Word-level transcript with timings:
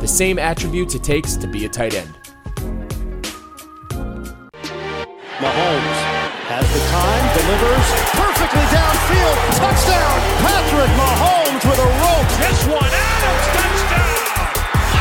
the 0.00 0.08
same 0.08 0.38
attributes 0.38 0.94
it 0.94 1.02
takes 1.02 1.36
to 1.36 1.46
be 1.46 1.64
a 1.64 1.68
tight 1.68 1.94
end. 1.94 2.14
Mahomes 5.38 5.98
has 6.50 6.66
the 6.70 6.82
time, 6.90 7.24
delivers 7.34 7.86
perfectly 8.14 8.66
downfield, 8.74 9.38
touchdown! 9.58 10.16
Patrick 10.42 10.92
Mahomes 10.98 11.62
with 11.66 11.78
a 11.78 11.90
rope. 12.02 12.30
This 12.42 12.60
one, 12.66 12.90
Adams, 12.90 13.46
touchdown! 13.54 14.18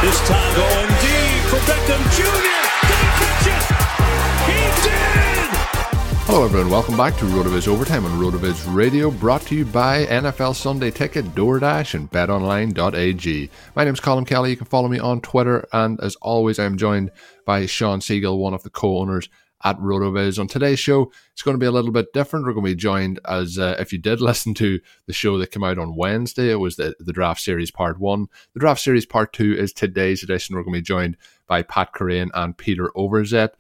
This 0.02 0.18
time 0.28 0.54
going 0.54 0.92
deep 1.02 1.42
for 1.50 1.62
Beckham 1.66 2.02
Jr. 2.14 2.58
Did 2.86 3.00
he 3.02 3.10
catch 3.22 3.46
it? 3.50 3.64
He 4.50 4.60
did! 4.84 5.27
Hello, 6.28 6.44
everyone. 6.44 6.70
Welcome 6.70 6.98
back 6.98 7.16
to 7.20 7.24
RotoViz 7.24 7.70
Overtime 7.70 8.06
on 8.06 8.20
RotoViz 8.20 8.76
Radio, 8.76 9.10
brought 9.10 9.44
to 9.44 9.56
you 9.56 9.64
by 9.64 10.06
NFL 10.08 10.56
Sunday 10.56 10.92
Ticket, 10.92 11.24
DoorDash, 11.28 11.94
and 11.94 12.12
BetOnline.ag. 12.12 13.50
My 13.78 13.86
name 13.86 13.94
is 13.94 14.02
Colm 14.02 14.28
Kelly. 14.28 14.50
You 14.50 14.58
can 14.58 14.66
follow 14.66 14.90
me 14.90 15.00
on 15.00 15.22
Twitter, 15.22 15.66
and 15.72 15.98
as 16.02 16.18
always, 16.18 16.60
I'm 16.60 16.76
joined 16.78 17.12
by 17.46 17.66
Shawn 17.66 18.02
Siegele, 18.02 18.38
one 18.38 18.54
of 18.54 18.64
the 18.64 18.70
co-owners 18.70 19.30
at 19.64 19.80
RotoViz. 19.80 20.38
On 20.38 20.50
today's 20.50 20.80
show, 20.80 21.14
it's 21.32 21.44
going 21.44 21.56
to 21.56 21.60
be 21.60 21.66
a 21.66 21.72
little 21.72 21.92
bit 21.92 22.12
different. 22.12 22.46
We're 22.46 22.54
going 22.54 22.66
to 22.66 22.72
be 22.72 22.76
joined 22.76 23.22
as 23.26 23.58
uh, 23.58 23.78
if 23.80 23.94
you 23.94 23.98
did 23.98 24.20
listen 24.22 24.54
to 24.56 24.82
the 25.06 25.14
show 25.14 25.38
that 25.38 25.52
came 25.52 25.64
out 25.64 25.80
on 25.80 25.96
Wednesday, 25.96 26.52
it 26.52 26.56
was 26.56 26.76
the, 26.76 26.94
the 27.00 27.14
Draft 27.14 27.40
Series 27.40 27.72
Part 27.72 28.00
1. 28.00 28.28
The 28.54 28.60
Draft 28.60 28.82
Series 28.82 29.06
Part 29.06 29.32
2 29.32 29.56
is 29.58 29.72
today's 29.72 30.24
edition. 30.24 30.58
We're 30.58 30.64
going 30.64 30.74
to 30.74 30.82
be 30.82 30.84
joined 30.84 31.16
by 31.48 31.64
Pat 31.64 31.94
Kerrane 31.94 32.32
and 32.34 32.58
Peter 32.58 32.92
Overzet. 32.98 33.52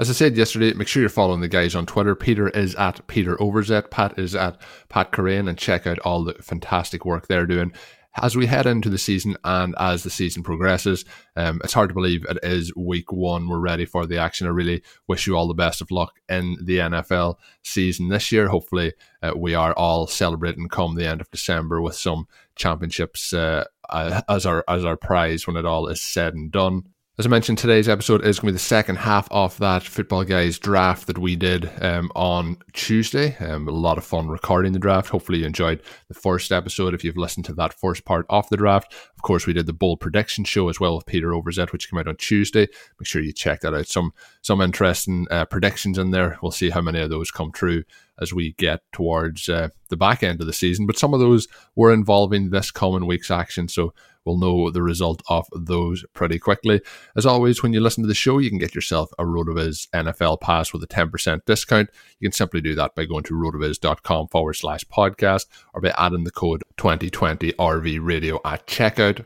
As 0.00 0.08
I 0.08 0.14
said 0.14 0.34
yesterday, 0.34 0.72
make 0.72 0.88
sure 0.88 1.02
you're 1.02 1.10
following 1.10 1.42
the 1.42 1.48
guys 1.48 1.74
on 1.74 1.84
Twitter. 1.84 2.14
Peter 2.14 2.48
is 2.48 2.74
at 2.76 3.06
Peter 3.06 3.36
Overzet, 3.36 3.90
Pat 3.90 4.18
is 4.18 4.34
at 4.34 4.58
Pat 4.88 5.12
Kerrane, 5.12 5.46
and 5.46 5.58
check 5.58 5.86
out 5.86 5.98
all 5.98 6.24
the 6.24 6.32
fantastic 6.40 7.04
work 7.04 7.28
they're 7.28 7.44
doing. 7.44 7.70
As 8.16 8.34
we 8.34 8.46
head 8.46 8.64
into 8.64 8.88
the 8.88 8.96
season 8.96 9.36
and 9.44 9.74
as 9.78 10.02
the 10.02 10.08
season 10.08 10.42
progresses, 10.42 11.04
um, 11.36 11.60
it's 11.62 11.74
hard 11.74 11.90
to 11.90 11.94
believe 11.94 12.24
it 12.30 12.38
is 12.42 12.74
week 12.74 13.12
one. 13.12 13.46
We're 13.46 13.58
ready 13.58 13.84
for 13.84 14.06
the 14.06 14.16
action. 14.16 14.46
I 14.46 14.50
really 14.50 14.82
wish 15.06 15.26
you 15.26 15.36
all 15.36 15.46
the 15.46 15.52
best 15.52 15.82
of 15.82 15.90
luck 15.90 16.18
in 16.30 16.56
the 16.62 16.78
NFL 16.78 17.34
season 17.62 18.08
this 18.08 18.32
year. 18.32 18.48
Hopefully, 18.48 18.94
uh, 19.22 19.32
we 19.36 19.54
are 19.54 19.74
all 19.74 20.06
celebrating 20.06 20.66
come 20.70 20.94
the 20.94 21.06
end 21.06 21.20
of 21.20 21.30
December 21.30 21.82
with 21.82 21.94
some 21.94 22.26
championships 22.56 23.34
uh, 23.34 23.66
as 23.92 24.46
our 24.46 24.64
as 24.66 24.82
our 24.82 24.96
prize 24.96 25.46
when 25.46 25.56
it 25.56 25.66
all 25.66 25.88
is 25.88 26.00
said 26.00 26.32
and 26.32 26.50
done. 26.50 26.84
As 27.20 27.26
I 27.26 27.28
mentioned, 27.28 27.58
today's 27.58 27.86
episode 27.86 28.24
is 28.24 28.40
going 28.40 28.46
to 28.46 28.52
be 28.52 28.56
the 28.56 28.58
second 28.58 28.96
half 28.96 29.28
of 29.30 29.58
that 29.58 29.82
Football 29.82 30.24
Guys 30.24 30.58
draft 30.58 31.06
that 31.06 31.18
we 31.18 31.36
did 31.36 31.70
um, 31.82 32.10
on 32.16 32.56
Tuesday. 32.72 33.36
Um, 33.40 33.68
a 33.68 33.72
lot 33.72 33.98
of 33.98 34.06
fun 34.06 34.28
recording 34.28 34.72
the 34.72 34.78
draft. 34.78 35.10
Hopefully, 35.10 35.40
you 35.40 35.44
enjoyed 35.44 35.82
the 36.08 36.14
first 36.14 36.50
episode 36.50 36.94
if 36.94 37.04
you've 37.04 37.18
listened 37.18 37.44
to 37.44 37.52
that 37.52 37.74
first 37.74 38.06
part 38.06 38.24
of 38.30 38.48
the 38.48 38.56
draft. 38.56 38.94
Of 38.94 39.20
course, 39.20 39.46
we 39.46 39.52
did 39.52 39.66
the 39.66 39.74
bold 39.74 40.00
prediction 40.00 40.44
show 40.44 40.70
as 40.70 40.80
well 40.80 40.96
with 40.96 41.04
Peter 41.04 41.32
Overzet, 41.32 41.72
which 41.72 41.90
came 41.90 42.00
out 42.00 42.08
on 42.08 42.16
Tuesday. 42.16 42.68
Make 42.98 43.06
sure 43.06 43.20
you 43.20 43.34
check 43.34 43.60
that 43.60 43.74
out. 43.74 43.86
Some 43.86 44.14
some 44.40 44.62
interesting 44.62 45.26
uh, 45.30 45.44
predictions 45.44 45.98
in 45.98 46.12
there. 46.12 46.38
We'll 46.40 46.52
see 46.52 46.70
how 46.70 46.80
many 46.80 47.00
of 47.00 47.10
those 47.10 47.30
come 47.30 47.52
true 47.52 47.82
as 48.18 48.32
we 48.32 48.52
get 48.52 48.80
towards 48.92 49.46
uh, 49.50 49.68
the 49.90 49.96
back 49.96 50.22
end 50.22 50.40
of 50.40 50.46
the 50.46 50.54
season. 50.54 50.86
But 50.86 50.98
some 50.98 51.12
of 51.12 51.20
those 51.20 51.48
were 51.74 51.92
involving 51.92 52.48
this 52.48 52.70
coming 52.70 53.06
week's 53.06 53.30
action. 53.30 53.68
So 53.68 53.92
we'll 54.30 54.38
know 54.38 54.70
the 54.70 54.82
result 54.82 55.22
of 55.28 55.46
those 55.52 56.04
pretty 56.12 56.38
quickly. 56.38 56.80
As 57.16 57.26
always, 57.26 57.62
when 57.62 57.72
you 57.72 57.80
listen 57.80 58.02
to 58.02 58.08
the 58.08 58.14
show, 58.14 58.38
you 58.38 58.48
can 58.48 58.58
get 58.58 58.74
yourself 58.74 59.10
a 59.18 59.24
RotoViz 59.24 59.88
NFL 59.90 60.40
pass 60.40 60.72
with 60.72 60.82
a 60.82 60.86
10% 60.86 61.44
discount. 61.44 61.90
You 62.18 62.28
can 62.28 62.32
simply 62.32 62.60
do 62.60 62.74
that 62.76 62.94
by 62.94 63.04
going 63.04 63.24
to 63.24 63.34
rotoviz.com 63.34 64.28
forward 64.28 64.54
slash 64.54 64.84
podcast 64.84 65.46
or 65.74 65.80
by 65.80 65.92
adding 65.98 66.24
the 66.24 66.30
code 66.30 66.62
2020 66.76 67.52
RV 67.52 67.98
radio 68.02 68.40
at 68.44 68.66
checkout 68.66 69.24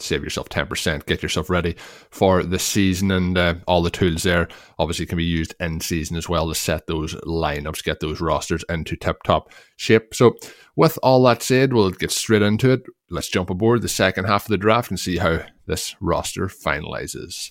save 0.00 0.22
yourself 0.22 0.48
10%, 0.48 1.06
get 1.06 1.22
yourself 1.22 1.50
ready 1.50 1.74
for 2.10 2.42
the 2.42 2.58
season. 2.58 3.10
And 3.10 3.36
uh, 3.36 3.54
all 3.66 3.82
the 3.82 3.90
tools 3.90 4.22
there 4.22 4.48
obviously 4.78 5.06
can 5.06 5.18
be 5.18 5.24
used 5.24 5.54
in 5.60 5.80
season 5.80 6.16
as 6.16 6.28
well 6.28 6.48
to 6.48 6.54
set 6.54 6.86
those 6.86 7.14
lineups, 7.16 7.84
get 7.84 8.00
those 8.00 8.20
rosters 8.20 8.64
into 8.68 8.96
tip 8.96 9.22
top 9.24 9.52
shape. 9.76 10.14
So, 10.14 10.36
with 10.76 10.98
all 11.02 11.22
that 11.24 11.42
said, 11.42 11.72
we'll 11.72 11.90
get 11.90 12.12
straight 12.12 12.42
into 12.42 12.70
it. 12.70 12.82
Let's 13.10 13.28
jump 13.28 13.50
aboard 13.50 13.82
the 13.82 13.88
second 13.88 14.26
half 14.26 14.44
of 14.44 14.48
the 14.48 14.58
draft 14.58 14.90
and 14.90 15.00
see 15.00 15.16
how 15.16 15.40
this 15.66 15.96
roster 16.00 16.48
finalizes. 16.48 17.50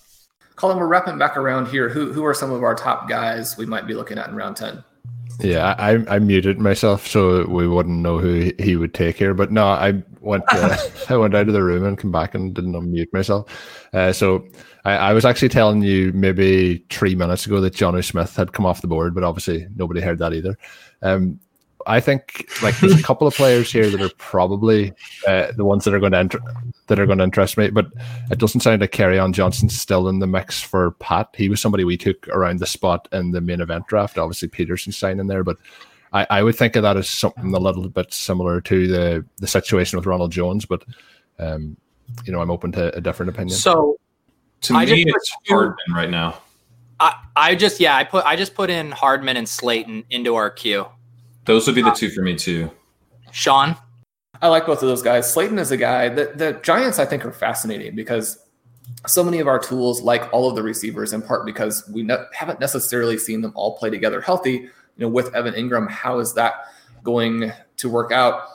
Colm, 0.56 0.78
we're 0.78 0.88
wrapping 0.88 1.18
back 1.18 1.38
around 1.38 1.68
here. 1.68 1.90
Who, 1.90 2.12
who 2.12 2.26
are 2.26 2.34
some 2.34 2.52
of 2.52 2.64
our 2.64 2.76
top 2.76 3.10
guys 3.10 3.58
we 3.58 3.66
might 3.66 3.88
be 3.88 3.94
looking 3.94 4.18
at 4.18 4.30
in 4.30 4.36
round 4.36 4.58
10? 4.58 4.84
Yeah, 5.40 5.76
I, 5.78 6.16
I 6.16 6.20
muted 6.20 6.60
myself 6.60 7.06
so 7.06 7.46
we 7.48 7.68
wouldn't 7.68 8.00
know 8.00 8.18
who 8.18 8.52
he 8.58 8.76
would 8.76 8.94
take 8.94 9.18
here. 9.18 9.36
But 9.36 9.52
no, 9.52 9.68
I 9.68 10.02
went 10.20 10.44
uh, 10.52 10.76
I 11.10 11.18
went 11.18 11.36
out 11.36 11.48
of 11.48 11.54
the 11.54 11.64
room 11.64 11.86
and 11.86 11.98
come 11.98 12.12
back 12.12 12.34
and 12.34 12.54
didn't 12.54 12.74
unmute 12.74 13.14
myself. 13.14 13.48
Uh, 13.94 14.12
so 14.12 14.48
I, 14.84 14.94
I, 14.94 15.14
was 15.14 15.26
actually 15.26 15.50
telling 15.50 15.82
you 15.82 16.12
maybe 16.14 16.86
three 16.90 17.14
minutes 17.14 17.46
ago 17.46 17.62
that 17.62 17.74
Jonnu 17.74 18.04
Smith 18.04 18.36
had 18.36 18.54
come 18.54 18.66
off 18.66 18.82
the 18.82 18.88
board, 18.88 19.14
but 19.14 19.24
obviously 19.24 19.68
nobody 19.76 20.02
heard 20.02 20.20
that 20.20 20.34
either. 20.34 20.58
Um, 21.02 21.40
I 21.88 22.02
think 22.02 22.50
like 22.62 22.78
there's 22.80 23.00
a 23.00 23.04
couple 23.04 23.28
of 23.28 23.34
players 23.34 23.72
here 23.72 23.90
that 23.90 24.02
are 24.02 24.12
probably 24.18 24.94
uh, 25.26 25.54
the 25.54 25.64
ones 25.64 25.86
that 25.86 25.94
are 25.94 26.00
going 26.00 26.12
to 26.12 26.18
enter, 26.18 26.40
that 26.88 27.00
are 27.00 27.06
going 27.06 27.20
to 27.20 27.24
interest 27.24 27.58
me, 27.58 27.70
but 27.70 27.88
it 28.30 28.40
doesn't 28.40 28.60
sound 28.60 28.82
like 28.82 28.92
Carry 28.92 29.16
Kerryon 29.16 29.32
Johnson's 29.32 29.80
still 29.80 30.10
in 30.10 30.20
the 30.20 30.28
mix 30.28 30.62
for 30.62 30.92
Pat. 30.92 31.30
He 31.34 31.48
was 31.48 31.62
somebody 31.62 31.86
we 31.86 31.96
took 31.96 32.28
around 32.28 32.60
the 32.60 32.66
spot 32.66 33.08
in 33.14 33.32
the 33.32 33.40
main 33.40 33.62
event 33.62 33.88
draft. 33.88 34.18
Obviously, 34.18 34.50
Peterson 34.50 34.92
signing 34.92 35.28
there, 35.28 35.46
but 35.46 35.58
I, 36.12 36.28
I 36.30 36.44
would 36.44 36.56
think 36.56 36.76
of 36.76 36.84
that 36.84 36.98
as 36.98 37.10
something 37.10 37.54
a 37.54 37.60
little 37.60 37.88
bit 37.88 38.14
similar 38.14 38.60
to 38.62 38.88
the 38.88 39.26
the 39.38 39.48
situation 39.48 39.98
with 39.98 40.06
Ronald 40.06 40.32
Jones. 40.32 40.66
But 40.66 40.84
um, 41.40 41.78
you 42.26 42.34
know, 42.34 42.42
I'm 42.42 42.52
open 42.52 42.74
to 42.74 42.96
a 42.96 43.02
different 43.02 43.30
opinion. 43.30 43.58
So 43.58 43.98
to 44.62 44.76
I 44.76 44.86
me, 44.86 45.06
just 45.06 45.16
it's 45.16 45.36
put 45.48 45.56
Hardman 45.56 45.94
right 45.94 46.10
now. 46.10 46.42
I, 47.00 47.16
I 47.36 47.56
just 47.56 47.80
yeah 47.80 47.96
I 47.96 48.04
put 48.04 48.26
I 48.26 48.36
just 48.36 48.56
put 48.56 48.70
in 48.70 48.92
Hardman 48.92 49.38
and 49.38 49.48
Slayton 49.48 50.04
into 50.10 50.36
our 50.36 50.50
queue. 50.50 50.88
Those 51.48 51.66
would 51.66 51.76
be 51.76 51.82
the 51.82 51.92
two 51.92 52.10
for 52.10 52.22
me 52.22 52.36
too. 52.36 52.70
Shawn, 53.32 53.76
I 54.42 54.50
like 54.50 54.66
both 54.66 54.84
of 54.84 54.88
those 54.90 55.02
guys. 55.02 55.32
Slayton 55.32 55.58
is 55.58 55.72
a 55.72 55.78
guy 55.78 56.10
that 56.10 56.38
the 56.38 56.60
Giants 56.62 57.00
I 57.00 57.06
think 57.06 57.26
are 57.26 57.32
fascinating 57.32 57.96
because 57.96 58.40
so 59.06 59.24
many 59.24 59.40
of 59.40 59.48
our 59.48 59.58
tools, 59.58 60.02
like 60.02 60.32
all 60.34 60.50
of 60.50 60.56
the 60.56 60.62
receivers, 60.64 61.14
in 61.14 61.22
part 61.22 61.46
because 61.46 61.90
we 61.90 62.04
ne- 62.04 62.26
haven't 62.34 62.60
necessarily 62.60 63.18
seen 63.18 63.42
them 63.42 63.54
all 63.56 63.78
play 63.78 63.90
together 63.90 64.22
healthy. 64.22 64.52
You 64.52 64.70
know, 64.98 65.08
with 65.08 65.34
Evan 65.34 65.54
Engram, 65.54 65.90
how 65.90 66.20
is 66.20 66.34
that 66.34 66.66
going 67.04 67.52
to 67.78 67.90
work 67.90 68.12
out? 68.12 68.48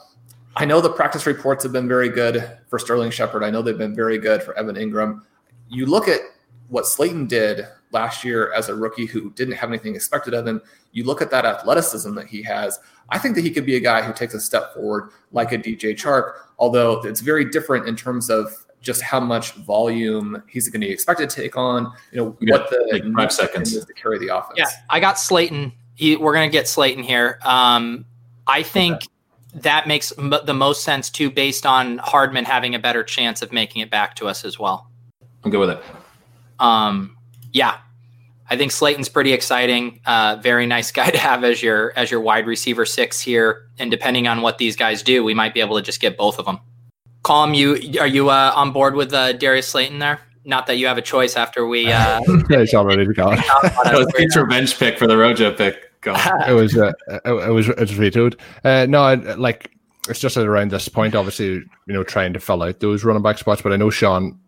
I 0.57 0.67
know 0.67 0.81
the 0.81 0.91
practice 0.91 1.25
reports 1.27 1.63
have 1.63 1.73
been 1.73 1.89
very 1.89 2.11
good 2.11 2.59
for 2.69 2.79
Sterling 2.79 3.11
Shepard. 3.11 3.43
I 3.43 3.51
know 3.51 3.63
they've 3.63 3.79
been 3.79 3.95
very 3.95 4.19
good 4.19 4.43
for 4.43 4.57
Evan 4.59 4.77
Engram. 4.77 5.23
You 5.69 5.87
look 5.87 6.09
at 6.09 6.21
what 6.69 6.87
Slayton 6.87 7.27
did 7.27 7.67
last 7.93 8.25
year 8.25 8.53
as 8.53 8.69
a 8.69 8.75
rookie 8.75 9.07
who 9.07 9.31
didn't 9.33 9.55
have 9.55 9.69
anything 9.71 9.95
expected 9.95 10.35
of 10.35 10.47
him. 10.47 10.61
You 10.93 11.05
look 11.05 11.23
at 11.23 11.31
that 11.31 11.45
athleticism 11.45 12.15
that 12.15 12.27
he 12.27 12.43
has. 12.43 12.79
I 13.11 13.19
think 13.19 13.35
that 13.37 13.43
he 13.43 13.51
could 13.51 13.67
be 13.67 13.77
a 13.77 13.81
guy 13.81 14.03
who 14.03 14.13
takes 14.13 14.35
a 14.35 14.41
step 14.41 14.75
forward 14.75 15.11
like 15.33 15.53
a 15.53 15.59
DJ 15.59 15.93
Chark, 15.95 16.35
although 16.59 17.01
it's 17.03 17.21
very 17.21 17.45
different 17.45 17.87
in 17.89 17.97
terms 17.97 18.31
of 18.31 18.53
just 18.81 19.01
how 19.03 19.21
much 19.21 19.53
volume 19.53 20.43
he's 20.49 20.69
going 20.69 20.81
to 20.81 20.87
be 20.87 20.93
expected 20.93 21.31
to 21.31 21.37
take 21.37 21.57
on. 21.57 21.93
You 22.11 22.19
know 22.19 22.37
You 22.41 22.53
what 22.53 22.69
the 22.71 22.89
like, 22.93 23.05
five 23.15 23.33
seconds. 23.33 23.75
is 23.75 23.85
to 23.85 23.93
carry 23.95 24.19
the 24.19 24.37
offense. 24.37 24.59
yeah, 24.59 24.67
I 24.91 24.99
got 25.01 25.19
Slayton. 25.19 25.73
He, 25.95 26.17
we're 26.17 26.33
gonna 26.35 26.49
get 26.49 26.67
Slayton 26.67 27.05
here. 27.05 27.39
Um, 27.45 28.07
I 28.47 28.63
think 28.63 29.03
that 29.55 29.87
makes 29.87 30.11
m- 30.19 30.33
the 30.45 30.55
most 30.55 30.83
sense 30.83 31.11
too, 31.11 31.31
based 31.31 31.65
on 31.67 31.99
Hardman 31.99 32.45
having 32.45 32.75
a 32.75 32.79
better 32.79 33.05
chance 33.05 33.43
of 33.43 33.53
making 33.53 33.83
it 33.83 33.91
back 33.91 34.17
to 34.17 34.27
us 34.27 34.45
as 34.45 34.59
well. 34.59 34.91
I'm 35.45 35.51
good 35.51 35.61
with 35.61 35.71
it. 35.71 35.83
Um, 36.59 37.17
yeah, 37.53 37.79
I 38.53 38.57
think 38.57 38.71
Slayton's 38.71 39.09
pretty 39.09 39.33
exciting. 39.33 40.01
Uh, 40.05 40.37
very 40.43 40.67
nice 40.67 40.93
guy 40.93 41.11
to 41.11 41.19
have 41.19 41.43
as 41.43 41.63
your 41.63 41.93
as 41.97 42.11
your 42.11 42.21
wide 42.21 42.47
receiver 42.47 42.85
six 42.85 43.21
here. 43.21 43.69
And 43.79 43.91
depending 43.91 44.29
on 44.29 44.43
what 44.43 44.59
these 44.59 44.77
guys 44.77 45.03
do, 45.03 45.25
we 45.25 45.35
might 45.35 45.55
be 45.55 45.61
able 45.61 45.77
to 45.77 45.83
just 45.83 46.01
get 46.01 46.17
both 46.17 46.39
of 46.39 46.45
them. 46.45 46.59
Colm, 47.25 47.57
you 47.57 47.99
are 48.01 48.07
you 48.07 48.31
uh, 48.31 48.53
on 48.55 48.73
board 48.73 48.95
with 48.95 49.15
uh, 49.15 49.33
Darius 49.33 49.69
Slayton 49.69 50.01
there? 50.01 50.21
Not 50.45 50.67
that 50.67 50.77
you 50.77 50.89
have 50.89 50.99
a 50.99 51.03
choice 51.03 51.37
after 51.37 51.67
we. 51.67 51.91
Uh, 51.91 52.21
it's 52.51 52.75
all 52.75 52.85
ready 52.85 53.07
to 53.07 53.13
go. 53.13 53.31
That 53.85 53.95
was 53.95 54.13
Pete's 54.17 54.37
revenge 54.37 54.77
pick 54.77 54.99
for 54.99 55.07
the 55.07 55.17
Rojo 55.17 55.53
pick. 55.53 55.89
Go. 56.01 56.15
it 56.49 56.53
was 56.53 56.77
uh, 56.77 56.93
it, 57.09 57.21
it 57.25 57.53
was 57.53 57.69
it 57.69 57.79
was 57.79 57.91
vetoed. 57.93 58.41
Uh, 58.65 58.87
no, 58.89 59.03
I, 59.03 59.15
like 59.15 59.71
it's 60.09 60.19
just 60.19 60.37
at 60.37 60.47
around 60.47 60.73
this 60.73 60.89
point, 60.89 61.15
obviously, 61.15 61.47
you 61.47 61.65
know, 61.87 62.03
trying 62.03 62.33
to 62.33 62.41
fill 62.41 62.63
out 62.65 62.81
those 62.81 63.05
running 63.05 63.23
back 63.23 63.39
spots. 63.39 63.63
But 63.63 63.73
I 63.73 63.77
know 63.77 63.89
Shawn 63.89 64.39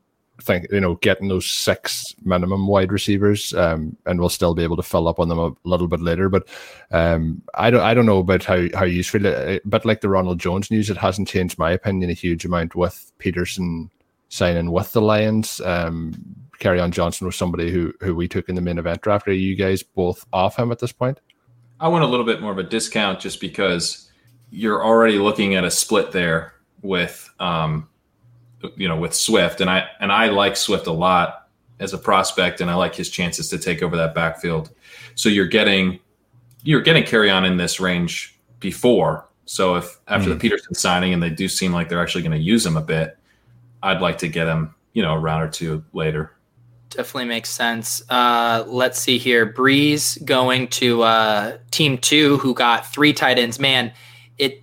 think 0.43 0.67
you 0.71 0.81
know 0.81 0.97
getting 0.97 1.29
those 1.29 1.49
six 1.49 2.05
minimum 2.25 2.67
wide 2.67 2.93
receivers, 2.93 3.55
um, 3.55 3.97
and 4.07 4.19
we'll 4.19 4.29
still 4.29 4.55
be 4.55 4.63
able 4.63 4.77
to 4.77 4.83
fill 4.83 5.09
up 5.09 5.19
on 5.21 5.29
them 5.29 5.39
a 5.39 5.53
little 5.65 5.89
bit 5.89 6.01
later. 6.01 6.29
But 6.29 6.49
um, 6.91 7.43
I 7.55 7.71
don't 7.71 7.83
I 7.83 7.95
don't 7.95 8.07
know 8.07 8.19
about 8.19 8.45
how 8.45 8.67
how 8.75 8.85
you 8.85 9.05
feel. 9.05 9.59
But 9.65 9.85
like 9.85 10.01
the 10.01 10.09
Ronald 10.09 10.41
Jones 10.41 10.71
news, 10.71 10.91
it 10.91 10.97
hasn't 10.97 11.29
changed 11.29 11.59
my 11.59 11.71
opinion 11.71 12.11
a 12.11 12.15
huge 12.15 12.45
amount 12.45 12.75
with 12.75 13.13
Peterson 13.19 13.91
signing 14.29 14.73
with 14.73 14.93
the 14.93 15.03
Lions. 15.03 15.61
Um, 15.61 16.15
Kerryon 16.61 16.91
Johnson 16.91 17.27
was 17.27 17.37
somebody 17.37 17.71
who 17.71 17.93
who 18.01 18.15
we 18.15 18.29
took 18.29 18.49
in 18.49 18.55
the 18.55 18.61
main 18.61 18.79
event 18.79 19.03
draft. 19.03 19.29
Are 19.29 19.33
you 19.33 19.55
guys 19.55 19.83
both 19.83 20.27
off 20.33 20.59
him 20.59 20.73
at 20.73 20.79
this 20.81 20.93
point? 20.93 21.21
I 21.81 21.89
want 21.89 22.05
a 22.05 22.07
little 22.07 22.27
bit 22.27 22.41
more 22.41 22.53
of 22.53 22.59
a 22.59 22.63
discount 22.63 23.21
just 23.21 23.41
because 23.41 24.11
you're 24.51 24.85
already 24.85 25.19
looking 25.19 25.55
at 25.55 25.65
a 25.65 25.71
split 25.71 26.13
there 26.13 26.55
with 26.83 27.29
um, 27.41 27.89
you 28.77 28.89
know 28.89 28.97
with 28.97 29.15
Swift 29.15 29.61
and 29.61 29.71
I 29.71 29.87
and 30.01 30.13
I 30.13 30.29
like 30.29 30.57
Swift 30.57 30.87
a 30.87 30.93
lot 30.93 31.49
as 31.81 31.93
a 31.93 31.99
prospect 31.99 32.61
and 32.61 32.71
I 32.71 32.75
like 32.75 32.95
his 32.95 33.11
chances 33.11 33.49
to 33.51 33.59
take 33.59 33.83
over 33.83 33.97
that 33.97 34.15
backfield. 34.15 34.71
So 35.15 35.29
you're 35.29 35.47
getting 35.47 36.01
you're 36.63 36.81
getting 36.81 37.05
Kerryon 37.05 37.47
in 37.47 37.57
this 37.57 37.79
range 37.81 38.39
before. 38.61 39.29
So 39.47 39.77
if 39.77 39.99
after 40.09 40.31
the 40.31 40.37
Peterson 40.37 40.75
signing 40.75 41.13
and 41.13 41.23
they 41.23 41.31
do 41.31 41.49
seem 41.49 41.73
like 41.73 41.89
they're 41.89 42.03
actually 42.03 42.23
going 42.23 42.33
to 42.33 42.43
use 42.43 42.65
him 42.65 42.77
a 42.77 42.83
bit, 42.83 43.19
I'd 43.83 44.01
like 44.01 44.19
to 44.19 44.29
get 44.29 44.49
him, 44.49 44.75
you 44.95 45.03
know, 45.03 45.13
a 45.13 45.19
round 45.19 45.43
or 45.43 45.49
two 45.49 45.85
later. 45.93 46.33
Definitely 46.89 47.27
makes 47.27 47.51
sense. 47.51 48.03
Uh, 48.09 48.65
let's 48.67 48.99
see 48.99 49.19
here. 49.19 49.45
Breeze 49.45 50.17
going 50.25 50.69
to 50.69 51.03
uh, 51.03 51.59
team 51.71 51.99
two, 51.99 52.39
who 52.39 52.55
got 52.55 52.91
three 52.91 53.13
tight 53.13 53.39
ends. 53.39 53.59
Man, 53.59 53.93
it. 54.39 54.63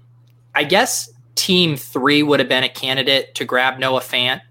I 0.56 0.63
guess 0.63 1.12
team 1.42 1.76
three 1.76 2.22
would 2.22 2.40
have 2.40 2.48
been 2.48 2.64
a 2.64 2.70
candidate 2.70 3.34
to 3.34 3.46
grab 3.46 3.80
Noah 3.80 4.02
Fant 4.02 4.42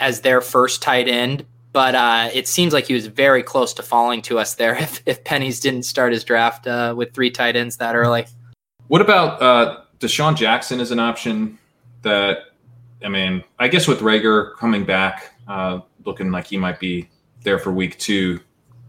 as 0.00 0.22
their 0.22 0.40
first 0.40 0.82
tight 0.82 1.06
end, 1.06 1.46
but 1.72 1.94
uh, 1.94 2.30
it 2.34 2.48
seems 2.48 2.72
like 2.72 2.88
he 2.88 2.94
was 2.94 3.06
very 3.06 3.44
close 3.44 3.72
to 3.74 3.82
falling 3.82 4.22
to 4.22 4.40
us 4.40 4.56
there. 4.56 4.74
If, 4.80 5.02
if 5.06 5.22
Pennies 5.22 5.60
didn't 5.60 5.84
start 5.84 6.12
his 6.12 6.24
draft 6.24 6.66
uh, 6.66 6.94
with 6.96 7.14
three 7.14 7.30
tight 7.30 7.54
ends 7.54 7.76
that 7.76 7.94
early. 7.94 8.26
What 8.88 9.00
about 9.00 9.40
uh, 9.40 9.82
DeSean 10.00 10.34
Jackson 10.34 10.80
as 10.80 10.90
an 10.90 10.98
option? 10.98 11.58
That 12.02 12.38
I 13.04 13.08
mean, 13.08 13.44
I 13.60 13.68
guess 13.68 13.86
with 13.86 14.00
Reagor 14.00 14.56
coming 14.56 14.84
back, 14.84 15.32
uh, 15.46 15.78
looking 16.04 16.32
like 16.32 16.48
he 16.48 16.56
might 16.56 16.80
be 16.80 17.08
there 17.44 17.60
for 17.60 17.70
week 17.70 17.96
two, 18.00 18.40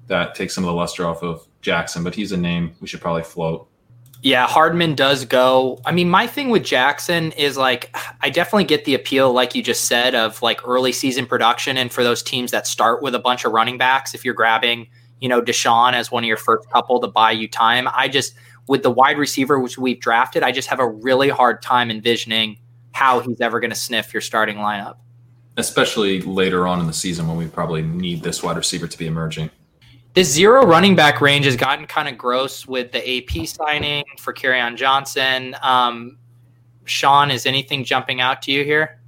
that 0.07 0.33
takes 0.33 0.55
some 0.55 0.63
of 0.63 0.67
the 0.67 0.73
luster 0.73 1.05
off 1.05 1.21
of 1.21 1.47
Jackson. 1.61 2.03
But 2.03 2.15
he's 2.15 2.31
a 2.31 2.37
name 2.37 2.75
we 2.81 2.87
should 2.87 3.01
probably 3.01 3.21
float. 3.21 3.67
Yeah, 4.25 4.47
Hardman 4.47 4.95
does 4.95 5.25
go. 5.25 5.81
I 5.85 5.91
mean, 5.91 6.09
my 6.09 6.27
thing 6.27 6.49
with 6.49 6.63
Jackson 6.63 7.33
is 7.33 7.57
like, 7.57 7.93
I 8.21 8.29
definitely 8.29 8.63
get 8.63 8.85
the 8.85 8.95
appeal, 8.95 9.33
like 9.33 9.53
you 9.53 9.61
just 9.61 9.83
said, 9.83 10.15
of 10.15 10.41
like 10.41 10.65
early 10.65 10.93
season 10.93 11.25
production. 11.25 11.75
And 11.75 11.91
for 11.91 12.05
those 12.05 12.23
teams 12.23 12.51
that 12.51 12.65
start 12.65 13.03
with 13.03 13.15
a 13.15 13.19
bunch 13.19 13.43
of 13.43 13.51
running 13.51 13.77
backs, 13.77 14.13
if 14.13 14.23
you're 14.23 14.33
grabbing, 14.33 14.87
you 15.19 15.27
know, 15.27 15.41
DeSean 15.41 15.91
as 15.91 16.09
one 16.09 16.23
of 16.23 16.27
your 16.29 16.37
first 16.37 16.69
couple 16.69 17.01
to 17.01 17.07
buy 17.09 17.31
you 17.31 17.49
time, 17.49 17.89
I 17.93 18.07
just, 18.07 18.33
with 18.69 18.81
the 18.81 18.91
wide 18.91 19.17
receiver 19.17 19.59
which 19.59 19.77
we've 19.77 19.99
drafted, 19.99 20.41
I 20.41 20.53
just 20.53 20.69
have 20.69 20.79
a 20.79 20.87
really 20.87 21.27
hard 21.27 21.61
time 21.61 21.91
envisioning 21.91 22.59
how 22.93 23.19
he's 23.19 23.41
ever 23.41 23.59
going 23.59 23.71
to 23.71 23.75
sniff 23.75 24.13
your 24.13 24.21
starting 24.21 24.55
lineup. 24.55 24.95
especially 25.57 26.21
later 26.21 26.67
on 26.67 26.79
in 26.79 26.87
the 26.87 26.93
season 26.93 27.27
when 27.27 27.37
we 27.37 27.47
probably 27.47 27.81
need 27.81 28.23
this 28.23 28.41
wide 28.41 28.57
receiver 28.57 28.87
to 28.87 28.97
be 28.97 29.05
emerging. 29.05 29.49
This 30.13 30.31
zero 30.31 30.63
running 30.63 30.95
back 30.95 31.21
range 31.21 31.45
has 31.45 31.55
gotten 31.55 31.87
kind 31.87 32.07
of 32.07 32.19
gross 32.19 32.67
with 32.67 32.91
the 32.91 33.17
AP 33.17 33.47
signing 33.47 34.05
for 34.19 34.35
on 34.55 34.77
Johnson. 34.77 35.55
Um, 35.63 36.19
Shawn, 36.85 37.31
is 37.31 37.47
anything 37.47 37.83
jumping 37.83 38.21
out 38.21 38.43
to 38.43 38.51
you 38.51 38.63
here? 38.63 38.99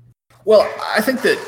Well, 0.46 0.68
I 0.96 1.02
think 1.02 1.22
that 1.22 1.40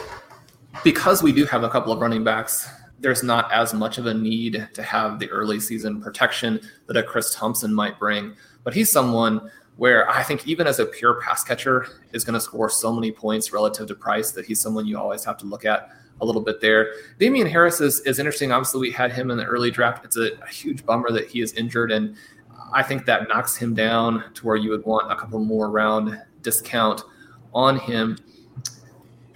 because 0.83 1.23
we 1.23 1.31
do 1.31 1.45
have 1.45 1.63
a 1.63 1.69
couple 1.69 1.91
of 1.91 1.99
running 1.99 2.23
backs, 2.23 2.69
there's 2.99 3.23
not 3.23 3.51
as 3.51 3.73
much 3.73 3.97
of 3.97 4.05
a 4.05 4.13
need 4.13 4.67
to 4.75 4.83
have 4.83 5.17
the 5.17 5.27
early 5.31 5.59
season 5.59 6.01
protection 6.01 6.59
that 6.85 6.95
a 6.95 7.01
Chris 7.01 7.33
Thompson 7.33 7.73
might 7.73 7.97
bring. 7.97 8.35
But 8.63 8.75
he's 8.75 8.91
someone 8.91 9.49
where 9.77 10.07
I 10.07 10.21
think 10.21 10.47
even 10.47 10.67
as 10.67 10.77
a 10.77 10.85
pure 10.85 11.19
pass 11.21 11.43
catcher 11.43 11.87
is 12.11 12.23
going 12.23 12.35
to 12.35 12.41
score 12.41 12.69
so 12.69 12.93
many 12.93 13.11
points 13.11 13.51
relative 13.51 13.87
to 13.87 13.95
price 13.95 14.31
that 14.33 14.45
he's 14.45 14.59
someone 14.61 14.85
you 14.85 14.99
always 14.99 15.23
have 15.25 15.37
to 15.37 15.45
look 15.47 15.65
at 15.65 15.89
a 16.21 16.25
little 16.25 16.41
bit 16.41 16.61
there. 16.61 16.93
Damien 17.19 17.47
Harris 17.47 17.79
is, 17.81 17.99
is 18.01 18.19
interesting. 18.19 18.51
Obviously, 18.51 18.81
we 18.81 18.91
had 18.91 19.11
him 19.11 19.31
in 19.31 19.37
the 19.37 19.45
early 19.45 19.71
draft. 19.71 20.05
It's 20.05 20.17
a, 20.17 20.31
a 20.41 20.47
huge 20.47 20.85
bummer 20.85 21.11
that 21.11 21.27
he 21.27 21.41
is 21.41 21.53
injured, 21.53 21.91
and 21.91 22.15
I 22.73 22.83
think 22.83 23.05
that 23.05 23.27
knocks 23.27 23.55
him 23.55 23.73
down 23.73 24.23
to 24.33 24.45
where 24.45 24.55
you 24.55 24.69
would 24.71 24.85
want 24.85 25.11
a 25.11 25.15
couple 25.15 25.39
more 25.39 25.69
round 25.69 26.19
discount 26.41 27.03
on 27.53 27.79
him. 27.79 28.17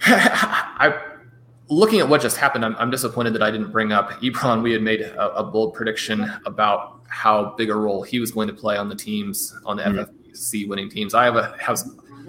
I 0.02 1.00
looking 1.68 2.00
at 2.00 2.08
what 2.08 2.20
just 2.20 2.36
happened, 2.36 2.64
I'm, 2.64 2.76
I'm, 2.76 2.90
disappointed 2.90 3.32
that 3.34 3.42
I 3.42 3.50
didn't 3.50 3.72
bring 3.72 3.92
up 3.92 4.10
Ebron. 4.20 4.62
We 4.62 4.72
had 4.72 4.82
made 4.82 5.00
a, 5.00 5.36
a, 5.36 5.42
bold 5.42 5.72
prediction 5.74 6.30
about 6.44 7.00
how 7.08 7.54
big 7.56 7.70
a 7.70 7.74
role 7.74 8.02
he 8.02 8.20
was 8.20 8.30
going 8.30 8.48
to 8.48 8.54
play 8.54 8.76
on 8.76 8.88
the 8.88 8.94
teams 8.94 9.56
on 9.64 9.78
the 9.78 9.82
mm-hmm. 9.82 10.32
FFC 10.32 10.68
winning 10.68 10.90
teams. 10.90 11.14
I 11.14 11.24
have 11.24 11.36
a 11.36 11.56
have 11.58 11.80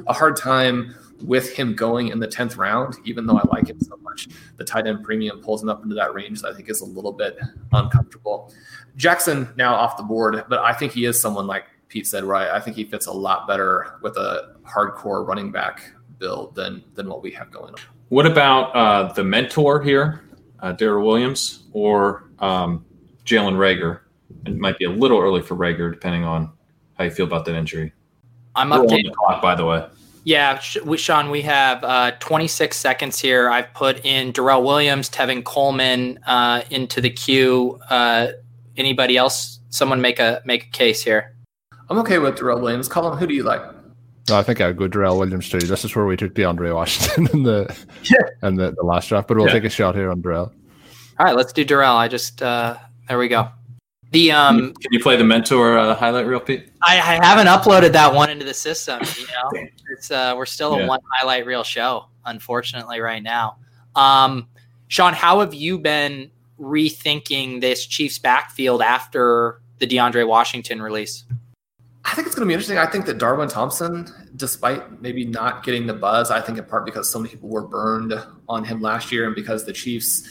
a 0.08 0.14
hard 0.14 0.38
time 0.38 0.96
with 1.22 1.54
him 1.54 1.76
going 1.76 2.10
in 2.10 2.20
the 2.20 2.28
tenth 2.28 2.58
round, 2.58 2.96
even 3.06 3.26
though 3.26 3.38
I 3.38 3.44
like 3.52 3.68
him 3.68 3.80
so 3.80 3.98
much. 3.98 4.28
The 4.58 4.64
tight 4.64 4.88
end 4.88 5.04
premium 5.04 5.42
pulls 5.42 5.64
him 5.64 5.70
up 5.70 5.84
into 5.84 5.96
that 5.96 6.14
range 6.14 6.42
that 6.42 6.52
I 6.52 6.56
think 6.56 6.70
is 6.70 6.82
a 6.82 6.86
little 6.86 7.14
bit 7.14 7.38
uncomfortable. 7.72 8.54
Jackson 8.96 9.48
now 9.56 9.74
off 9.74 9.98
the 9.98 10.04
board, 10.04 10.44
but 10.50 10.60
I 10.60 10.74
think 10.74 10.92
he 10.92 11.06
is 11.06 11.20
someone 11.22 11.48
like 11.48 11.66
Pete 11.88 12.08
said, 12.08 12.24
right? 12.24 12.50
I 12.50 12.60
think 12.60 12.76
he 12.76 12.84
fits 12.84 13.06
a 13.08 13.12
lot 13.12 13.48
better 13.48 14.00
with 14.02 14.18
a 14.18 14.56
hardcore 14.64 15.26
running 15.28 15.52
back 15.52 15.94
build 16.20 16.56
than 16.56 16.84
than 16.96 17.08
what 17.10 17.22
we 17.22 17.32
have 17.32 17.52
going 17.52 17.74
on. 17.74 17.80
What 18.10 18.26
about 18.26 18.76
uh, 18.76 19.14
the 19.14 19.24
mentor 19.24 19.82
here, 19.82 20.24
uh, 20.60 20.74
Darrel 20.74 21.06
Williams, 21.06 21.64
or 21.72 22.30
um, 22.40 22.86
Jalen 23.26 23.56
Reagor? 23.56 24.02
It 24.46 24.58
might 24.58 24.78
be 24.78 24.86
a 24.86 24.90
little 24.90 25.20
early 25.20 25.42
for 25.42 25.56
Reagor, 25.56 25.92
depending 25.92 26.24
on 26.24 26.52
how 26.98 27.06
you 27.06 27.12
feel 27.12 27.26
about 27.26 27.46
that 27.46 27.56
injury. 27.56 27.94
I'm 28.56 28.70
We're 28.70 28.80
on 28.80 28.88
updating. 28.88 29.06
the 29.06 29.16
clock, 29.18 29.42
by 29.42 29.56
the 29.56 29.66
way. 29.66 29.88
Yeah, 30.26 30.62
we, 30.86 30.98
Shawn, 30.98 31.30
we 31.30 31.42
have 31.42 31.84
uh, 31.84 32.12
26 32.20 32.78
seconds 32.78 33.20
here. 33.20 33.50
I've 33.50 33.74
put 33.74 34.06
in 34.06 34.32
Darrel 34.32 34.64
Williams, 34.64 35.10
Tevin 35.10 35.44
Coleman 35.44 36.18
uh, 36.26 36.62
into 36.70 37.02
the 37.02 37.10
queue. 37.10 37.80
Uh, 37.90 38.28
anybody 38.78 39.18
else? 39.18 39.60
Someone 39.70 40.02
make 40.02 40.20
a 40.20 40.42
make 40.46 40.66
a 40.68 40.70
case 40.70 41.04
here. 41.04 41.36
I'm 41.90 41.98
okay 42.00 42.20
with 42.20 42.38
Darrel 42.38 42.62
Williams. 42.62 42.88
Colm, 42.88 43.18
who 43.18 43.28
do 43.28 43.34
you 43.34 43.44
like? 43.44 43.62
No, 44.30 44.38
I 44.38 44.44
think 44.44 44.62
I'd 44.62 44.78
go 44.78 44.88
Darrel 44.88 45.20
Williams 45.20 45.50
too. 45.50 45.60
This 45.60 45.84
is 45.84 45.94
where 45.96 46.06
we 46.06 46.16
took 46.16 46.34
DeAndre 46.34 46.74
Washington 46.74 47.28
in 47.34 47.44
the 47.44 47.86
in 48.44 48.56
the, 48.56 48.72
the 48.72 48.84
last 48.84 49.10
draft, 49.10 49.28
but 49.28 49.36
we'll 49.38 49.48
Yeah. 49.48 49.54
take 49.54 49.66
a 49.66 49.70
shot 49.70 49.96
here 49.96 50.10
on 50.10 50.22
Darrel. 50.22 50.54
All 51.20 51.26
right, 51.26 51.36
let's 51.36 51.52
do 51.52 51.66
Darrel. 51.66 51.96
I 51.98 52.08
just 52.08 52.42
uh, 52.42 52.78
there 53.10 53.18
we 53.18 53.28
go. 53.28 53.50
The 54.14 54.32
um, 54.32 54.76
Can 54.76 54.94
you 54.94 55.00
play 55.00 55.18
the 55.18 55.24
mentor 55.24 55.76
uh, 55.76 55.96
highlight 55.96 56.28
reel, 56.28 56.40
Pete? 56.40 56.70
I, 56.84 56.98
I 56.98 57.26
haven't 57.26 57.48
uploaded 57.48 57.94
that 57.94 58.14
one 58.14 58.30
into 58.30 58.46
the 58.46 58.54
system. 58.54 59.02
You 59.18 59.26
know, 59.26 59.68
it's 59.92 60.12
uh, 60.12 60.36
we're 60.38 60.46
still 60.46 60.76
a 60.76 60.86
one 60.86 61.00
highlight 61.12 61.48
reel 61.48 61.64
show, 61.64 62.06
unfortunately, 62.24 63.00
right 63.00 63.24
now. 63.24 63.58
Um, 63.96 64.48
Shawn, 64.88 65.16
how 65.16 65.40
have 65.40 65.56
you 65.56 65.80
been 65.80 66.30
rethinking 66.60 67.60
this 67.60 67.88
Chiefs 67.88 68.20
backfield 68.20 68.84
after 68.84 69.60
the 69.80 69.88
DeAndre 69.88 70.28
Washington 70.28 70.80
release? 70.80 71.26
I 72.06 72.14
think 72.14 72.28
it's 72.28 72.36
going 72.36 72.46
to 72.46 72.48
be 72.48 72.54
interesting. 72.54 72.78
I 72.78 72.86
think 72.86 73.08
that 73.08 73.18
Darwin 73.18 73.50
Thompson, 73.50 74.08
despite 74.36 75.02
maybe 75.02 75.26
not 75.26 75.64
getting 75.64 75.88
the 75.88 75.94
buzz, 75.96 76.30
I 76.30 76.40
think 76.40 76.60
in 76.60 76.66
part 76.66 76.86
because 76.86 77.10
so 77.10 77.18
many 77.18 77.32
people 77.32 77.50
were 77.50 77.66
burned 77.66 78.14
on 78.48 78.64
him 78.64 78.80
last 78.80 79.12
year 79.12 79.26
and 79.26 79.34
because 79.34 79.66
the 79.66 79.74
Chiefs 79.74 80.30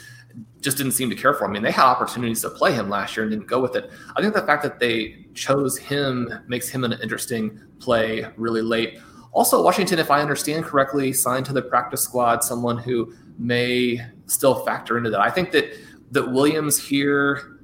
just 0.60 0.76
didn't 0.76 0.92
seem 0.92 1.10
to 1.10 1.16
care 1.16 1.34
for 1.34 1.44
him. 1.44 1.50
I 1.50 1.54
mean, 1.54 1.62
they 1.62 1.70
had 1.70 1.84
opportunities 1.84 2.40
to 2.42 2.50
play 2.50 2.72
him 2.72 2.88
last 2.88 3.16
year 3.16 3.24
and 3.24 3.32
didn't 3.32 3.48
go 3.48 3.60
with 3.60 3.74
it. 3.76 3.90
I 4.16 4.22
think 4.22 4.34
the 4.34 4.42
fact 4.42 4.62
that 4.62 4.78
they 4.78 5.26
chose 5.34 5.76
him 5.76 6.32
makes 6.46 6.68
him 6.68 6.84
an 6.84 6.92
interesting 7.02 7.60
play 7.80 8.26
really 8.36 8.62
late. 8.62 8.98
Also, 9.32 9.62
Washington, 9.62 9.98
if 9.98 10.10
I 10.10 10.20
understand 10.20 10.64
correctly, 10.64 11.12
signed 11.12 11.46
to 11.46 11.52
the 11.52 11.62
practice 11.62 12.02
squad 12.02 12.44
someone 12.44 12.78
who 12.78 13.12
may 13.38 14.00
still 14.26 14.64
factor 14.64 14.98
into 14.98 15.10
that. 15.10 15.20
I 15.20 15.30
think 15.30 15.50
that 15.52 15.74
that 16.12 16.30
Williams 16.30 16.78
here, 16.78 17.58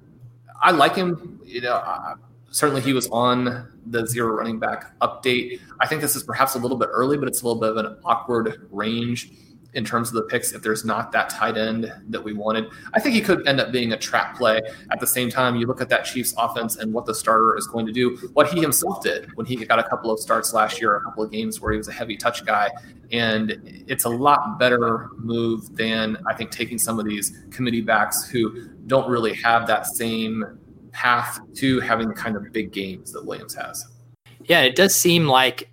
I 0.60 0.70
like 0.70 0.94
him. 0.96 1.40
You 1.44 1.60
know, 1.60 2.14
certainly 2.50 2.80
he 2.80 2.92
was 2.92 3.08
on 3.08 3.68
the 3.86 4.06
zero 4.06 4.34
running 4.34 4.58
back 4.58 4.98
update. 5.00 5.60
I 5.80 5.86
think 5.86 6.00
this 6.00 6.16
is 6.16 6.22
perhaps 6.22 6.54
a 6.54 6.58
little 6.58 6.76
bit 6.76 6.88
early, 6.90 7.16
but 7.16 7.28
it's 7.28 7.42
a 7.42 7.46
little 7.46 7.60
bit 7.60 7.70
of 7.70 7.76
an 7.76 7.98
awkward 8.04 8.66
range 8.70 9.30
in 9.74 9.84
terms 9.84 10.08
of 10.08 10.14
the 10.14 10.22
picks 10.22 10.52
if 10.52 10.62
there's 10.62 10.84
not 10.84 11.12
that 11.12 11.28
tight 11.28 11.56
end 11.58 11.92
that 12.08 12.22
we 12.22 12.32
wanted. 12.32 12.66
I 12.94 13.00
think 13.00 13.14
he 13.14 13.20
could 13.20 13.46
end 13.46 13.60
up 13.60 13.70
being 13.70 13.92
a 13.92 13.96
trap 13.96 14.36
play. 14.36 14.60
At 14.90 14.98
the 14.98 15.06
same 15.06 15.30
time, 15.30 15.56
you 15.56 15.66
look 15.66 15.80
at 15.80 15.88
that 15.90 16.04
Chiefs 16.04 16.34
offense 16.38 16.76
and 16.76 16.92
what 16.92 17.04
the 17.04 17.14
starter 17.14 17.56
is 17.56 17.66
going 17.66 17.86
to 17.86 17.92
do, 17.92 18.16
what 18.32 18.48
he 18.48 18.60
himself 18.60 19.02
did 19.02 19.30
when 19.34 19.46
he 19.46 19.56
got 19.56 19.78
a 19.78 19.84
couple 19.84 20.10
of 20.10 20.18
starts 20.18 20.54
last 20.54 20.80
year, 20.80 20.96
a 20.96 21.02
couple 21.02 21.22
of 21.22 21.30
games 21.30 21.60
where 21.60 21.72
he 21.72 21.78
was 21.78 21.88
a 21.88 21.92
heavy 21.92 22.16
touch 22.16 22.44
guy. 22.46 22.70
And 23.12 23.60
it's 23.86 24.04
a 24.04 24.08
lot 24.08 24.58
better 24.58 25.10
move 25.16 25.76
than 25.76 26.16
I 26.26 26.34
think 26.34 26.50
taking 26.50 26.78
some 26.78 26.98
of 26.98 27.06
these 27.06 27.44
committee 27.50 27.82
backs 27.82 28.28
who 28.28 28.68
don't 28.86 29.08
really 29.08 29.34
have 29.34 29.66
that 29.66 29.86
same 29.86 30.58
path 30.92 31.38
to 31.56 31.80
having 31.80 32.08
the 32.08 32.14
kind 32.14 32.36
of 32.36 32.52
big 32.52 32.72
games 32.72 33.12
that 33.12 33.24
Williams 33.24 33.54
has. 33.54 33.86
Yeah, 34.44 34.62
it 34.62 34.76
does 34.76 34.94
seem 34.94 35.26
like 35.26 35.70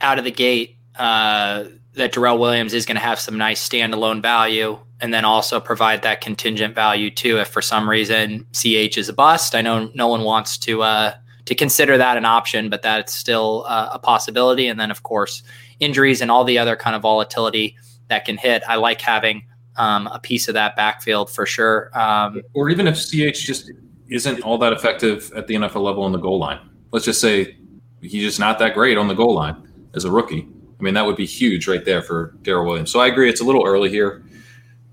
out 0.00 0.18
of 0.18 0.24
the 0.24 0.30
gate 0.30 0.76
uh, 0.96 1.64
that 1.98 2.12
Darrel 2.12 2.38
Williams 2.38 2.74
is 2.74 2.86
going 2.86 2.96
to 2.96 3.02
have 3.02 3.20
some 3.20 3.36
nice 3.36 3.66
standalone 3.66 4.22
value 4.22 4.78
and 5.00 5.14
then 5.14 5.24
also 5.24 5.60
provide 5.60 6.02
that 6.02 6.20
contingent 6.20 6.74
value 6.74 7.10
too. 7.10 7.38
If 7.38 7.48
for 7.48 7.62
some 7.62 7.88
reason 7.88 8.46
CH 8.52 8.96
is 8.98 9.08
a 9.08 9.12
bust, 9.12 9.54
I 9.54 9.62
know 9.62 9.90
no 9.94 10.08
one 10.08 10.22
wants 10.22 10.58
to 10.58 10.82
uh, 10.82 11.14
to 11.44 11.54
consider 11.54 11.96
that 11.98 12.16
an 12.16 12.24
option, 12.24 12.68
but 12.68 12.82
that's 12.82 13.14
still 13.14 13.64
uh, 13.68 13.90
a 13.92 13.98
possibility. 13.98 14.66
And 14.66 14.80
then 14.80 14.90
of 14.90 15.02
course 15.02 15.42
injuries 15.80 16.20
and 16.20 16.30
all 16.30 16.44
the 16.44 16.58
other 16.58 16.76
kind 16.76 16.96
of 16.96 17.02
volatility 17.02 17.76
that 18.08 18.24
can 18.24 18.36
hit. 18.36 18.62
I 18.66 18.76
like 18.76 19.00
having 19.00 19.46
um, 19.76 20.08
a 20.08 20.18
piece 20.18 20.48
of 20.48 20.54
that 20.54 20.74
backfield 20.76 21.30
for 21.30 21.46
sure. 21.46 21.90
Um, 21.98 22.42
Or 22.54 22.68
even 22.68 22.86
if 22.86 22.96
CH 22.96 23.38
just 23.38 23.70
isn't 24.08 24.40
all 24.42 24.58
that 24.58 24.72
effective 24.72 25.30
at 25.36 25.46
the 25.46 25.54
NFL 25.54 25.82
level 25.82 26.02
on 26.02 26.12
the 26.12 26.18
goal 26.18 26.38
line. 26.38 26.58
Let's 26.92 27.04
just 27.04 27.20
say 27.20 27.56
he's 28.00 28.24
just 28.24 28.40
not 28.40 28.58
that 28.58 28.74
great 28.74 28.96
on 28.96 29.08
the 29.08 29.14
goal 29.14 29.34
line 29.34 29.90
as 29.94 30.04
a 30.04 30.10
rookie. 30.10 30.48
I 30.78 30.82
mean, 30.82 30.94
that 30.94 31.04
would 31.04 31.16
be 31.16 31.26
huge 31.26 31.66
right 31.66 31.84
there 31.84 32.02
for 32.02 32.34
Darrel 32.42 32.66
Williams. 32.66 32.90
So 32.90 33.00
I 33.00 33.08
agree, 33.08 33.28
it's 33.28 33.40
a 33.40 33.44
little 33.44 33.66
early 33.66 33.90
here, 33.90 34.24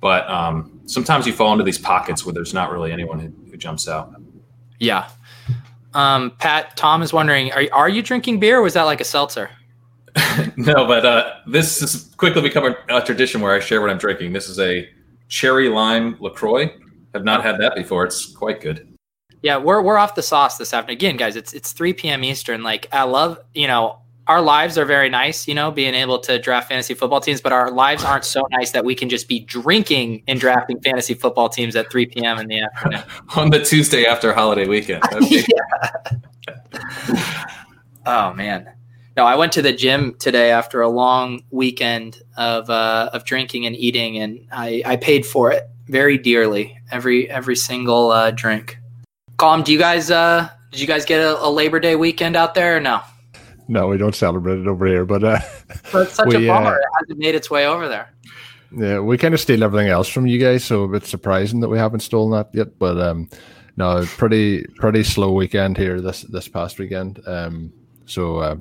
but 0.01 0.27
um, 0.29 0.81
sometimes 0.85 1.27
you 1.27 1.33
fall 1.33 1.51
into 1.51 1.63
these 1.63 1.77
pockets 1.77 2.25
where 2.25 2.33
there's 2.33 2.53
not 2.53 2.71
really 2.71 2.91
anyone 2.91 3.19
who, 3.19 3.31
who 3.51 3.57
jumps 3.57 3.87
out. 3.87 4.13
yeah. 4.79 5.09
Um, 5.93 6.31
Pat, 6.39 6.75
Tom 6.75 7.01
is 7.01 7.13
wondering, 7.13 7.53
are, 7.53 7.63
are 7.71 7.87
you 7.87 8.01
drinking 8.01 8.39
beer 8.39 8.59
or 8.59 8.61
was 8.63 8.73
that 8.73 8.83
like 8.83 8.99
a 8.99 9.05
seltzer? 9.05 9.49
no, 10.57 10.85
but 10.85 11.05
uh, 11.05 11.35
this 11.47 11.79
has 11.79 12.13
quickly 12.17 12.41
become 12.41 12.65
a, 12.65 12.97
a 12.97 13.01
tradition 13.01 13.41
where 13.41 13.53
I 13.53 13.59
share 13.59 13.79
what 13.81 13.89
I'm 13.89 13.97
drinking. 13.97 14.33
This 14.33 14.49
is 14.49 14.59
a 14.59 14.89
cherry 15.27 15.69
lime 15.69 16.17
LaCroix. 16.19 16.69
Have 17.13 17.23
not 17.23 17.43
had 17.43 17.59
that 17.59 17.75
before. 17.75 18.05
It's 18.05 18.25
quite 18.33 18.61
good. 18.61 18.95
Yeah, 19.41 19.57
we're 19.57 19.81
we're 19.81 19.97
off 19.97 20.15
the 20.15 20.23
sauce 20.23 20.57
this 20.57 20.73
afternoon. 20.73 20.97
Again, 20.97 21.17
guys, 21.17 21.35
it's 21.35 21.53
it's 21.53 21.71
3 21.71 21.93
p.m. 21.93 22.23
Eastern. 22.23 22.63
Like 22.63 22.87
I 22.91 23.03
love, 23.03 23.39
you 23.53 23.67
know, 23.67 23.99
our 24.27 24.41
lives 24.41 24.77
are 24.77 24.85
very 24.85 25.09
nice, 25.09 25.47
you 25.47 25.53
know, 25.53 25.71
being 25.71 25.93
able 25.93 26.19
to 26.19 26.39
draft 26.39 26.69
fantasy 26.69 26.93
football 26.93 27.21
teams, 27.21 27.41
but 27.41 27.51
our 27.51 27.69
lives 27.69 28.03
aren't 28.03 28.25
so 28.25 28.47
nice 28.51 28.71
that 28.71 28.83
we 28.83 28.95
can 28.95 29.07
just 29.07 29.27
be 29.27 29.39
drinking 29.39 30.23
and 30.27 30.39
drafting 30.39 30.79
fantasy 30.81 31.13
football 31.13 31.47
teams 31.47 31.75
at 31.75 31.91
3 31.91 32.07
p.m. 32.07 32.39
in 32.39 32.47
the 32.47 32.59
afternoon. 32.59 33.03
On 33.35 33.49
the 33.51 33.63
Tuesday 33.63 34.05
after 34.05 34.33
holiday 34.33 34.67
weekend. 34.67 35.03
Okay. 36.47 36.63
Oh 38.07 38.33
man. 38.33 38.71
No, 39.17 39.25
I 39.25 39.35
went 39.35 39.51
to 39.53 39.63
the 39.63 39.73
gym 39.73 40.13
today 40.19 40.51
after 40.51 40.81
a 40.81 40.89
long 40.89 41.41
weekend 41.49 42.21
of 42.37 42.69
uh, 42.69 43.09
of 43.13 43.25
drinking 43.25 43.65
and 43.65 43.75
eating, 43.75 44.17
and 44.17 44.45
I, 44.51 44.83
I 44.85 44.95
paid 44.97 45.25
for 45.25 45.51
it 45.51 45.63
very 45.87 46.19
dearly. 46.19 46.77
Every 46.91 47.27
every 47.31 47.55
single 47.55 48.11
uh, 48.11 48.29
drink. 48.29 48.77
Colm, 49.37 49.63
do 49.63 49.71
you 49.71 49.79
guys 49.79 50.11
uh, 50.11 50.49
did 50.69 50.79
you 50.79 50.85
guys 50.85 51.03
get 51.03 51.19
a, 51.19 51.43
a 51.43 51.49
Labor 51.49 51.79
Day 51.79 51.95
weekend 51.95 52.35
out 52.35 52.53
there 52.53 52.77
or 52.77 52.79
no? 52.79 53.01
No, 53.67 53.87
we 53.87 53.97
don't 53.97 54.15
celebrate 54.15 54.59
it 54.59 54.67
over 54.67 54.85
here, 54.85 55.05
but 55.05 55.23
uh, 55.23 55.39
But 55.91 56.03
it's 56.07 56.13
such 56.15 56.27
We, 56.27 56.47
a 56.47 56.51
uh, 56.53 56.55
bummer. 56.59 56.75
it 56.77 56.83
hasn't 56.99 57.19
made 57.19 57.35
its 57.35 57.49
way 57.49 57.65
over 57.67 57.87
there. 57.87 58.13
yeah, 58.77 58.99
we 58.99 59.17
kind 59.17 59.33
of 59.33 59.39
steal 59.39 59.63
everything 59.63 59.89
else 59.89 60.07
from 60.07 60.27
you 60.27 60.39
guys, 60.39 60.63
so 60.63 60.83
a 60.83 60.87
bit 60.87 61.05
surprising 61.05 61.59
that 61.61 61.69
we 61.69 61.77
haven't 61.77 62.01
stolen 62.01 62.31
that 62.31 62.49
yet. 62.53 62.77
But 62.77 62.99
um, 62.99 63.29
no, 63.77 64.05
pretty 64.17 64.63
pretty 64.75 65.03
slow 65.03 65.31
weekend 65.33 65.77
here 65.77 65.99
this 66.01 66.21
this 66.23 66.47
past 66.47 66.77
weekend. 66.79 67.19
Um, 67.27 67.73
so 68.05 68.37
uh, 68.37 68.55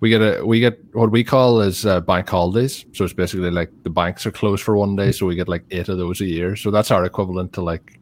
we 0.00 0.08
get 0.10 0.20
a 0.20 0.44
we 0.46 0.60
get 0.60 0.78
what 0.94 1.10
we 1.10 1.24
call 1.24 1.60
is 1.60 1.84
uh, 1.84 2.00
bank 2.00 2.28
holidays. 2.28 2.84
So 2.92 3.04
it's 3.04 3.12
basically 3.14 3.50
like 3.50 3.70
the 3.82 3.90
banks 3.90 4.24
are 4.26 4.30
closed 4.32 4.62
for 4.62 4.76
one 4.76 4.94
day, 4.94 5.10
so 5.10 5.26
we 5.26 5.34
get 5.34 5.48
like 5.48 5.64
eight 5.72 5.88
of 5.88 5.98
those 5.98 6.20
a 6.20 6.26
year. 6.26 6.54
So 6.54 6.70
that's 6.70 6.90
our 6.92 7.04
equivalent 7.04 7.52
to 7.54 7.62
like 7.62 7.98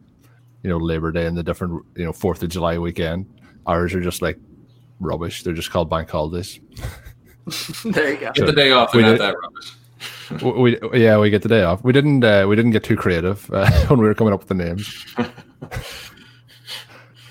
you 0.63 0.69
know 0.69 0.77
Labor 0.77 1.11
Day 1.11 1.25
and 1.25 1.35
the 1.35 1.43
different 1.43 1.83
you 1.95 2.05
know 2.05 2.13
Fourth 2.13 2.43
of 2.43 2.49
July 2.49 2.77
weekend. 2.77 3.25
Ours 3.65 3.93
are 3.95 4.01
just 4.01 4.21
like 4.21 4.37
rubbish. 4.99 5.43
They're 5.43 5.53
just 5.53 5.71
called 5.71 5.89
bank 5.89 6.09
holidays. 6.09 6.59
there 7.85 8.13
you 8.13 8.17
go. 8.19 8.31
Get 8.33 8.45
the 8.45 8.53
day 8.53 8.71
off 8.71 8.93
We 8.93 9.01
not 9.01 9.11
did- 9.11 9.21
that 9.21 9.35
rubbish. 9.41 9.73
we, 10.43 10.77
we 10.91 10.99
yeah 11.01 11.17
we 11.17 11.29
get 11.29 11.41
the 11.41 11.49
day 11.49 11.63
off. 11.63 11.83
We 11.83 11.93
didn't 11.93 12.23
uh, 12.23 12.45
we 12.47 12.55
didn't 12.55 12.71
get 12.71 12.83
too 12.83 12.95
creative 12.97 13.49
uh, 13.53 13.69
when 13.87 13.99
we 13.99 14.05
were 14.05 14.13
coming 14.13 14.33
up 14.33 14.39
with 14.41 14.49
the 14.49 14.55
names. 14.55 15.05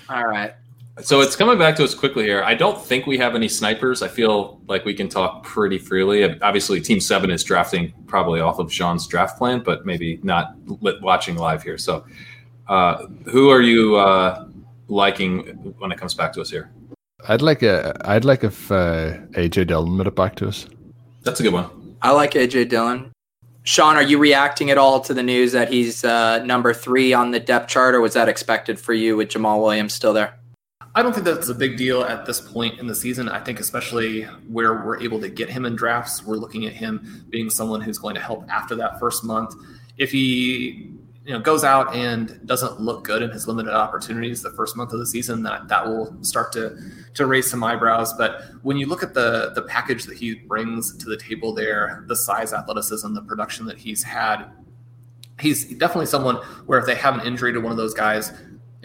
All 0.08 0.26
right. 0.26 0.54
So 1.02 1.20
it's 1.20 1.36
coming 1.36 1.58
back 1.58 1.76
to 1.76 1.84
us 1.84 1.94
quickly 1.94 2.24
here. 2.24 2.42
I 2.42 2.54
don't 2.54 2.82
think 2.82 3.06
we 3.06 3.18
have 3.18 3.34
any 3.34 3.48
snipers. 3.48 4.00
I 4.00 4.08
feel 4.08 4.62
like 4.66 4.86
we 4.86 4.94
can 4.94 5.10
talk 5.10 5.42
pretty 5.42 5.76
freely. 5.76 6.40
Obviously, 6.40 6.80
Team 6.80 7.00
Seven 7.00 7.30
is 7.30 7.44
drafting 7.44 7.92
probably 8.06 8.40
off 8.40 8.58
of 8.58 8.72
Shawn's 8.72 9.06
draft 9.06 9.36
plan, 9.36 9.62
but 9.62 9.84
maybe 9.84 10.18
not 10.22 10.54
lit 10.80 11.02
watching 11.02 11.36
live 11.36 11.62
here. 11.62 11.76
So, 11.76 12.06
uh, 12.68 13.08
who 13.26 13.50
are 13.50 13.60
you 13.60 13.96
uh, 13.96 14.48
liking 14.88 15.40
when 15.78 15.92
it 15.92 15.98
comes 15.98 16.14
back 16.14 16.32
to 16.32 16.40
us 16.40 16.48
here? 16.50 16.70
I'd 17.28 17.42
like 17.42 17.62
a 17.62 17.96
I'd 18.04 18.24
like 18.24 18.44
if 18.44 18.70
uh, 18.70 19.14
AJ 19.32 19.68
Dillon 19.68 19.96
made 19.96 20.06
it 20.06 20.14
back 20.14 20.36
to 20.36 20.48
us. 20.48 20.66
That's 21.22 21.40
a 21.40 21.42
good 21.42 21.52
one. 21.52 21.96
I 22.02 22.12
like 22.12 22.32
AJ 22.32 22.68
Dillon. 22.68 23.12
Shawn, 23.62 23.96
are 23.96 24.02
you 24.02 24.18
reacting 24.18 24.70
at 24.70 24.78
all 24.78 25.00
to 25.00 25.12
the 25.12 25.24
news 25.24 25.50
that 25.52 25.72
he's 25.72 26.04
uh, 26.04 26.44
number 26.44 26.72
three 26.72 27.12
on 27.12 27.32
the 27.32 27.40
depth 27.40 27.68
chart, 27.68 27.96
or 27.96 28.00
was 28.00 28.14
that 28.14 28.28
expected 28.28 28.78
for 28.78 28.94
you 28.94 29.16
with 29.16 29.28
Jamaal 29.28 29.60
Williams 29.60 29.92
still 29.92 30.12
there? 30.12 30.38
I 30.94 31.02
don't 31.02 31.12
think 31.12 31.26
that's 31.26 31.48
a 31.48 31.54
big 31.54 31.76
deal 31.76 32.02
at 32.04 32.26
this 32.26 32.40
point 32.40 32.78
in 32.78 32.86
the 32.86 32.94
season. 32.94 33.28
I 33.28 33.40
think, 33.40 33.58
especially 33.58 34.22
where 34.48 34.84
we're 34.84 35.02
able 35.02 35.20
to 35.20 35.28
get 35.28 35.50
him 35.50 35.66
in 35.66 35.74
drafts, 35.74 36.22
we're 36.22 36.36
looking 36.36 36.64
at 36.66 36.74
him 36.74 37.26
being 37.28 37.50
someone 37.50 37.80
who's 37.80 37.98
going 37.98 38.14
to 38.14 38.20
help 38.20 38.48
after 38.48 38.74
that 38.76 39.00
first 39.00 39.24
month. 39.24 39.54
If 39.98 40.12
he 40.12 40.95
you 41.26 41.32
know 41.32 41.40
goes 41.40 41.64
out 41.64 41.92
and 41.94 42.40
doesn't 42.46 42.80
look 42.80 43.02
good 43.02 43.20
in 43.20 43.30
his 43.30 43.48
limited 43.48 43.74
opportunities 43.74 44.42
the 44.42 44.52
first 44.52 44.76
month 44.76 44.92
of 44.92 45.00
the 45.00 45.06
season, 45.06 45.42
that 45.42 45.66
that 45.66 45.84
will 45.84 46.16
start 46.22 46.52
to 46.52 46.78
to 47.14 47.26
raise 47.26 47.50
some 47.50 47.64
eyebrows. 47.64 48.14
But 48.14 48.42
when 48.62 48.76
you 48.76 48.86
look 48.86 49.02
at 49.02 49.12
the 49.12 49.50
the 49.54 49.62
package 49.62 50.04
that 50.04 50.16
he 50.16 50.36
brings 50.36 50.96
to 50.96 51.06
the 51.06 51.16
table 51.16 51.52
there, 51.52 52.04
the 52.06 52.14
size, 52.14 52.52
athleticism, 52.52 53.12
the 53.12 53.22
production 53.22 53.66
that 53.66 53.76
he's 53.76 54.04
had, 54.04 54.44
he's 55.40 55.64
definitely 55.74 56.06
someone 56.06 56.36
where 56.66 56.78
if 56.78 56.86
they 56.86 56.94
have 56.94 57.18
an 57.18 57.26
injury 57.26 57.52
to 57.52 57.58
one 57.58 57.72
of 57.72 57.78
those 57.78 57.94
guys, 57.94 58.32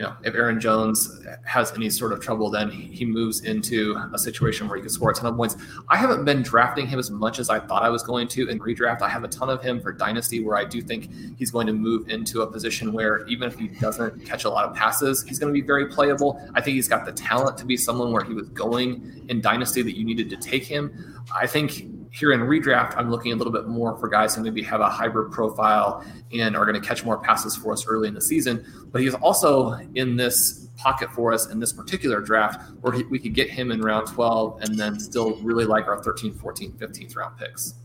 you 0.01 0.07
know, 0.07 0.15
if 0.23 0.33
Aaron 0.33 0.59
Jones 0.59 1.21
has 1.45 1.71
any 1.73 1.87
sort 1.87 2.11
of 2.11 2.19
trouble, 2.19 2.49
then 2.49 2.71
he 2.71 3.05
moves 3.05 3.41
into 3.41 3.95
a 4.15 4.17
situation 4.17 4.67
where 4.67 4.75
he 4.75 4.81
can 4.81 4.89
score 4.89 5.11
a 5.11 5.13
ton 5.13 5.27
of 5.27 5.35
points. 5.35 5.55
I 5.89 5.97
haven't 5.97 6.25
been 6.25 6.41
drafting 6.41 6.87
him 6.87 6.97
as 6.97 7.11
much 7.11 7.37
as 7.37 7.51
I 7.51 7.59
thought 7.59 7.83
I 7.83 7.89
was 7.89 8.01
going 8.01 8.27
to 8.29 8.49
in 8.49 8.57
redraft. 8.57 9.03
I 9.03 9.09
have 9.09 9.23
a 9.23 9.27
ton 9.27 9.51
of 9.51 9.61
him 9.61 9.79
for 9.79 9.93
Dynasty, 9.93 10.43
where 10.43 10.57
I 10.57 10.65
do 10.65 10.81
think 10.81 11.07
he's 11.37 11.51
going 11.51 11.67
to 11.67 11.73
move 11.73 12.09
into 12.09 12.41
a 12.41 12.47
position 12.47 12.93
where 12.93 13.27
even 13.27 13.47
if 13.47 13.59
he 13.59 13.67
doesn't 13.67 14.25
catch 14.25 14.43
a 14.45 14.49
lot 14.49 14.65
of 14.67 14.75
passes, 14.75 15.21
he's 15.21 15.37
going 15.37 15.53
to 15.53 15.61
be 15.61 15.63
very 15.63 15.85
playable. 15.85 16.41
I 16.55 16.61
think 16.61 16.73
he's 16.73 16.87
got 16.87 17.05
the 17.05 17.11
talent 17.11 17.59
to 17.59 17.65
be 17.67 17.77
someone 17.77 18.11
where 18.11 18.23
he 18.23 18.33
was 18.33 18.49
going 18.49 19.23
in 19.29 19.39
Dynasty 19.39 19.83
that 19.83 19.95
you 19.95 20.03
needed 20.03 20.31
to 20.31 20.37
take 20.37 20.63
him. 20.63 21.21
I 21.31 21.45
think 21.45 21.85
here 22.11 22.33
in 22.33 22.41
redraft, 22.41 22.93
I'm 22.97 23.09
looking 23.09 23.31
a 23.31 23.35
little 23.35 23.53
bit 23.53 23.67
more 23.67 23.97
for 23.97 24.09
guys 24.09 24.35
who 24.35 24.43
maybe 24.43 24.61
have 24.63 24.81
a 24.81 24.89
hybrid 24.89 25.31
profile 25.31 26.05
and 26.33 26.57
are 26.57 26.65
going 26.65 26.79
to 26.79 26.85
catch 26.85 27.05
more 27.05 27.17
passes 27.17 27.55
for 27.55 27.71
us 27.71 27.87
early 27.87 28.09
in 28.09 28.13
the 28.13 28.21
season. 28.21 28.65
But 28.91 29.01
he's 29.01 29.13
also 29.15 29.71
in 29.95 30.17
this 30.17 30.67
pocket 30.75 31.09
for 31.11 31.31
us 31.31 31.49
in 31.49 31.59
this 31.59 31.71
particular 31.71 32.19
draft 32.19 32.69
where 32.81 32.91
he, 32.93 33.03
we 33.03 33.17
could 33.17 33.33
get 33.33 33.49
him 33.49 33.71
in 33.71 33.81
round 33.81 34.07
12 34.07 34.61
and 34.61 34.77
then 34.77 34.99
still 34.99 35.37
really 35.37 35.63
like 35.63 35.87
our 35.87 36.03
13, 36.03 36.33
14, 36.33 36.73
15th 36.73 37.15
round 37.15 37.37
picks. 37.37 37.75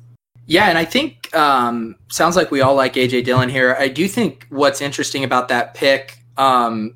Yeah, 0.47 0.69
and 0.69 0.79
I 0.79 0.85
think 0.85 1.35
um, 1.35 1.97
sounds 2.11 2.35
like 2.35 2.51
we 2.51 2.61
all 2.61 2.75
like 2.75 2.95
AJ 2.95 3.25
Dillon 3.25 3.49
here. 3.49 3.77
I 3.79 3.89
do 3.89 4.09
think 4.09 4.47
what's 4.49 4.81
interesting 4.81 5.23
about 5.25 5.49
that 5.49 5.75
pick, 5.75 6.19
um, 6.37 6.95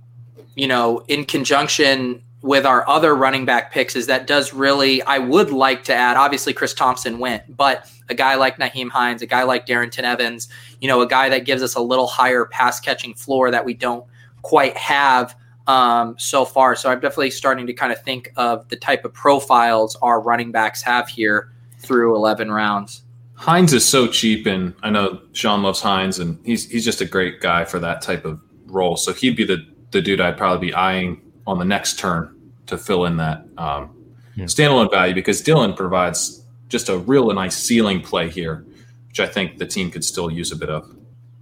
you 0.56 0.66
know, 0.66 1.04
in 1.06 1.24
conjunction 1.24 2.22
with 2.42 2.64
our 2.64 2.88
other 2.88 3.14
running 3.14 3.44
back 3.44 3.70
picks 3.72 3.94
is 3.94 4.06
that 4.06 4.26
does 4.26 4.54
really 4.54 5.02
I 5.02 5.18
would 5.18 5.50
like 5.50 5.84
to 5.84 5.94
add 5.94 6.16
obviously 6.16 6.54
Chris 6.54 6.72
Thompson 6.72 7.18
went 7.18 7.54
but 7.54 7.90
a 8.08 8.14
guy 8.14 8.36
like 8.36 8.56
Nyheim 8.56 8.88
Hines 8.88 9.20
a 9.20 9.26
guy 9.26 9.42
like 9.42 9.66
Darrynton 9.66 10.04
Evans 10.04 10.48
you 10.80 10.88
know 10.88 11.02
a 11.02 11.06
guy 11.06 11.28
that 11.28 11.44
gives 11.44 11.62
us 11.62 11.74
a 11.74 11.80
little 11.80 12.06
higher 12.06 12.46
pass 12.46 12.80
catching 12.80 13.12
floor 13.12 13.50
that 13.50 13.64
we 13.64 13.74
don't 13.74 14.06
quite 14.42 14.76
have 14.76 15.36
um, 15.66 16.16
so 16.18 16.44
far. 16.44 16.74
So 16.74 16.90
I'm 16.90 17.00
definitely 17.00 17.30
starting 17.30 17.66
to 17.66 17.72
kind 17.72 17.92
of 17.92 18.02
think 18.02 18.32
of 18.36 18.68
the 18.68 18.76
type 18.76 19.04
of 19.04 19.12
profiles 19.12 19.96
our 20.02 20.20
running 20.20 20.50
backs 20.50 20.82
have 20.82 21.08
here 21.08 21.52
through 21.78 22.16
11 22.16 22.50
rounds. 22.50 23.02
Hines 23.34 23.72
is 23.72 23.86
so 23.86 24.06
cheap 24.06 24.46
and 24.46 24.74
I 24.82 24.90
know 24.90 25.20
Shawn 25.32 25.62
loves 25.62 25.80
Hines 25.80 26.18
and 26.18 26.38
he's 26.44 26.68
he's 26.68 26.84
just 26.84 27.00
a 27.00 27.06
great 27.06 27.40
guy 27.40 27.64
for 27.64 27.78
that 27.78 28.02
type 28.02 28.24
of 28.24 28.40
role. 28.66 28.96
So 28.96 29.12
he'd 29.12 29.36
be 29.36 29.44
the 29.44 29.66
the 29.92 30.02
dude 30.02 30.20
I'd 30.20 30.36
probably 30.36 30.68
be 30.68 30.74
eyeing 30.74 31.22
on 31.46 31.58
the 31.58 31.64
next 31.64 31.98
turn 31.98 32.34
to 32.66 32.78
fill 32.78 33.04
in 33.06 33.16
that 33.16 33.44
um, 33.58 33.94
yeah. 34.36 34.44
standalone 34.44 34.90
value 34.90 35.14
because 35.14 35.40
Dillon 35.40 35.74
provides 35.74 36.44
just 36.68 36.88
a 36.88 36.98
real 36.98 37.32
nice 37.32 37.56
ceiling 37.56 38.00
play 38.00 38.28
here, 38.28 38.64
which 39.08 39.20
I 39.20 39.26
think 39.26 39.58
the 39.58 39.66
team 39.66 39.90
could 39.90 40.04
still 40.04 40.30
use 40.30 40.52
a 40.52 40.56
bit 40.56 40.70
of. 40.70 40.88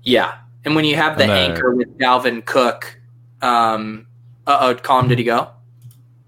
Yeah, 0.03 0.39
and 0.65 0.75
when 0.75 0.85
you 0.85 0.97
have 0.97 1.19
the 1.19 1.25
and, 1.25 1.33
uh, 1.33 1.35
anchor 1.35 1.75
with 1.75 1.99
Dalvin 1.99 2.45
Cook, 2.45 3.01
um, 3.43 4.07
uh 4.47 4.59
oh, 4.61 4.75
Colm, 4.77 5.09
did 5.09 5.19
he 5.19 5.25
go? 5.25 5.51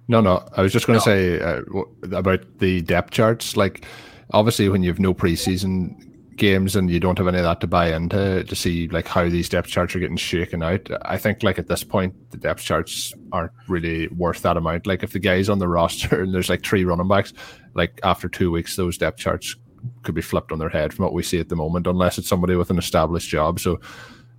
No, 0.08 0.20
no. 0.20 0.46
I 0.56 0.62
was 0.62 0.72
just 0.72 0.86
going 0.88 0.98
to 0.98 1.08
no. 1.08 1.14
say 1.14 1.40
uh, 1.40 2.16
about 2.16 2.58
the 2.58 2.82
depth 2.82 3.12
charts. 3.12 3.56
Like, 3.56 3.86
obviously, 4.32 4.68
when 4.68 4.82
you 4.82 4.90
have 4.90 4.98
no 4.98 5.14
preseason 5.14 6.09
games 6.40 6.74
and 6.74 6.90
you 6.90 6.98
don't 6.98 7.18
have 7.18 7.28
any 7.28 7.38
of 7.38 7.44
that 7.44 7.60
to 7.60 7.66
buy 7.68 7.94
into 7.94 8.42
to 8.42 8.56
see 8.56 8.88
like 8.88 9.06
how 9.06 9.28
these 9.28 9.48
depth 9.48 9.68
charts 9.68 9.94
are 9.94 10.00
getting 10.00 10.16
shaken 10.16 10.62
out. 10.62 10.88
I 11.02 11.18
think 11.18 11.44
like 11.44 11.58
at 11.58 11.68
this 11.68 11.84
point 11.84 12.14
the 12.30 12.38
depth 12.38 12.62
charts 12.62 13.12
aren't 13.30 13.52
really 13.68 14.08
worth 14.08 14.42
that 14.42 14.56
amount. 14.56 14.86
Like 14.86 15.04
if 15.04 15.12
the 15.12 15.20
guy's 15.20 15.48
on 15.48 15.60
the 15.60 15.68
roster 15.68 16.20
and 16.22 16.34
there's 16.34 16.48
like 16.48 16.64
three 16.64 16.84
running 16.84 17.06
backs, 17.06 17.32
like 17.74 18.00
after 18.02 18.28
two 18.28 18.50
weeks 18.50 18.74
those 18.74 18.98
depth 18.98 19.18
charts 19.18 19.54
could 20.02 20.14
be 20.14 20.22
flipped 20.22 20.50
on 20.50 20.58
their 20.58 20.68
head 20.68 20.92
from 20.92 21.04
what 21.04 21.14
we 21.14 21.22
see 21.22 21.38
at 21.38 21.48
the 21.48 21.56
moment, 21.56 21.86
unless 21.86 22.18
it's 22.18 22.28
somebody 22.28 22.56
with 22.56 22.70
an 22.70 22.78
established 22.78 23.28
job. 23.28 23.60
So 23.60 23.78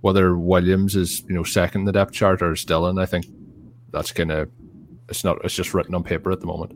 whether 0.02 0.36
Williams 0.36 0.96
is 0.96 1.22
you 1.28 1.34
know 1.34 1.44
second 1.44 1.84
the 1.84 1.92
depth 1.92 2.12
chart 2.12 2.42
or 2.42 2.54
Dillon, 2.54 2.98
I 2.98 3.06
think 3.06 3.26
that's 3.92 4.12
kind 4.12 4.32
of 4.32 4.50
it's 5.08 5.24
not 5.24 5.42
it's 5.44 5.54
just 5.54 5.72
written 5.72 5.94
on 5.94 6.02
paper 6.02 6.30
at 6.32 6.40
the 6.40 6.46
moment. 6.46 6.72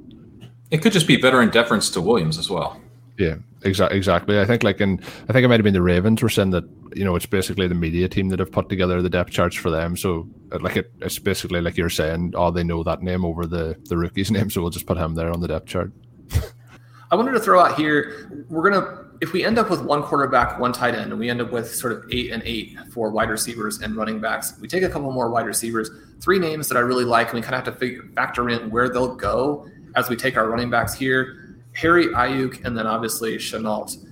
It 0.70 0.82
could 0.82 0.92
just 0.92 1.06
be 1.06 1.20
veteran 1.20 1.50
deference 1.50 1.90
to 1.90 2.00
Williams 2.00 2.38
as 2.38 2.48
well. 2.48 2.80
Yeah, 3.18 3.36
exactly. 3.66 3.96
Exactly. 3.96 4.40
I 4.40 4.44
think 4.44 4.62
like 4.62 4.80
in 4.80 5.00
I 5.28 5.32
think 5.32 5.44
it 5.44 5.48
might 5.48 5.60
have 5.60 5.64
been 5.64 5.74
the 5.74 5.82
Ravens 5.82 6.22
were 6.22 6.28
saying 6.28 6.50
that 6.50 6.64
you 6.94 7.04
know 7.04 7.16
it's 7.16 7.26
basically 7.26 7.68
the 7.68 7.74
media 7.74 8.08
team 8.08 8.28
that 8.30 8.38
have 8.38 8.52
put 8.52 8.68
together 8.68 9.02
the 9.02 9.10
depth 9.10 9.30
charts 9.30 9.56
for 9.56 9.70
them. 9.70 9.96
So 9.96 10.28
uh, 10.52 10.58
like 10.60 10.76
it, 10.76 10.92
it's 11.00 11.18
basically 11.18 11.60
like 11.60 11.76
you're 11.76 11.90
saying, 11.90 12.34
oh, 12.36 12.50
they 12.50 12.64
know 12.64 12.82
that 12.82 13.02
name 13.02 13.24
over 13.24 13.46
the 13.46 13.76
the 13.84 13.96
rookie's 13.96 14.30
name, 14.36 14.50
so 14.50 14.60
we'll 14.60 14.70
just 14.70 14.86
put 14.86 14.96
him 14.96 15.14
there 15.14 15.30
on 15.30 15.40
the 15.40 15.48
depth 15.48 15.66
chart. 15.66 15.92
I 17.10 17.14
wanted 17.14 17.32
to 17.32 17.40
throw 17.40 17.60
out 17.60 17.76
here, 17.76 18.28
we're 18.48 18.68
gonna 18.68 19.06
if 19.20 19.32
we 19.32 19.44
end 19.44 19.58
up 19.58 19.70
with 19.70 19.82
one 19.82 20.02
quarterback, 20.02 20.58
one 20.58 20.72
tight 20.72 20.94
end, 20.94 21.10
and 21.10 21.18
we 21.18 21.30
end 21.30 21.40
up 21.40 21.50
with 21.52 21.72
sort 21.74 21.92
of 21.92 22.04
eight 22.12 22.32
and 22.32 22.42
eight 22.44 22.76
for 22.90 23.10
wide 23.10 23.30
receivers 23.30 23.80
and 23.80 23.96
running 23.96 24.20
backs, 24.20 24.54
we 24.60 24.68
take 24.68 24.82
a 24.82 24.88
couple 24.88 25.10
more 25.10 25.30
wide 25.30 25.46
receivers, 25.46 25.90
three 26.20 26.38
names 26.38 26.68
that 26.68 26.76
I 26.76 26.80
really 26.80 27.04
like, 27.04 27.28
and 27.28 27.36
we 27.36 27.42
kind 27.42 27.54
of 27.54 27.64
have 27.64 27.74
to 27.74 27.78
figure 27.78 28.02
factor 28.14 28.50
in 28.50 28.70
where 28.70 28.88
they'll 28.88 29.14
go 29.14 29.68
as 29.94 30.08
we 30.08 30.16
take 30.16 30.36
our 30.36 30.48
running 30.48 30.70
backs 30.70 30.94
here. 30.94 31.45
Harry 31.76 32.06
Aiyuk, 32.06 32.64
and 32.64 32.76
then 32.76 32.86
obviously 32.86 33.36
Shenault. 33.36 34.06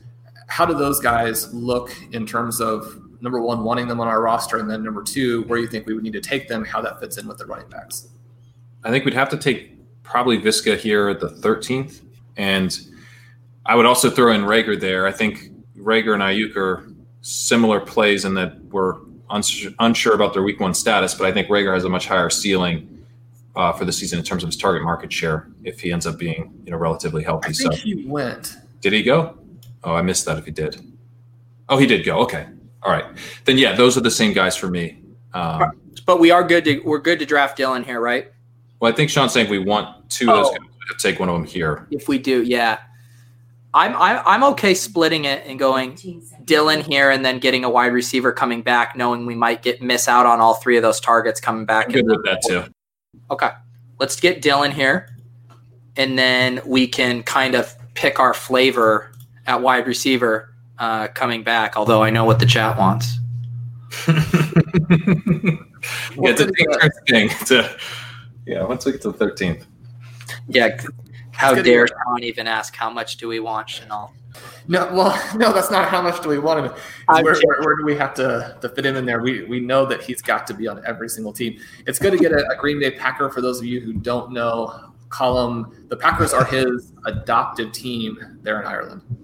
How 0.49 0.67
do 0.67 0.75
those 0.75 1.01
guys 1.01 1.53
look 1.55 1.97
in 2.13 2.27
terms 2.27 2.61
of 2.61 3.01
number 3.23 3.41
one, 3.41 3.65
wanting 3.65 3.89
them 3.89 4.01
on 4.01 4.07
our 4.07 4.21
roster, 4.21 4.59
and 4.59 4.69
then 4.71 4.85
number 4.85 5.03
two, 5.03 5.45
where 5.45 5.59
you 5.59 5.67
think 5.67 5.87
we 5.87 5.95
would 5.95 6.05
need 6.05 6.13
to 6.13 6.21
take 6.21 6.47
them, 6.47 6.63
how 6.65 6.83
that 6.83 7.01
fits 7.01 7.17
in 7.17 7.27
with 7.27 7.39
the 7.39 7.47
running 7.47 7.69
backs? 7.71 8.09
I 8.85 8.91
think 8.91 9.07
we'd 9.07 9.15
have 9.15 9.31
to 9.31 9.39
take 9.39 9.79
probably 10.03 10.39
Viska 10.39 10.77
here 10.77 11.09
at 11.09 11.21
the 11.21 11.29
13th. 11.29 12.03
And 12.37 12.79
I 13.65 13.75
would 13.75 13.87
also 13.87 14.11
throw 14.11 14.31
in 14.35 14.43
Reagor 14.43 14.79
there. 14.79 15.07
I 15.07 15.13
think 15.13 15.51
Reagor 15.75 16.13
and 16.13 16.23
Aiyuk 16.23 16.55
are 16.57 16.93
similar 17.23 17.81
plays 17.81 18.27
in 18.27 18.35
that 18.35 18.63
we're 18.65 18.97
unsure 19.31 20.15
about 20.15 20.35
their 20.35 20.43
week 20.43 20.61
one 20.61 20.75
status, 20.75 21.15
but 21.15 21.27
I 21.27 21.33
think 21.33 21.49
Reagor 21.49 21.73
has 21.73 21.85
a 21.85 21.89
much 21.89 22.07
higher 22.07 22.29
ceiling 22.29 22.94
uh, 23.57 23.73
for 23.73 23.85
the 23.85 23.93
season 23.93 24.19
in 24.19 24.25
terms 24.25 24.43
of 24.43 24.49
his 24.49 24.57
target 24.57 24.83
market 24.83 25.13
share 25.13 25.49
if 25.63 25.81
he 25.81 25.93
ends 25.93 26.07
up 26.07 26.19
being 26.19 26.53
you 26.65 26.71
know 26.71 26.77
relatively 26.77 27.23
healthy. 27.23 27.51
I 27.51 27.53
think 27.53 27.73
so 27.73 27.79
he 27.79 28.05
went. 28.07 28.57
Did 28.81 28.93
he 28.93 29.03
go? 29.03 29.39
Oh, 29.83 29.95
I 29.95 30.03
missed 30.03 30.25
that. 30.27 30.39
If 30.39 30.45
he 30.45 30.51
did, 30.51 30.81
oh, 31.69 31.77
he 31.77 31.87
did 31.87 32.05
go. 32.05 32.19
Okay, 32.21 32.47
all 32.83 32.93
right. 32.93 33.05
Then 33.45 33.59
yeah, 33.59 33.75
those 33.75 33.97
are 33.97 34.01
the 34.01 34.11
same 34.11 34.33
guys 34.33 34.57
for 34.57 34.69
me. 34.69 35.03
Um, 35.33 35.73
but 36.07 36.21
we 36.21 36.31
are 36.31 36.45
good 36.45 36.65
to 36.65 36.81
we're 36.81 36.99
good 36.99 37.19
to 37.19 37.27
draft 37.27 37.57
Dillon 37.57 37.85
here, 37.85 38.01
right? 38.01 38.33
Well, 38.81 38.93
I 38.93 38.95
think 38.95 39.11
Shawn's 39.11 39.33
saying 39.33 39.49
we 39.51 39.59
want 39.59 40.11
two 40.11 40.31
of 40.31 40.37
those 40.37 40.47
oh. 40.49 40.53
guys. 40.53 40.99
to 40.99 41.09
take 41.09 41.21
one 41.21 41.29
of 41.29 41.35
them 41.35 41.45
here. 41.45 41.87
If 41.91 42.09
we 42.09 42.19
do, 42.19 42.43
yeah. 42.43 42.81
I'm, 43.77 43.93
I'm 43.97 44.23
I'm 44.25 44.45
okay 44.53 44.73
splitting 44.73 45.25
it 45.25 45.45
and 45.47 45.59
going 45.59 45.99
Dillon 46.45 46.81
here 46.81 47.11
and 47.11 47.25
then 47.25 47.41
getting 47.41 47.65
a 47.65 47.71
wide 47.71 47.93
receiver 47.93 48.31
coming 48.31 48.63
back, 48.63 48.95
knowing 48.95 49.27
we 49.27 49.35
might 49.35 49.63
get 49.63 49.83
miss 49.83 50.07
out 50.07 50.27
on 50.27 50.41
all 50.41 50.55
three 50.55 50.77
of 50.77 50.85
those 50.85 51.01
targets 51.01 51.41
coming 51.41 51.67
back. 51.67 51.87
I'm 51.87 51.93
good 51.93 52.07
with 52.07 52.25
that 52.25 52.41
too. 52.47 52.65
Okay. 53.31 53.51
Let's 53.99 54.19
get 54.19 54.43
Dillon 54.43 54.71
here. 54.71 55.09
And 55.97 56.19
then 56.19 56.61
we 56.67 56.87
can 56.89 57.23
kind 57.23 57.55
of 57.55 57.75
pick 57.95 58.19
our 58.19 58.35
flavor 58.35 59.13
at 59.47 59.63
wide 59.63 59.87
receiver 59.87 60.55
uh, 60.79 61.09
coming 61.09 61.45
back, 61.45 61.77
although 61.77 62.03
I 62.03 62.11
know 62.11 62.25
what 62.25 62.41
the 62.41 62.47
chat 62.47 62.77
wants. 62.77 63.19
yeah, 64.09 64.15
it's 66.17 66.41
a 66.41 66.47
thing. 67.09 67.29
It's 67.31 67.51
a, 67.53 67.77
yeah, 68.47 68.65
once 68.65 68.85
we 68.85 68.93
get 68.93 69.03
to 69.03 69.13
the 69.13 69.25
13th. 69.25 69.65
Yeah. 70.49 70.77
How 71.33 71.55
dare 71.55 71.87
Shawn 71.87 72.23
even 72.23 72.47
ask 72.47 72.75
how 72.77 72.91
much 72.91 73.17
do 73.17 73.29
we 73.29 73.41
want 73.41 73.69
Shenault? 73.69 74.11
No, 74.69 74.93
well, 74.93 75.35
no, 75.37 75.53
that's 75.53 75.71
not 75.71 75.89
how 75.89 76.03
much 76.03 76.23
do 76.23 76.29
we 76.29 76.39
want 76.39 76.67
him. 76.67 76.73
Where, 77.07 77.35
where, 77.35 77.63
where, 77.63 77.77
do 77.77 77.85
we 77.85 77.97
have 77.97 78.15
to, 78.15 78.57
to 78.61 78.69
fit 78.69 78.87
him 78.87 78.97
in 78.97 79.07
there? 79.07 79.21
We, 79.21 79.45
we 79.45 79.61
know 79.61 79.87
that 79.87 80.03
he's 80.03 80.23
got 80.23 80.47
to 80.49 80.55
be 80.55 80.67
on 80.67 80.83
every 80.87 81.09
single 81.09 81.33
team. 81.33 81.59
It's 81.87 81.99
good 81.99 82.13
to 82.13 82.19
get 82.19 82.33
a, 82.33 82.49
a 82.51 82.57
Green 82.57 82.81
Bay 82.81 82.91
Packer 82.93 83.31
for 83.31 83.41
those 83.41 83.59
of 83.59 83.67
you 83.67 83.81
who 83.81 83.93
don't 83.93 84.33
know. 84.33 84.93
Colm, 85.09 85.89
the 85.89 85.97
Packers 85.97 86.33
are 86.33 86.45
his 86.45 86.93
adopted 87.05 87.73
team 87.73 88.19
there 88.43 88.61
in 88.61 88.67
Ireland. 88.67 89.24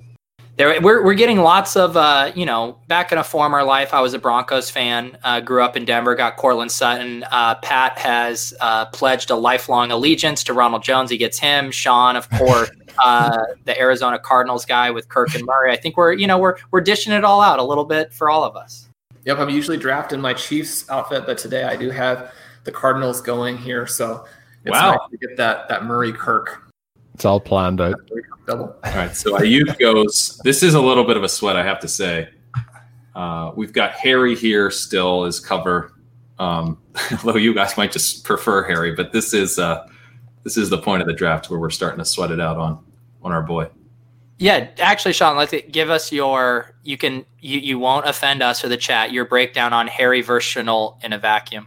There, 0.61 0.79
we're, 0.83 1.03
we're 1.03 1.15
getting 1.15 1.39
lots 1.39 1.75
of, 1.75 1.97
uh, 1.97 2.33
you 2.35 2.45
know, 2.45 2.79
back 2.87 3.13
in 3.13 3.17
a 3.17 3.25
former 3.25 3.65
life, 3.65 3.95
I 3.95 4.03
was 4.03 4.13
a 4.13 4.19
Broncos 4.19 4.69
fan, 4.69 5.17
uh, 5.25 5.41
grew 5.41 5.63
up 5.63 5.75
in 5.75 5.87
Denver, 5.87 6.15
got 6.15 6.37
Courtland 6.37 6.71
Sutton. 6.71 7.25
Uh, 7.31 7.55
Pat 7.55 7.99
has 7.99 8.53
uh, 8.61 8.85
pledged 8.85 9.31
a 9.31 9.37
lifelong 9.37 9.91
allegiance 9.91 10.45
to 10.45 10.53
Ronald 10.53 10.83
Jones. 10.83 11.11
He 11.11 11.17
gets 11.17 11.39
him. 11.39 11.71
Shawn, 11.71 12.15
of 12.15 12.29
course, 12.29 12.71
uh, 13.03 13.43
the 13.65 13.81
Arizona 13.81 14.19
Cardinals 14.19 14.67
guy 14.67 14.91
with 14.91 15.09
Kirk 15.09 15.35
and 15.35 15.47
Murray. 15.47 15.73
I 15.73 15.77
think 15.77 15.97
we're 15.97 16.13
you 16.13 16.27
know 16.27 16.37
we're 16.37 16.59
we're 16.73 16.83
dishing 16.83 17.15
it 17.15 17.25
all 17.25 17.41
out 17.41 17.59
a 17.59 17.65
little 17.65 17.87
bit 17.87 18.13
for 18.13 18.29
all 18.29 18.45
of 18.45 18.55
us. 18.55 18.87
Yep, 19.25 19.39
I'm 19.39 19.49
usually 19.49 19.79
drafting 19.79 20.21
my 20.21 20.35
Chiefs 20.35 20.85
outfit, 20.91 21.25
but 21.25 21.39
today 21.39 21.65
I 21.65 21.75
do 21.75 21.89
have 21.89 22.35
the 22.65 22.71
Cardinals 22.73 23.23
going 23.23 23.57
here, 23.57 23.87
so 23.87 24.27
it's 24.67 24.79
wow. 24.79 24.91
nice 24.91 25.11
to 25.11 25.27
get 25.27 25.39
that 25.39 25.71
that 25.71 25.87
Murray 25.87 26.13
Kirk. 26.13 26.70
It's 27.21 27.27
all 27.27 27.39
planned 27.39 27.83
out. 27.83 28.01
Double. 28.47 28.75
All 28.83 28.95
right, 28.95 29.15
so 29.15 29.37
Aiyuk 29.37 29.79
goes. 29.79 30.41
This 30.43 30.63
is 30.63 30.73
a 30.73 30.81
little 30.81 31.05
bit 31.05 31.19
of 31.19 31.23
a 31.23 31.29
sweat, 31.29 31.55
I 31.55 31.63
have 31.63 31.79
to 31.81 31.87
say. 31.87 32.31
Uh, 33.15 33.53
we've 33.55 33.75
got 33.75 33.91
Harry 33.91 34.35
here 34.35 34.71
still 34.71 35.25
as 35.25 35.39
cover. 35.39 35.93
Um, 36.39 36.79
although 37.13 37.37
you 37.37 37.53
guys 37.53 37.77
might 37.77 37.93
just 37.93 38.25
prefer 38.25 38.67
Harry, 38.67 38.95
but 38.95 39.13
this 39.13 39.35
is 39.35 39.59
uh, 39.59 39.87
this 40.45 40.57
is 40.57 40.71
the 40.71 40.79
point 40.79 41.03
of 41.03 41.09
the 41.09 41.13
draft 41.13 41.51
where 41.51 41.61
we're 41.61 41.69
starting 41.69 41.99
to 41.99 42.07
sweat 42.07 42.31
it 42.31 42.41
out 42.41 42.57
on 42.57 42.83
on 43.23 43.33
our 43.33 43.43
boy. 43.43 43.69
Yeah, 44.39 44.71
actually, 44.79 45.13
Shawn, 45.13 45.37
let's 45.37 45.55
give 45.71 45.91
us 45.91 46.11
your. 46.11 46.75
You 46.85 46.97
can 46.97 47.27
you 47.39 47.61
you 47.61 47.79
won't 47.79 48.09
offend 48.09 48.43
us 48.43 48.65
or 48.65 48.69
the 48.69 48.79
chat. 48.79 49.13
Your 49.13 49.27
breakdown 49.27 49.75
on 49.75 49.89
Harry 49.89 50.23
versus 50.23 50.55
Shenault 50.55 51.05
in 51.05 51.13
a 51.13 51.19
vacuum. 51.19 51.67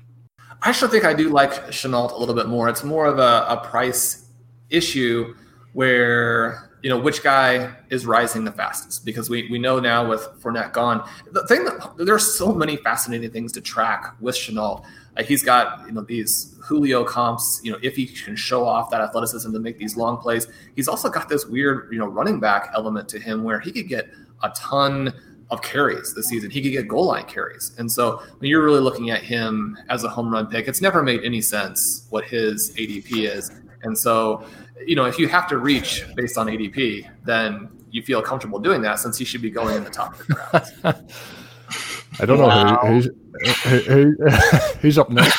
I 0.63 0.70
actually 0.70 0.89
think 0.89 1.06
I 1.06 1.13
do 1.13 1.30
like 1.30 1.52
Shenault 1.68 2.12
a 2.12 2.18
little 2.18 2.34
bit 2.34 2.48
more. 2.48 2.70
It's 2.70 2.84
more 2.84 3.06
of 3.06 3.20
a, 3.20 3.46
a 3.48 3.58
price 3.70 4.32
issue 4.72 5.36
where 5.74 6.70
you 6.82 6.90
know 6.90 6.98
which 6.98 7.24
guy 7.24 7.74
is 7.90 8.06
rising 8.06 8.44
the 8.44 8.52
fastest 8.52 9.06
because 9.06 9.30
we 9.30 9.50
we 9.50 9.60
know 9.60 9.80
now 9.80 10.08
with 10.08 10.22
Fournette 10.42 10.74
gone. 10.74 11.08
The 11.32 11.46
thing 11.48 11.66
that 11.66 11.94
there's 11.98 12.36
so 12.38 12.54
many 12.54 12.78
fascinating 12.78 13.32
things 13.32 13.52
to 13.54 13.62
track 13.62 14.16
with 14.20 14.36
Shenault. 14.36 14.86
Uh, 15.16 15.24
he's 15.24 15.44
got 15.44 15.86
you 15.86 15.94
know 15.94 16.02
these 16.02 16.56
Julio 16.62 17.04
comps. 17.04 17.62
You 17.64 17.72
know 17.72 17.80
if 17.82 17.96
he 17.96 18.06
can 18.06 18.36
show 18.36 18.66
off 18.66 18.90
that 18.92 19.02
athleticism 19.02 19.52
to 19.52 19.60
make 19.60 19.78
these 19.78 19.96
long 19.98 20.18
plays, 20.18 20.48
he's 20.76 20.88
also 20.88 21.10
got 21.10 21.30
this 21.30 21.46
weird 21.46 21.92
you 21.92 22.00
know 22.00 22.08
running 22.08 22.40
back 22.40 22.72
element 22.74 23.08
to 23.10 23.20
him 23.20 23.44
where 23.44 23.60
he 23.60 23.72
could 23.72 23.88
get 23.88 24.10
a 24.44 24.50
ton 24.50 25.14
of 25.52 25.62
carries 25.62 26.14
this 26.14 26.28
season. 26.28 26.50
He 26.50 26.62
could 26.62 26.72
get 26.72 26.88
goal 26.88 27.06
line 27.06 27.26
carries. 27.26 27.74
And 27.78 27.90
so 27.90 28.22
when 28.40 28.50
you're 28.50 28.64
really 28.64 28.80
looking 28.80 29.12
at 29.12 29.22
him 29.22 29.78
as 29.90 30.04
a 30.04 30.10
home 30.10 30.32
run 30.32 30.48
pick, 30.48 30.68
it's 30.68 30.82
never 30.82 31.04
made 31.04 31.24
any 31.24 31.42
sense 31.42 32.08
what 32.10 32.26
his 32.26 32.74
ADP 32.76 33.30
is. 33.30 33.52
And 33.84 33.98
so, 33.98 34.46
you 34.86 34.96
know, 34.96 35.06
if 35.06 35.18
you 35.20 35.28
have 35.28 35.48
to 35.50 35.58
reach 35.58 36.06
based 36.16 36.38
on 36.38 36.48
ADP, 36.48 37.10
then 37.26 37.70
you 37.92 38.02
feel 38.02 38.22
comfortable 38.22 38.60
doing 38.60 38.82
that 38.82 39.00
since 39.00 39.18
he 39.18 39.26
should 39.26 39.42
be 39.42 39.52
going 39.52 39.76
in 39.76 39.84
the 39.84 39.90
top 39.90 40.20
of 40.20 40.28
the 40.28 40.34
draft. 40.34 40.74
I 42.20 42.26
don't 42.26 42.40
wow. 42.40 42.64
know 42.64 42.80
who, 42.82 42.94
who's 42.94 43.10
who, 43.64 43.80
who, 43.80 44.28
who's 44.82 44.98
up 44.98 45.10
next. 45.10 45.38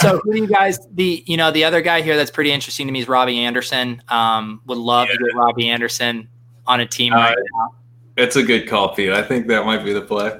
so 0.00 0.20
who 0.22 0.32
do 0.32 0.38
you 0.38 0.46
guys 0.46 0.78
the 0.92 1.24
you 1.26 1.36
know 1.36 1.50
the 1.50 1.64
other 1.64 1.80
guy 1.80 2.02
here 2.02 2.16
that's 2.16 2.30
pretty 2.30 2.52
interesting 2.52 2.86
to 2.86 2.92
me 2.92 3.00
is 3.00 3.08
Robbie 3.08 3.38
Anderson. 3.38 4.02
Um, 4.08 4.60
would 4.66 4.78
love 4.78 5.08
yeah. 5.08 5.16
to 5.16 5.24
get 5.24 5.34
Robbie 5.34 5.68
Anderson 5.68 6.28
on 6.66 6.80
a 6.80 6.86
team 6.86 7.12
uh, 7.12 7.16
right 7.16 7.36
now. 7.54 7.74
It's 8.16 8.36
a 8.36 8.42
good 8.42 8.68
call, 8.68 8.94
Pete. 8.94 9.10
I 9.10 9.22
think 9.22 9.46
that 9.48 9.64
might 9.64 9.84
be 9.84 9.92
the 9.92 10.02
play. 10.02 10.38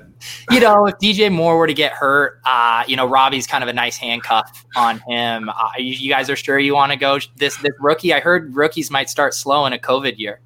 You 0.50 0.60
know, 0.60 0.86
if 0.86 0.94
DJ 0.98 1.32
Moore 1.32 1.58
were 1.58 1.66
to 1.66 1.74
get 1.74 1.92
hurt, 1.92 2.40
uh, 2.44 2.84
you 2.86 2.96
know, 2.96 3.06
Robbie's 3.06 3.46
kind 3.46 3.62
of 3.62 3.68
a 3.68 3.72
nice 3.72 3.96
handcuff 3.96 4.64
on 4.76 5.00
him. 5.00 5.48
Uh, 5.48 5.70
you, 5.78 5.94
you, 5.94 6.10
guys 6.10 6.28
are 6.30 6.36
sure 6.36 6.58
you 6.58 6.74
want 6.74 6.92
to 6.92 6.98
go 6.98 7.18
this 7.36 7.56
this 7.58 7.72
rookie? 7.80 8.12
I 8.12 8.20
heard 8.20 8.54
rookies 8.54 8.90
might 8.90 9.08
start 9.10 9.34
slow 9.34 9.66
in 9.66 9.72
a 9.72 9.78
COVID 9.78 10.18
year. 10.18 10.40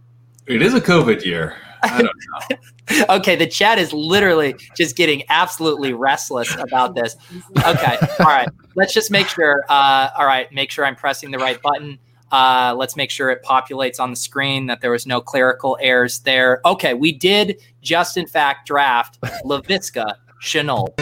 It 0.46 0.62
is 0.62 0.74
a 0.74 0.80
COVID 0.80 1.24
year. 1.24 1.56
I 1.82 2.02
don't 2.02 2.16
know. 2.50 2.56
okay, 3.08 3.34
the 3.34 3.46
chat 3.46 3.78
is 3.78 3.92
literally 3.92 4.54
just 4.76 4.96
getting 4.96 5.24
absolutely 5.28 5.92
restless 5.92 6.54
about 6.56 6.94
this. 6.94 7.16
Okay, 7.58 7.98
all 8.20 8.26
right. 8.26 8.48
Let's 8.76 8.94
just 8.94 9.10
make 9.10 9.28
sure. 9.28 9.64
Uh, 9.68 10.10
all 10.16 10.26
right, 10.26 10.50
make 10.52 10.70
sure 10.70 10.84
I'm 10.84 10.94
pressing 10.94 11.30
the 11.30 11.38
right 11.38 11.60
button. 11.60 11.98
Uh, 12.32 12.74
let's 12.76 12.96
make 12.96 13.10
sure 13.10 13.30
it 13.30 13.42
populates 13.44 14.00
on 14.00 14.10
the 14.10 14.16
screen 14.16 14.66
that 14.66 14.80
there 14.80 14.90
was 14.90 15.06
no 15.06 15.20
clerical 15.20 15.78
errors 15.80 16.20
there. 16.20 16.60
Okay, 16.64 16.94
we 16.94 17.12
did 17.12 17.60
just 17.82 18.16
in 18.16 18.26
fact 18.26 18.66
draft 18.66 19.20
Laviska 19.44 20.14
Shenault. 20.42 20.94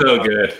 So 0.00 0.22
good. 0.22 0.54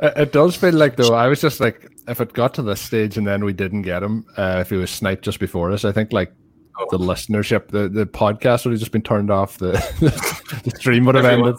It 0.00 0.32
does 0.32 0.56
feel 0.56 0.74
like 0.74 0.96
though. 0.96 1.14
I 1.14 1.26
was 1.26 1.40
just 1.40 1.60
like, 1.60 1.90
if 2.06 2.20
it 2.20 2.32
got 2.32 2.54
to 2.54 2.62
this 2.62 2.80
stage 2.80 3.16
and 3.16 3.26
then 3.26 3.44
we 3.44 3.52
didn't 3.52 3.82
get 3.82 4.02
him, 4.02 4.24
uh, 4.36 4.58
if 4.60 4.70
he 4.70 4.76
was 4.76 4.90
sniped 4.90 5.24
just 5.24 5.40
before 5.40 5.72
us, 5.72 5.84
I 5.84 5.92
think 5.92 6.12
like 6.12 6.32
oh. 6.78 6.86
the 6.90 6.98
listenership, 6.98 7.68
the, 7.68 7.88
the 7.88 8.06
podcast 8.06 8.64
would 8.64 8.72
have 8.72 8.78
just 8.78 8.92
been 8.92 9.02
turned 9.02 9.30
off. 9.30 9.58
The 9.58 9.72
the 10.64 10.70
stream 10.78 11.04
would 11.06 11.16
have 11.16 11.24
ended. 11.24 11.56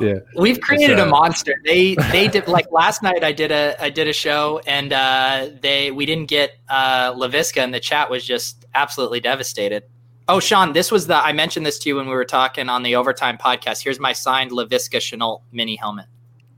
Yeah, 0.00 0.18
we've 0.36 0.60
created 0.60 1.00
uh, 1.00 1.06
a 1.06 1.08
monster. 1.08 1.54
They 1.64 1.94
they 2.12 2.28
did 2.28 2.46
like 2.46 2.70
last 2.70 3.02
night. 3.02 3.24
I 3.24 3.32
did 3.32 3.50
a 3.50 3.74
I 3.82 3.88
did 3.88 4.06
a 4.06 4.12
show 4.12 4.60
and 4.66 4.92
uh, 4.92 5.48
they 5.62 5.90
we 5.90 6.04
didn't 6.04 6.26
get 6.26 6.58
uh, 6.68 7.14
Laviska 7.14 7.62
and 7.62 7.72
the 7.72 7.80
chat 7.80 8.10
was 8.10 8.24
just 8.24 8.66
absolutely 8.74 9.20
devastated. 9.20 9.84
Oh, 10.28 10.40
Shawn, 10.40 10.74
this 10.74 10.92
was 10.92 11.06
the 11.06 11.16
I 11.16 11.32
mentioned 11.32 11.64
this 11.64 11.78
to 11.80 11.88
you 11.88 11.96
when 11.96 12.06
we 12.06 12.12
were 12.12 12.26
talking 12.26 12.68
on 12.68 12.82
the 12.82 12.96
overtime 12.96 13.38
podcast. 13.38 13.82
Here's 13.82 13.98
my 13.98 14.12
signed 14.12 14.50
Laviska 14.50 14.98
Shenault 14.98 15.40
mini 15.52 15.76
helmet. 15.76 16.04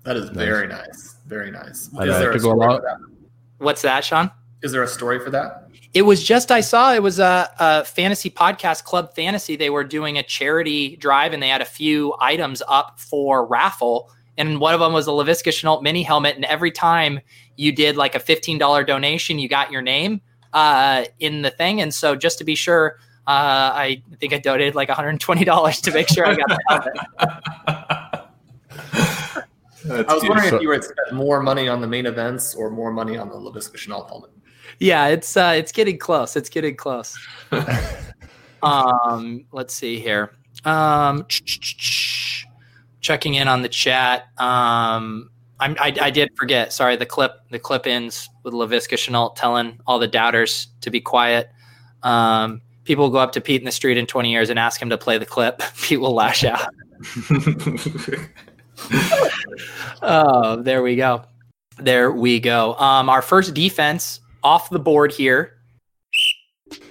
That 0.04 0.16
is 0.16 0.30
very 0.30 0.66
nice. 0.66 1.16
Very 1.26 1.50
nice. 1.50 1.88
Is 1.88 1.90
there 1.92 2.32
a 2.32 2.38
story 2.38 2.58
for 2.58 2.80
that? 2.80 2.98
What's 3.58 3.82
that, 3.82 4.04
Shawn? 4.04 4.30
Is 4.62 4.72
there 4.72 4.82
a 4.82 4.88
story 4.88 5.18
for 5.20 5.30
that? 5.30 5.68
It 5.92 6.02
was 6.02 6.22
just 6.22 6.52
I 6.52 6.60
saw 6.60 6.94
it 6.94 7.02
was 7.02 7.18
a, 7.18 7.50
a, 7.58 7.84
fantasy 7.84 8.30
podcast 8.30 8.84
club 8.84 9.14
fantasy. 9.14 9.56
They 9.56 9.70
were 9.70 9.84
doing 9.84 10.18
a 10.18 10.22
charity 10.22 10.96
drive 10.96 11.32
and 11.32 11.42
they 11.42 11.48
had 11.48 11.60
a 11.60 11.66
few 11.66 12.14
items 12.20 12.62
up 12.68 13.00
for 13.00 13.44
raffle. 13.44 14.10
And 14.38 14.60
one 14.60 14.72
of 14.72 14.80
them 14.80 14.92
was 14.92 15.08
a 15.08 15.10
Laviska 15.10 15.50
Shenault 15.50 15.82
mini 15.82 16.02
helmet. 16.02 16.36
And 16.36 16.44
every 16.44 16.70
time 16.70 17.20
you 17.56 17.72
did 17.72 17.96
like 17.96 18.14
a 18.14 18.20
fifteen 18.20 18.56
dollar 18.56 18.84
donation, 18.84 19.38
you 19.38 19.48
got 19.48 19.72
your 19.72 19.82
name 19.82 20.20
uh, 20.52 21.04
in 21.18 21.42
the 21.42 21.50
thing. 21.50 21.80
And 21.80 21.92
so 21.92 22.14
just 22.14 22.38
to 22.38 22.44
be 22.44 22.54
sure, 22.54 22.98
uh, 23.26 23.72
I 23.74 24.02
think 24.20 24.32
I 24.32 24.38
donated 24.38 24.74
like 24.74 24.88
one 24.88 24.96
hundred 24.96 25.10
and 25.10 25.20
twenty 25.20 25.44
dollars 25.44 25.80
to 25.82 25.92
make 25.92 26.08
sure 26.08 26.24
I 26.24 26.36
got 26.36 26.48
the 26.48 26.58
helmet. 26.68 27.96
That's 29.84 30.10
I 30.10 30.14
was 30.14 30.22
wondering 30.24 30.50
so, 30.50 30.56
if 30.56 30.62
you 30.62 30.68
would 30.68 30.84
spend 30.84 31.12
more 31.12 31.42
money 31.42 31.68
on 31.68 31.80
the 31.80 31.86
main 31.86 32.06
events 32.06 32.54
or 32.54 32.70
more 32.70 32.92
money 32.92 33.16
on 33.16 33.28
the 33.28 33.34
Laviska 33.34 33.76
Shenault 33.76 34.08
helmet. 34.08 34.30
Yeah, 34.78 35.08
it's 35.08 35.36
uh, 35.36 35.54
it's 35.56 35.72
getting 35.72 35.98
close. 35.98 36.36
It's 36.36 36.48
getting 36.48 36.76
close. 36.76 37.18
um, 38.62 39.44
let's 39.52 39.74
see 39.74 40.00
here. 40.00 40.32
Um, 40.64 41.26
checking 43.00 43.34
in 43.34 43.48
on 43.48 43.62
the 43.62 43.68
chat. 43.68 44.28
Um, 44.38 45.30
I'm, 45.58 45.76
I, 45.78 45.94
I 46.00 46.10
did 46.10 46.30
forget. 46.36 46.72
Sorry, 46.72 46.96
the 46.96 47.06
clip 47.06 47.32
the 47.50 47.58
clip 47.58 47.86
ends 47.86 48.28
with 48.42 48.54
Laviska 48.54 48.96
Shenault 48.96 49.36
telling 49.36 49.78
all 49.86 49.98
the 49.98 50.08
doubters 50.08 50.68
to 50.80 50.90
be 50.90 51.00
quiet. 51.00 51.50
Um, 52.02 52.62
people 52.84 53.04
will 53.04 53.12
go 53.12 53.18
up 53.18 53.32
to 53.32 53.40
Pete 53.40 53.60
in 53.60 53.66
the 53.66 53.72
street 53.72 53.98
in 53.98 54.06
20 54.06 54.30
years 54.30 54.50
and 54.50 54.58
ask 54.58 54.80
him 54.80 54.90
to 54.90 54.98
play 54.98 55.18
the 55.18 55.26
clip. 55.26 55.62
Pete 55.82 56.00
will 56.00 56.14
lash 56.14 56.44
out. 56.44 56.68
oh, 60.02 60.62
there 60.62 60.82
we 60.82 60.96
go. 60.96 61.24
There 61.78 62.12
we 62.12 62.40
go. 62.40 62.74
Um, 62.74 63.08
our 63.08 63.22
first 63.22 63.54
defense 63.54 64.20
off 64.42 64.70
the 64.70 64.78
board 64.78 65.12
here. 65.12 65.60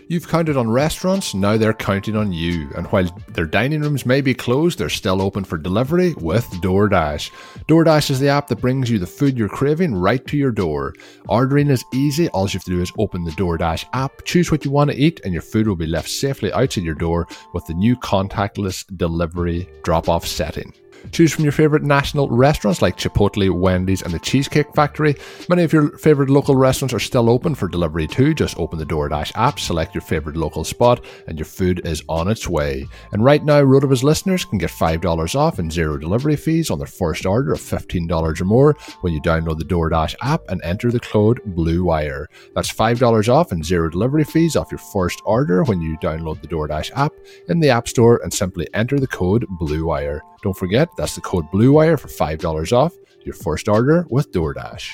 You've 0.10 0.28
counted 0.28 0.58
on 0.58 0.72
restaurants, 0.72 1.36
now 1.36 1.56
they're 1.56 1.72
counting 1.72 2.16
on 2.16 2.34
you. 2.34 2.68
And 2.76 2.88
while 2.88 3.08
their 3.28 3.46
dining 3.46 3.82
rooms 3.82 4.08
may 4.08 4.22
be 4.22 4.34
closed, 4.34 4.80
they're 4.80 4.90
still 4.90 5.22
open 5.22 5.44
for 5.44 5.56
delivery 5.56 6.16
with 6.16 6.46
DoorDash. 6.64 7.30
DoorDash 7.68 8.10
is 8.10 8.20
the 8.20 8.28
app 8.28 8.48
that 8.48 8.60
brings 8.60 8.90
you 8.90 8.98
the 8.98 9.06
food 9.06 9.38
you're 9.38 9.48
craving 9.48 9.94
right 9.94 10.26
to 10.26 10.36
your 10.36 10.52
door. 10.52 10.96
Ordering 11.28 11.70
is 11.70 11.86
easy, 11.94 12.28
all 12.30 12.48
you 12.48 12.54
have 12.54 12.64
to 12.64 12.72
do 12.72 12.82
is 12.82 12.92
open 12.98 13.24
the 13.24 13.32
DoorDash 13.32 13.86
app, 13.94 14.26
choose 14.26 14.50
what 14.50 14.66
you 14.66 14.72
want 14.72 14.90
to 14.90 14.98
eat, 14.98 15.22
and 15.24 15.32
your 15.32 15.44
food 15.44 15.68
will 15.68 15.76
be 15.76 15.86
left 15.86 16.10
safely 16.10 16.52
outside 16.54 16.86
your 16.86 16.96
door 16.96 17.28
with 17.54 17.68
the 17.68 17.76
new 17.76 17.96
contactless 17.96 18.86
delivery 18.98 19.70
drop 19.84 20.10
off 20.10 20.26
setting. 20.26 20.74
Choose 21.12 21.34
from 21.34 21.44
your 21.44 21.52
favorite 21.52 21.84
national 21.84 22.30
restaurants 22.30 22.82
like 22.82 22.98
Chipotle, 22.98 23.52
Wendy's, 23.52 24.02
and 24.02 24.14
the 24.14 24.20
Cheesecake 24.20 24.74
Factory. 24.76 25.16
Many 25.48 25.64
of 25.64 25.74
your 25.74 25.98
favorite 25.98 26.30
local 26.30 26.56
restaurants 26.56 26.94
are 26.94 27.00
still 27.00 27.30
open 27.30 27.56
for 27.56 27.68
delivery 27.68 28.08
too. 28.08 28.34
Just 28.34 28.58
open 28.58 28.80
the 28.80 28.86
DoorDash 28.86 29.32
app, 29.36 29.60
select 29.60 29.96
your 29.96 30.02
favorite 30.02 30.36
local 30.36 30.64
spot, 30.64 31.04
and 31.28 31.38
your 31.38 31.46
food 31.46 31.82
is 31.86 32.04
on 32.08 32.28
its 32.28 32.48
way. 32.48 32.86
And 33.12 33.24
right 33.24 33.44
now, 33.44 33.62
RotoViz 33.62 34.04
listeners 34.04 34.46
can 34.46 34.58
get 34.58 34.70
$5 34.70 35.36
off 35.36 35.60
and 35.60 35.72
zero 35.72 35.98
delivery 35.98 36.36
fees 36.36 36.70
on 36.70 36.78
their 36.78 36.88
first 36.88 37.26
order 37.26 37.54
of 37.54 37.60
$15 37.60 38.42
or 38.42 38.46
more 38.46 38.76
when 39.02 39.14
you 39.14 39.22
download 39.22 39.58
the 39.58 39.66
DoorDash 39.66 40.16
app 40.22 40.42
and 40.50 40.62
enter 40.64 40.92
the 40.92 41.00
code 41.00 41.42
BLUEWIRE. 41.56 42.26
That's 42.56 42.72
$5 42.72 43.30
off 43.34 43.52
and 43.52 43.66
zero 43.66 43.90
delivery 43.90 44.24
fees 44.24 44.56
off 44.56 44.72
your 44.72 44.80
first 44.80 45.22
order 45.26 45.64
when 45.64 45.82
you 45.82 45.98
download 45.98 46.42
the 46.42 46.48
DoorDash 46.48 46.92
app 46.96 47.14
in 47.48 47.60
the 47.60 47.70
App 47.70 47.88
Store 47.88 48.20
and 48.24 48.34
simply 48.34 48.68
enter 48.74 49.00
the 49.00 49.08
code 49.08 49.46
BLUEWIRE. 49.60 50.22
Don't 50.42 50.58
forget, 50.58 50.89
that's 50.98 51.16
the 51.16 51.22
code 51.22 51.50
BLUEWIRE 51.52 52.00
for 52.00 52.08
$5 52.08 52.72
off 52.72 52.94
your 53.24 53.36
first 53.36 53.68
order 53.68 54.06
with 54.10 54.32
DoorDash. 54.32 54.92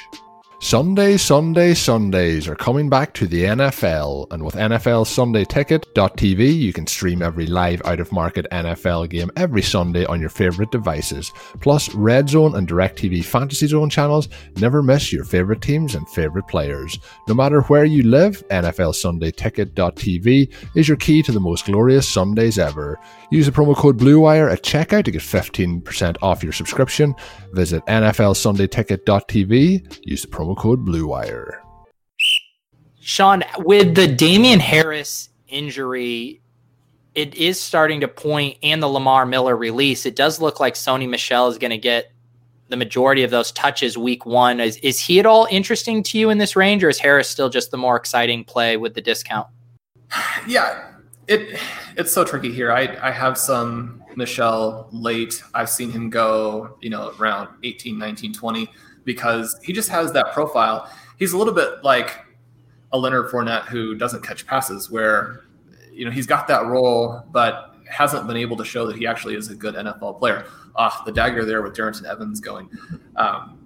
Sunday, 0.66 1.16
Sunday, 1.16 1.76
Sundays 1.76 2.48
are 2.48 2.56
coming 2.56 2.90
back 2.90 3.14
to 3.14 3.28
the 3.28 3.44
NFL, 3.44 4.26
and 4.32 4.44
with 4.44 4.56
NFL 4.56 5.06
Sunday 5.06 5.46
Ticket.tv, 5.46 6.58
you 6.58 6.74
can 6.74 6.88
stream 6.88 7.22
every 7.22 7.46
live 7.46 7.84
out 7.86 8.00
of 8.00 8.12
market 8.12 8.48
NFL 8.52 9.08
game 9.12 9.30
every 9.36 9.62
Sunday 9.62 10.06
on 10.06 10.20
your 10.20 10.32
favorite 10.32 10.72
devices. 10.72 11.32
Plus, 11.62 11.94
Red 11.94 12.30
Zone 12.30 12.56
and 12.56 12.68
DirecTV 12.68 13.24
Fantasy 13.24 13.68
Zone 13.68 13.92
channels 13.92 14.28
never 14.58 14.82
miss 14.82 15.14
your 15.14 15.24
favorite 15.24 15.62
teams 15.62 15.94
and 15.94 16.10
favorite 16.10 16.48
players. 16.48 16.98
No 17.28 17.36
matter 17.36 17.62
where 17.62 17.86
you 17.86 18.02
live, 18.02 18.44
NFL 18.48 18.96
Sunday 18.96 19.30
Ticket.tv 19.30 20.52
is 20.74 20.88
your 20.88 20.98
key 20.98 21.22
to 21.22 21.32
the 21.32 21.40
most 21.40 21.66
glorious 21.66 22.10
Sundays 22.10 22.58
ever. 22.58 23.00
Use 23.30 23.46
the 23.46 23.52
promo 23.52 23.76
code 23.76 24.00
BLUEWIRE 24.00 24.52
at 24.52 24.64
checkout 24.64 25.06
to 25.06 25.12
get 25.12 25.22
15% 25.22 26.18
off 26.24 26.42
your 26.42 26.54
subscription. 26.54 27.14
Visit 27.54 27.86
NFL 27.86 28.36
Sunday 28.36 28.68
NFLSundayTicket.tv. 28.68 30.00
Use 30.08 30.24
the 30.24 30.28
promo 30.28 30.55
code 30.56 30.86
Blue 30.86 31.08
Wire. 31.08 31.62
Shawn, 33.00 33.44
with 33.60 33.96
the 33.96 34.08
Damien 34.08 34.60
Harris 34.60 35.30
injury, 35.48 36.42
it 37.14 37.36
is 37.36 37.60
starting 37.60 38.02
to 38.02 38.08
point, 38.08 38.58
and 38.64 38.82
the 38.82 38.88
Lamar 38.88 39.26
Miller 39.26 39.56
release, 39.56 40.06
it 40.06 40.16
does 40.16 40.42
look 40.42 40.60
like 40.60 40.74
Sony 40.74 41.08
Michel 41.08 41.48
is 41.48 41.58
going 41.58 41.72
to 41.72 41.78
get 41.78 42.12
the 42.70 42.78
majority 42.78 43.24
of 43.24 43.32
those 43.32 43.52
touches 43.52 43.98
week 43.98 44.26
one. 44.26 44.60
Is, 44.60 44.78
is 44.78 45.00
he 45.00 45.20
at 45.20 45.26
all 45.26 45.48
interesting 45.52 46.04
to 46.04 46.18
you 46.18 46.30
in 46.30 46.40
this 46.40 46.56
range, 46.56 46.84
or 46.84 46.90
is 46.90 46.98
Harris 46.98 47.30
still 47.30 47.50
just 47.50 47.72
the 47.72 47.78
more 47.78 47.96
exciting 47.96 48.44
play 48.44 48.76
with 48.76 48.96
the 48.96 49.02
discount? 49.02 49.48
Yeah, 50.48 50.92
it 51.28 51.60
it's 51.98 52.14
so 52.14 52.24
tricky 52.24 52.52
here. 52.52 52.72
I 52.72 52.98
I 53.02 53.12
have 53.12 53.38
some 53.38 54.04
Michel 54.16 54.88
late. 54.92 55.44
I've 55.54 55.70
seen 55.70 55.92
him 55.92 56.10
go, 56.10 56.78
you 56.82 56.90
know, 56.90 57.14
around 57.20 57.50
18, 57.64 57.98
19, 57.98 58.34
20 58.34 58.70
because 59.06 59.60
he 59.64 59.72
just 59.72 59.90
has 59.90 60.12
that 60.14 60.34
profile. 60.34 60.90
He's 61.18 61.34
a 61.34 61.38
little 61.38 61.54
bit 61.54 61.84
like 61.84 62.26
a 62.92 62.98
Leonard 62.98 63.30
Fournette 63.30 63.66
who 63.66 63.96
doesn't 63.96 64.24
catch 64.24 64.46
passes, 64.46 64.92
where 64.92 65.46
you 65.94 66.06
know 66.06 66.12
he's 66.12 66.28
got 66.28 66.48
that 66.48 66.66
role, 66.66 67.24
but 67.32 67.76
hasn't 67.90 68.28
been 68.28 68.38
able 68.38 68.58
to 68.58 68.66
show 68.66 68.86
that 68.88 68.96
he 68.96 69.08
actually 69.08 69.36
is 69.36 69.50
a 69.50 69.56
good 69.56 69.76
NFL 69.76 70.20
player. 70.20 70.46
Ah, 70.76 71.04
the 71.06 71.12
dagger 71.12 71.46
there 71.46 71.62
with 71.62 71.76
Darrynton 71.76 72.06
Evans 72.06 72.40
going. 72.40 72.70
Um, 73.16 73.60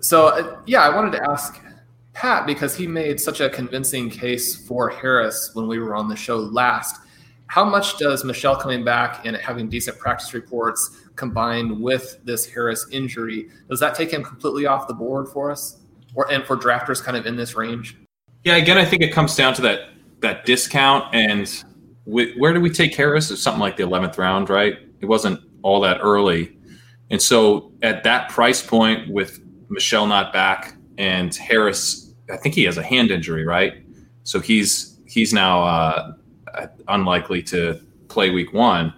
so 0.00 0.28
uh, 0.28 0.60
yeah, 0.66 0.82
I 0.82 0.94
wanted 0.94 1.12
to 1.12 1.30
ask 1.30 1.60
Pat 2.14 2.46
because 2.46 2.76
he 2.76 2.86
made 2.86 3.20
such 3.20 3.40
a 3.40 3.48
convincing 3.48 4.10
case 4.10 4.56
for 4.66 4.88
Harris 4.88 5.50
when 5.54 5.68
we 5.68 5.78
were 5.78 5.94
on 5.94 6.08
the 6.08 6.16
show 6.16 6.36
last. 6.36 7.00
How 7.46 7.64
much 7.64 7.96
does 7.96 8.24
Michel 8.24 8.56
coming 8.56 8.84
back 8.84 9.24
and 9.24 9.36
having 9.36 9.68
decent 9.68 9.98
practice 9.98 10.34
reports 10.34 11.00
combined 11.18 11.78
with 11.78 12.18
this 12.24 12.46
Harris 12.46 12.86
injury, 12.90 13.50
does 13.68 13.80
that 13.80 13.94
take 13.94 14.10
him 14.10 14.24
completely 14.24 14.64
off 14.66 14.88
the 14.88 14.94
board 14.94 15.28
for 15.28 15.50
us? 15.50 15.80
Or 16.14 16.30
and 16.32 16.42
for 16.44 16.56
drafters 16.56 17.02
kind 17.02 17.16
of 17.16 17.26
in 17.26 17.36
this 17.36 17.54
range? 17.54 17.96
Yeah, 18.44 18.56
again, 18.56 18.78
I 18.78 18.84
think 18.84 19.02
it 19.02 19.12
comes 19.12 19.36
down 19.36 19.52
to 19.54 19.62
that 19.62 19.90
that 20.20 20.46
discount 20.46 21.14
and 21.14 21.64
where 22.04 22.54
do 22.54 22.60
we 22.60 22.70
take 22.70 22.94
Harris? 22.94 23.30
It's 23.30 23.42
something 23.42 23.60
like 23.60 23.76
the 23.76 23.82
11th 23.82 24.16
round, 24.16 24.48
right? 24.48 24.78
It 25.00 25.06
wasn't 25.06 25.40
all 25.62 25.80
that 25.82 25.98
early. 26.00 26.56
And 27.10 27.20
so 27.20 27.70
at 27.82 28.02
that 28.04 28.30
price 28.30 28.62
point 28.62 29.12
with 29.12 29.40
Michel 29.68 30.06
not 30.06 30.32
back 30.32 30.74
and 30.96 31.34
Harris, 31.34 32.14
I 32.32 32.38
think 32.38 32.54
he 32.54 32.64
has 32.64 32.78
a 32.78 32.82
hand 32.82 33.10
injury, 33.10 33.44
right? 33.44 33.74
So 34.24 34.40
he's 34.40 34.98
he's 35.06 35.32
now 35.32 35.62
uh, 35.62 36.12
unlikely 36.88 37.42
to 37.44 37.80
play 38.08 38.30
week 38.30 38.52
one. 38.52 38.92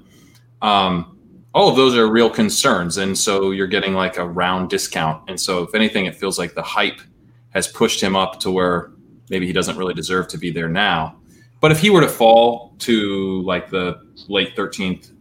Um, 0.63 1.19
all 1.55 1.69
of 1.69 1.77
those 1.77 1.97
are 1.97 2.09
real 2.09 2.31
concerns. 2.31 2.99
And 2.99 3.17
so 3.17 3.51
you're 3.51 3.67
getting 3.67 3.95
like 3.95 4.17
a 4.19 4.27
round 4.27 4.71
discount. 4.71 5.29
And 5.29 5.41
so 5.41 5.63
if 5.63 5.75
anything, 5.75 6.07
it 6.07 6.15
feels 6.15 6.39
like 6.39 6.55
the 6.55 6.63
hype 6.63 7.01
has 7.51 7.67
pushed 7.67 8.01
him 8.01 8.15
up 8.15 8.39
to 8.41 8.51
where 8.51 8.93
maybe 9.31 9.47
he 9.47 9.53
doesn't 9.53 9.77
really 9.77 9.95
deserve 9.95 10.29
to 10.29 10.39
be 10.39 10.51
there 10.51 10.69
now. 10.69 11.17
But 11.61 11.73
if 11.73 11.81
he 11.81 11.91
were 11.91 12.01
to 12.01 12.09
fall 12.09 12.75
to 12.81 13.43
like 13.43 13.69
the 13.69 14.01
late 14.29 14.57
13th, 14.57 15.13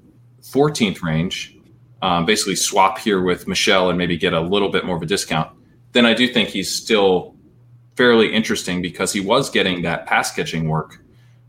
14th 0.41 1.01
range, 1.01 1.57
um, 2.01 2.25
basically 2.25 2.55
swap 2.55 2.97
here 2.97 3.21
with 3.21 3.47
michel 3.47 3.89
and 3.89 3.97
maybe 3.97 4.15
get 4.15 4.33
a 4.33 4.39
little 4.39 4.69
bit 4.69 4.85
more 4.85 4.95
of 4.95 5.01
a 5.01 5.05
discount, 5.05 5.51
then 5.91 6.05
I 6.05 6.13
do 6.13 6.31
think 6.31 6.49
he's 6.49 6.73
still 6.73 7.35
fairly 7.95 8.31
interesting 8.31 8.81
because 8.81 9.11
he 9.11 9.19
was 9.19 9.49
getting 9.49 9.81
that 9.81 10.05
pass 10.05 10.33
catching 10.33 10.69
work 10.69 11.01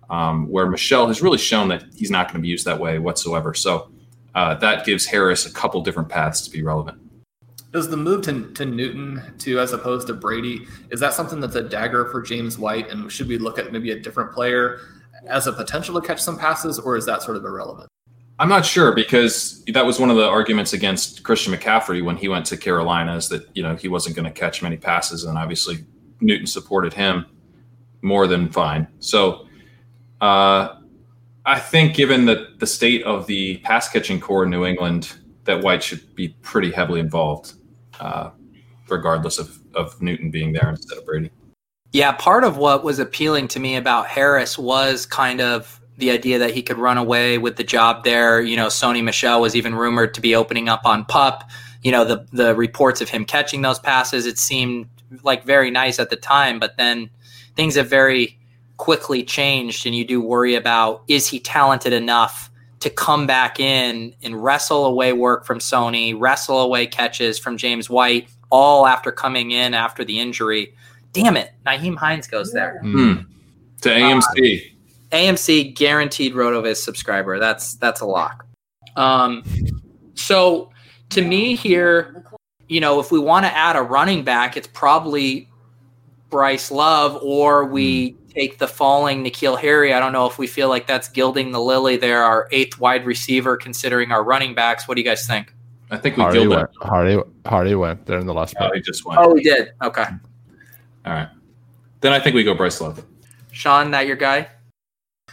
um, 0.08 0.48
where 0.48 0.68
michel 0.68 1.06
has 1.06 1.22
really 1.22 1.38
shown 1.38 1.68
that 1.68 1.84
he's 1.94 2.10
not 2.10 2.26
going 2.26 2.40
to 2.40 2.42
be 2.42 2.48
used 2.48 2.64
that 2.64 2.80
way 2.80 2.98
whatsoever. 2.98 3.54
So 3.54 3.92
uh, 4.34 4.54
that 4.56 4.84
gives 4.84 5.06
Harris 5.06 5.46
a 5.46 5.52
couple 5.52 5.80
different 5.82 6.08
paths 6.08 6.42
to 6.42 6.50
be 6.50 6.62
relevant. 6.62 6.98
Does 7.72 7.88
the 7.88 7.96
move 7.96 8.22
to, 8.22 8.52
to 8.52 8.64
Newton 8.64 9.22
to 9.38 9.60
as 9.60 9.72
opposed 9.72 10.08
to 10.08 10.14
Brady 10.14 10.66
is 10.90 10.98
that 11.00 11.14
something 11.14 11.38
that's 11.38 11.54
a 11.54 11.62
dagger 11.62 12.06
for 12.06 12.20
James 12.20 12.58
White? 12.58 12.90
And 12.90 13.10
should 13.10 13.28
we 13.28 13.38
look 13.38 13.58
at 13.58 13.72
maybe 13.72 13.92
a 13.92 13.98
different 13.98 14.32
player 14.32 14.80
as 15.26 15.46
a 15.46 15.52
potential 15.52 16.00
to 16.00 16.06
catch 16.06 16.20
some 16.20 16.38
passes, 16.38 16.78
or 16.78 16.96
is 16.96 17.06
that 17.06 17.22
sort 17.22 17.36
of 17.36 17.44
irrelevant? 17.44 17.88
I'm 18.40 18.48
not 18.48 18.64
sure 18.64 18.92
because 18.92 19.62
that 19.66 19.84
was 19.84 20.00
one 20.00 20.10
of 20.10 20.16
the 20.16 20.26
arguments 20.26 20.72
against 20.72 21.22
Christian 21.22 21.52
McCaffrey 21.52 22.02
when 22.02 22.16
he 22.16 22.26
went 22.26 22.46
to 22.46 22.56
Carolina 22.56 23.14
is 23.16 23.28
that 23.28 23.46
you 23.54 23.62
know 23.62 23.76
he 23.76 23.86
wasn't 23.86 24.16
going 24.16 24.24
to 24.24 24.32
catch 24.32 24.62
many 24.62 24.76
passes, 24.76 25.24
and 25.24 25.36
obviously 25.36 25.84
Newton 26.20 26.46
supported 26.46 26.94
him 26.94 27.26
more 28.02 28.26
than 28.26 28.50
fine. 28.50 28.88
So 28.98 29.46
uh, 30.20 30.79
I 31.50 31.58
think, 31.58 31.96
given 31.96 32.26
the, 32.26 32.54
the 32.58 32.66
state 32.66 33.02
of 33.02 33.26
the 33.26 33.56
pass 33.58 33.88
catching 33.88 34.20
core 34.20 34.44
in 34.44 34.50
New 34.50 34.64
England, 34.64 35.16
that 35.46 35.64
White 35.64 35.82
should 35.82 36.14
be 36.14 36.28
pretty 36.42 36.70
heavily 36.70 37.00
involved, 37.00 37.54
uh, 37.98 38.30
regardless 38.88 39.40
of, 39.40 39.58
of 39.74 40.00
Newton 40.00 40.30
being 40.30 40.52
there 40.52 40.70
instead 40.70 40.96
of 40.96 41.04
Brady. 41.04 41.32
Yeah, 41.90 42.12
part 42.12 42.44
of 42.44 42.56
what 42.56 42.84
was 42.84 43.00
appealing 43.00 43.48
to 43.48 43.58
me 43.58 43.74
about 43.74 44.06
Harris 44.06 44.56
was 44.56 45.06
kind 45.06 45.40
of 45.40 45.80
the 45.96 46.12
idea 46.12 46.38
that 46.38 46.54
he 46.54 46.62
could 46.62 46.78
run 46.78 46.98
away 46.98 47.36
with 47.36 47.56
the 47.56 47.64
job 47.64 48.04
there. 48.04 48.40
You 48.40 48.56
know, 48.56 48.68
Sony 48.68 49.02
Michel 49.02 49.40
was 49.40 49.56
even 49.56 49.74
rumored 49.74 50.14
to 50.14 50.20
be 50.20 50.36
opening 50.36 50.68
up 50.68 50.86
on 50.86 51.04
pup. 51.04 51.50
You 51.82 51.90
know, 51.90 52.04
the 52.04 52.28
the 52.32 52.54
reports 52.54 53.00
of 53.00 53.08
him 53.08 53.24
catching 53.24 53.62
those 53.62 53.80
passes, 53.80 54.24
it 54.24 54.38
seemed 54.38 54.86
like 55.24 55.42
very 55.42 55.72
nice 55.72 55.98
at 55.98 56.10
the 56.10 56.16
time, 56.16 56.60
but 56.60 56.76
then 56.76 57.10
things 57.56 57.74
have 57.74 57.90
very 57.90 58.38
quickly 58.80 59.22
changed 59.22 59.84
and 59.84 59.94
you 59.94 60.06
do 60.06 60.22
worry 60.22 60.54
about 60.54 61.02
is 61.06 61.26
he 61.26 61.38
talented 61.38 61.92
enough 61.92 62.50
to 62.78 62.88
come 62.88 63.26
back 63.26 63.60
in 63.60 64.14
and 64.22 64.42
wrestle 64.42 64.86
away 64.86 65.12
work 65.12 65.44
from 65.44 65.58
Sony, 65.58 66.18
wrestle 66.18 66.60
away 66.60 66.86
catches 66.86 67.38
from 67.38 67.58
James 67.58 67.90
White, 67.90 68.30
all 68.48 68.86
after 68.86 69.12
coming 69.12 69.50
in 69.50 69.74
after 69.74 70.02
the 70.02 70.18
injury. 70.18 70.74
Damn 71.12 71.36
it, 71.36 71.52
Nyheim 71.66 71.94
Hines 71.94 72.26
goes 72.26 72.54
there. 72.54 72.80
Mm. 72.82 73.26
To 73.82 73.90
AMC. 73.90 74.62
Uh, 74.62 75.14
AMC 75.14 75.74
guaranteed 75.74 76.32
RotoViz 76.32 76.76
subscriber. 76.76 77.38
That's 77.38 77.74
that's 77.74 78.00
a 78.00 78.06
lock. 78.06 78.46
Um, 78.96 79.42
so 80.14 80.70
to 81.10 81.20
me 81.20 81.54
here, 81.54 82.24
you 82.66 82.80
know, 82.80 82.98
if 82.98 83.12
we 83.12 83.18
want 83.18 83.44
to 83.44 83.54
add 83.54 83.76
a 83.76 83.82
running 83.82 84.24
back, 84.24 84.56
it's 84.56 84.68
probably 84.68 85.50
Bryce 86.30 86.70
Love, 86.70 87.18
or 87.22 87.66
we 87.66 88.16
take 88.30 88.58
the 88.58 88.66
falling 88.68 89.24
N'Keal 89.24 89.58
Harry. 89.60 89.92
I 89.92 90.00
don't 90.00 90.12
know 90.12 90.26
if 90.26 90.38
we 90.38 90.46
feel 90.46 90.68
like 90.68 90.86
that's 90.86 91.08
gilding 91.08 91.52
the 91.52 91.60
lily 91.60 91.96
there, 91.96 92.22
our 92.22 92.48
eighth 92.52 92.78
wide 92.80 93.04
receiver, 93.06 93.56
considering 93.56 94.12
our 94.12 94.22
running 94.24 94.54
backs. 94.54 94.86
What 94.88 94.94
do 94.94 95.00
you 95.00 95.06
guys 95.06 95.26
think? 95.26 95.52
I 95.90 95.96
think 95.96 96.16
we 96.16 96.22
Hardy 96.22 96.40
gilded. 96.40 96.56
went. 96.58 96.70
Hardy, 96.80 97.18
Hardy 97.46 97.74
went 97.74 98.06
there 98.06 98.18
in 98.18 98.26
the 98.26 98.34
last 98.34 98.54
Oh, 98.60 98.66
pick. 98.66 98.74
he 98.76 98.80
just 98.80 99.04
went. 99.04 99.18
Oh, 99.20 99.34
we 99.34 99.42
did. 99.42 99.72
Okay. 99.82 100.04
All 101.04 101.12
right. 101.12 101.28
Then 102.00 102.12
I 102.12 102.20
think 102.20 102.34
we 102.34 102.44
go 102.44 102.54
Bryce 102.54 102.80
Love. 102.80 103.04
Shawn, 103.52 103.90
that 103.90 104.06
your 104.06 104.16
guy? 104.16 104.48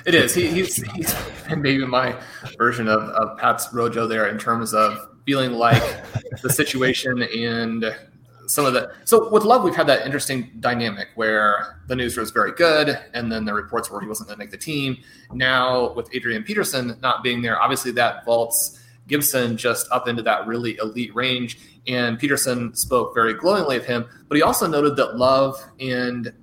It 0.05 0.15
is. 0.15 0.33
He, 0.33 0.47
he's, 0.47 0.75
he's 0.93 1.15
maybe 1.55 1.86
my 1.86 2.15
version 2.57 2.88
of, 2.88 3.01
of 3.03 3.38
Pat's 3.38 3.71
Rojo 3.73 4.07
there 4.07 4.27
in 4.27 4.38
terms 4.38 4.73
of 4.73 5.10
feeling 5.25 5.51
like 5.53 5.81
the 6.41 6.49
situation 6.49 7.21
and 7.21 7.95
some 8.47 8.65
of 8.65 8.73
the. 8.73 8.91
So 9.05 9.29
with 9.29 9.43
Love, 9.43 9.63
we've 9.63 9.75
had 9.75 9.88
that 9.88 10.05
interesting 10.05 10.51
dynamic 10.60 11.10
where 11.15 11.79
the 11.88 11.95
news 11.95 12.17
was 12.17 12.31
very 12.31 12.51
good, 12.53 12.97
and 13.13 13.31
then 13.31 13.45
the 13.45 13.53
reports 13.53 13.89
were 13.89 14.01
he 14.01 14.07
wasn't 14.07 14.29
going 14.29 14.38
to 14.38 14.43
make 14.43 14.51
the 14.51 14.57
team. 14.57 14.97
Now 15.31 15.93
with 15.93 16.10
Adrian 16.13 16.43
Peterson 16.43 16.97
not 17.01 17.23
being 17.23 17.41
there, 17.41 17.62
obviously 17.62 17.91
that 17.91 18.25
vaults 18.25 18.79
Gibson 19.07 19.57
just 19.57 19.88
up 19.91 20.07
into 20.07 20.21
that 20.23 20.47
really 20.47 20.77
elite 20.77 21.13
range. 21.15 21.60
And 21.88 22.19
Peterson 22.19 22.75
spoke 22.75 23.13
very 23.13 23.33
glowingly 23.33 23.77
of 23.77 23.86
him, 23.86 24.05
but 24.27 24.36
he 24.36 24.41
also 24.41 24.67
noted 24.67 24.95
that 24.97 25.15
Love 25.15 25.55
and 25.79 26.33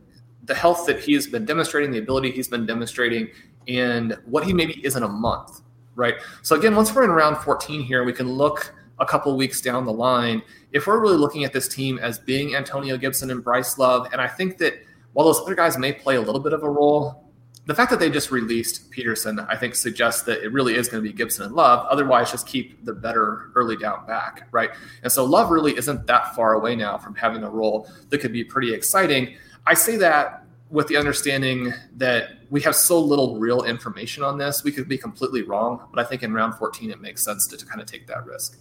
the 0.45 0.55
health 0.55 0.87
that 0.87 1.01
he 1.01 1.15
has 1.15 1.27
been 1.27 1.45
demonstrating, 1.45 1.91
the 1.91 1.99
ability 1.99 2.31
he's 2.31 2.49
been 2.49 2.67
demonstrating, 2.67 3.29
and 3.69 4.17
what 4.27 4.45
he 4.45 4.53
maybe 4.53 4.75
is 4.85 4.97
in 4.97 5.03
a 5.03 5.09
month, 5.09 5.61
right? 5.95 6.15
So 6.43 6.57
again, 6.57 6.75
once 6.75 6.95
we're 6.95 7.05
in 7.05 7.11
round 7.11 7.39
14 7.39 7.83
here, 7.83 8.05
we 8.05 8.13
can 8.13 8.29
look 8.29 8.75
a 8.99 9.07
couple 9.07 9.37
weeks 9.37 9.61
down 9.61 9.85
the 9.85 9.93
line. 9.93 10.43
If 10.73 10.87
we're 10.87 11.01
really 11.01 11.17
looking 11.17 11.45
at 11.45 11.53
this 11.53 11.69
team 11.69 11.99
as 11.99 12.19
being 12.19 12.55
Antonio 12.55 12.97
Gibson 12.97 13.31
and 13.31 13.43
Bryce 13.43 13.79
Love, 13.79 14.09
and 14.13 14.21
I 14.21 14.29
think 14.29 14.59
that 14.59 14.75
while 15.13 15.27
those 15.27 15.41
other 15.41 15.55
guys 15.55 15.79
may 15.79 15.93
play 15.93 16.17
a 16.17 16.21
little 16.21 16.41
bit 16.41 16.53
of 16.53 16.63
a 16.63 16.71
role, 16.71 17.25
the 17.67 17.75
fact 17.75 17.91
that 17.91 17.99
they 17.99 18.11
just 18.11 18.31
released 18.31 18.91
Peterson, 18.91 19.41
I 19.41 19.57
think, 19.57 19.75
suggests 19.75 20.23
that 20.23 20.43
it 20.43 20.53
really 20.53 20.75
is 20.75 20.89
going 20.89 21.03
to 21.03 21.09
be 21.09 21.17
Gibson 21.17 21.47
and 21.47 21.55
Love. 21.55 21.87
Otherwise, 21.89 22.31
just 22.31 22.47
keep 22.47 22.85
the 22.85 22.93
better 22.93 23.51
early 23.55 23.77
down 23.77 24.07
back, 24.07 24.49
right? 24.53 24.71
And 25.03 25.11
so 25.11 25.25
Love 25.25 25.51
really 25.51 25.77
isn't 25.77 26.07
that 26.07 26.35
far 26.35 26.55
away 26.55 26.77
now 26.77 26.99
from 26.99 27.15
having 27.15 27.43
a 27.43 27.49
role 27.49 27.89
that 28.11 28.19
could 28.19 28.33
be 28.33 28.45
pretty 28.45 28.75
exciting. 28.75 29.37
I 29.67 29.75
say 29.75 29.97
that 29.97 30.45
with 30.71 30.89
the 30.89 30.97
understanding 30.97 31.73
that 31.97 32.31
we 32.51 32.61
have 32.61 32.75
so 32.75 33.01
little 33.01 33.39
real 33.39 33.63
information 33.63 34.23
on 34.23 34.39
this. 34.39 34.65
We 34.65 34.73
could 34.73 34.89
be 34.89 34.99
completely 34.99 35.43
wrong, 35.43 35.89
but 35.93 36.05
I 36.05 36.09
think 36.09 36.23
in 36.23 36.33
round 36.33 36.57
14, 36.57 36.91
it 36.91 37.01
makes 37.01 37.25
sense 37.25 37.47
to, 37.49 37.57
to 37.57 37.65
kind 37.65 37.81
of 37.81 37.87
take 37.87 38.07
that 38.09 38.27
risk. 38.27 38.59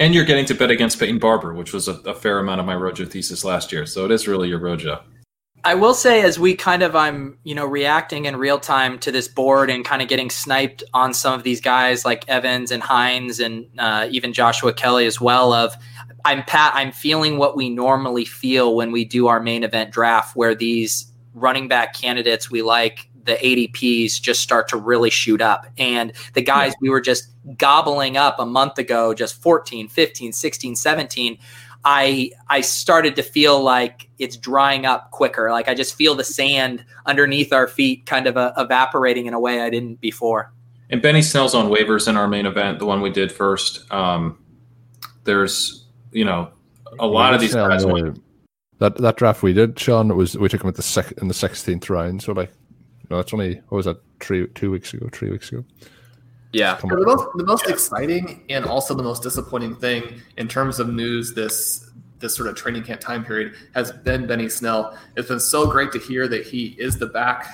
And 0.00 0.14
you're 0.14 0.24
getting 0.24 0.44
to 0.46 0.54
bet 0.54 0.70
against 0.70 0.98
Peyton 0.98 1.18
Barber, 1.18 1.54
which 1.54 1.72
was 1.72 1.86
a, 1.86 1.92
a 2.00 2.14
fair 2.14 2.40
amount 2.40 2.60
of 2.60 2.66
my 2.66 2.74
Rojo 2.74 3.04
thesis 3.04 3.44
last 3.44 3.72
year. 3.72 3.86
So 3.86 4.04
it 4.04 4.10
is 4.10 4.26
really 4.26 4.48
your 4.48 4.58
Rojo. 4.58 5.02
I 5.66 5.74
will 5.74 5.94
say, 5.94 6.22
as 6.22 6.38
we 6.38 6.54
kind 6.54 6.82
of, 6.82 6.94
I'm, 6.94 7.38
you 7.44 7.54
know, 7.54 7.64
reacting 7.64 8.26
in 8.26 8.36
real 8.36 8.58
time 8.58 8.98
to 8.98 9.10
this 9.10 9.28
board 9.28 9.70
and 9.70 9.82
kind 9.82 10.02
of 10.02 10.08
getting 10.08 10.28
sniped 10.28 10.82
on 10.92 11.14
some 11.14 11.32
of 11.32 11.42
these 11.42 11.60
guys 11.60 12.04
like 12.04 12.28
Evans 12.28 12.70
and 12.70 12.82
Hines 12.82 13.40
and 13.40 13.66
uh, 13.78 14.06
even 14.10 14.34
Joshua 14.34 14.74
Kelley 14.74 15.06
as 15.06 15.22
well. 15.22 15.54
Of, 15.54 15.74
I'm 16.26 16.42
Pat, 16.42 16.72
I'm 16.74 16.92
feeling 16.92 17.38
what 17.38 17.56
we 17.56 17.70
normally 17.70 18.26
feel 18.26 18.76
when 18.76 18.92
we 18.92 19.06
do 19.06 19.28
our 19.28 19.40
main 19.40 19.64
event 19.64 19.90
draft, 19.90 20.36
where 20.36 20.54
these 20.54 21.10
running 21.32 21.66
back 21.66 21.94
candidates 21.94 22.50
we 22.50 22.60
like 22.60 23.08
the 23.24 23.34
ADPs 23.34 24.20
just 24.20 24.40
start 24.40 24.68
to 24.68 24.76
really 24.76 25.10
shoot 25.10 25.40
up. 25.40 25.66
And 25.78 26.12
the 26.34 26.42
guys 26.42 26.72
yeah. 26.72 26.78
we 26.82 26.90
were 26.90 27.00
just 27.00 27.28
gobbling 27.56 28.16
up 28.16 28.38
a 28.38 28.46
month 28.46 28.78
ago, 28.78 29.14
just 29.14 29.40
14, 29.42 29.88
15, 29.88 30.32
16, 30.32 30.76
17, 30.76 31.38
I 31.84 32.30
I 32.48 32.62
started 32.62 33.14
to 33.16 33.22
feel 33.22 33.62
like 33.62 34.08
it's 34.18 34.36
drying 34.36 34.86
up 34.86 35.10
quicker. 35.10 35.50
Like 35.50 35.68
I 35.68 35.74
just 35.74 35.94
feel 35.94 36.14
the 36.14 36.24
sand 36.24 36.84
underneath 37.06 37.52
our 37.52 37.68
feet 37.68 38.06
kind 38.06 38.26
of 38.26 38.36
uh, 38.36 38.52
evaporating 38.56 39.26
in 39.26 39.34
a 39.34 39.40
way 39.40 39.60
I 39.60 39.70
didn't 39.70 40.00
before. 40.00 40.52
And 40.90 41.02
Benny 41.02 41.22
Snell's 41.22 41.54
on 41.54 41.68
waivers 41.68 42.08
in 42.08 42.16
our 42.16 42.28
main 42.28 42.46
event, 42.46 42.78
the 42.78 42.86
one 42.86 43.00
we 43.00 43.10
did 43.10 43.30
first. 43.30 43.90
Um, 43.92 44.38
there's 45.24 45.86
you 46.12 46.24
know 46.24 46.50
a 46.98 47.06
lot 47.06 47.34
of 47.34 47.40
these 47.40 47.52
Snell, 47.52 47.68
guys. 47.68 47.84
That 48.78 48.96
that 48.98 49.16
draft 49.16 49.42
we 49.42 49.52
did, 49.52 49.78
Shawn, 49.78 50.14
was 50.16 50.36
we 50.36 50.48
took 50.48 50.62
him 50.62 50.68
at 50.68 50.76
the 50.76 50.82
sec- 50.82 51.12
in 51.18 51.28
the 51.28 51.34
sixteenth 51.34 51.88
round. 51.90 52.22
So 52.22 52.32
like, 52.32 52.52
no, 53.14 53.18
that's 53.18 53.32
only 53.32 53.60
what 53.68 53.76
was 53.76 53.86
that 53.86 53.98
three 54.18 54.48
two 54.54 54.72
weeks 54.72 54.92
ago, 54.92 55.08
three 55.12 55.30
weeks 55.30 55.52
ago. 55.52 55.64
Yeah. 56.52 56.76
The 56.82 56.96
most, 56.96 57.28
the 57.36 57.44
most 57.44 57.68
exciting 57.68 58.44
and 58.48 58.64
also 58.64 58.92
the 58.92 59.04
most 59.04 59.22
disappointing 59.22 59.76
thing 59.76 60.20
in 60.36 60.48
terms 60.48 60.80
of 60.80 60.88
news 60.88 61.32
this 61.32 61.90
this 62.18 62.34
sort 62.34 62.48
of 62.48 62.56
training 62.56 62.82
camp 62.82 63.00
time 63.00 63.24
period 63.24 63.54
has 63.74 63.92
been 63.92 64.26
Benny 64.26 64.48
Snell. 64.48 64.98
It's 65.16 65.28
been 65.28 65.38
so 65.38 65.70
great 65.70 65.92
to 65.92 65.98
hear 66.00 66.26
that 66.26 66.44
he 66.44 66.74
is 66.78 66.98
the 66.98 67.06
back, 67.06 67.46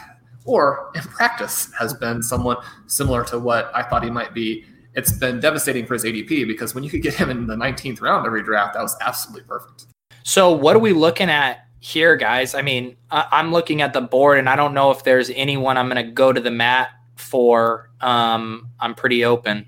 or 0.47 0.91
in 0.95 1.03
practice 1.03 1.71
has 1.79 1.93
been 1.93 2.23
somewhat 2.23 2.65
similar 2.87 3.23
to 3.25 3.39
what 3.39 3.71
I 3.75 3.83
thought 3.83 4.03
he 4.03 4.11
might 4.11 4.33
be. 4.33 4.65
It's 4.95 5.13
been 5.13 5.41
devastating 5.41 5.85
for 5.85 5.93
his 5.95 6.05
ADP 6.05 6.47
because 6.47 6.75
when 6.75 6.85
you 6.85 6.91
could 6.91 7.03
get 7.03 7.13
him 7.13 7.29
in 7.29 7.47
the 7.47 7.57
19th 7.57 8.01
round 8.01 8.27
every 8.27 8.43
draft, 8.43 8.75
that 8.75 8.83
was 8.83 8.97
absolutely 9.03 9.47
perfect. 9.47 9.87
So, 10.23 10.53
what 10.53 10.75
are 10.75 10.81
we 10.81 10.95
looking 10.95 11.29
at 11.29 11.67
here, 11.81 12.15
guys? 12.17 12.55
I 12.55 12.63
mean, 12.63 12.97
I'm 13.11 13.53
looking 13.53 13.83
at 13.83 13.93
the 13.93 14.01
board, 14.01 14.39
and 14.39 14.49
I 14.49 14.57
don't 14.57 14.75
know 14.75 14.91
if 14.91 15.03
there's 15.05 15.31
anyone 15.31 15.77
I'm 15.77 15.89
going 15.89 16.05
to 16.05 16.13
go 16.13 16.33
to 16.33 16.41
the 16.41 16.51
mat 16.51 16.91
for. 17.17 17.91
Um, 18.01 18.69
I'm 18.79 18.95
pretty 18.95 19.25
open. 19.25 19.67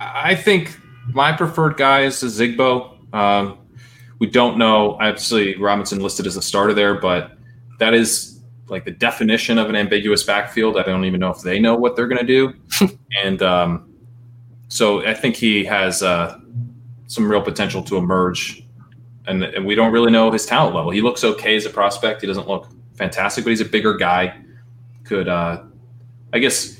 I 0.00 0.34
think 0.34 0.78
my 1.12 1.32
preferred 1.32 1.76
guy 1.76 2.02
is 2.02 2.20
the 2.20 2.26
Zigbo. 2.26 3.14
Um, 3.14 3.58
we 4.18 4.26
don't 4.26 4.58
know. 4.58 4.96
Obviously, 5.00 5.56
Robinson 5.56 6.00
listed 6.00 6.26
as 6.26 6.36
a 6.36 6.42
starter 6.42 6.74
there, 6.74 6.98
but 7.00 7.32
that 7.78 7.94
is 7.94 8.40
like 8.68 8.84
the 8.84 8.90
definition 8.90 9.58
of 9.58 9.68
an 9.68 9.76
ambiguous 9.76 10.22
backfield. 10.22 10.76
I 10.76 10.82
don't 10.82 11.04
even 11.04 11.20
know 11.20 11.30
if 11.30 11.42
they 11.42 11.58
know 11.58 11.74
what 11.76 11.96
they're 11.96 12.08
going 12.08 12.24
to 12.24 12.26
do. 12.26 12.54
and 13.24 13.42
um, 13.42 13.92
so 14.68 15.06
I 15.06 15.14
think 15.14 15.36
he 15.36 15.64
has 15.64 16.02
uh, 16.02 16.38
some 17.06 17.30
real 17.30 17.42
potential 17.42 17.82
to 17.84 17.96
emerge. 17.96 18.64
And, 19.26 19.44
and 19.44 19.64
we 19.64 19.74
don't 19.74 19.92
really 19.92 20.10
know 20.10 20.30
his 20.30 20.46
talent 20.46 20.74
level. 20.74 20.90
He 20.90 21.00
looks 21.00 21.22
okay 21.22 21.54
as 21.54 21.64
a 21.64 21.70
prospect. 21.70 22.22
He 22.22 22.26
doesn't 22.26 22.48
look 22.48 22.68
fantastic, 22.94 23.44
but 23.44 23.50
he's 23.50 23.60
a 23.60 23.66
bigger 23.66 23.96
guy. 23.96 24.42
Could, 25.04 25.28
uh, 25.28 25.62
I 26.32 26.38
guess, 26.38 26.78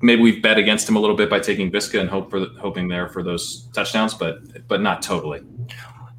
maybe 0.00 0.22
we've 0.22 0.42
bet 0.42 0.58
against 0.58 0.88
him 0.88 0.96
a 0.96 1.00
little 1.00 1.16
bit 1.16 1.30
by 1.30 1.40
taking 1.40 1.70
Viska 1.70 2.00
and 2.00 2.08
hope 2.08 2.30
for 2.30 2.40
the, 2.40 2.46
hoping 2.60 2.88
there 2.88 3.08
for 3.08 3.22
those 3.22 3.68
touchdowns, 3.72 4.14
but 4.14 4.66
but 4.68 4.80
not 4.80 5.02
totally. 5.02 5.42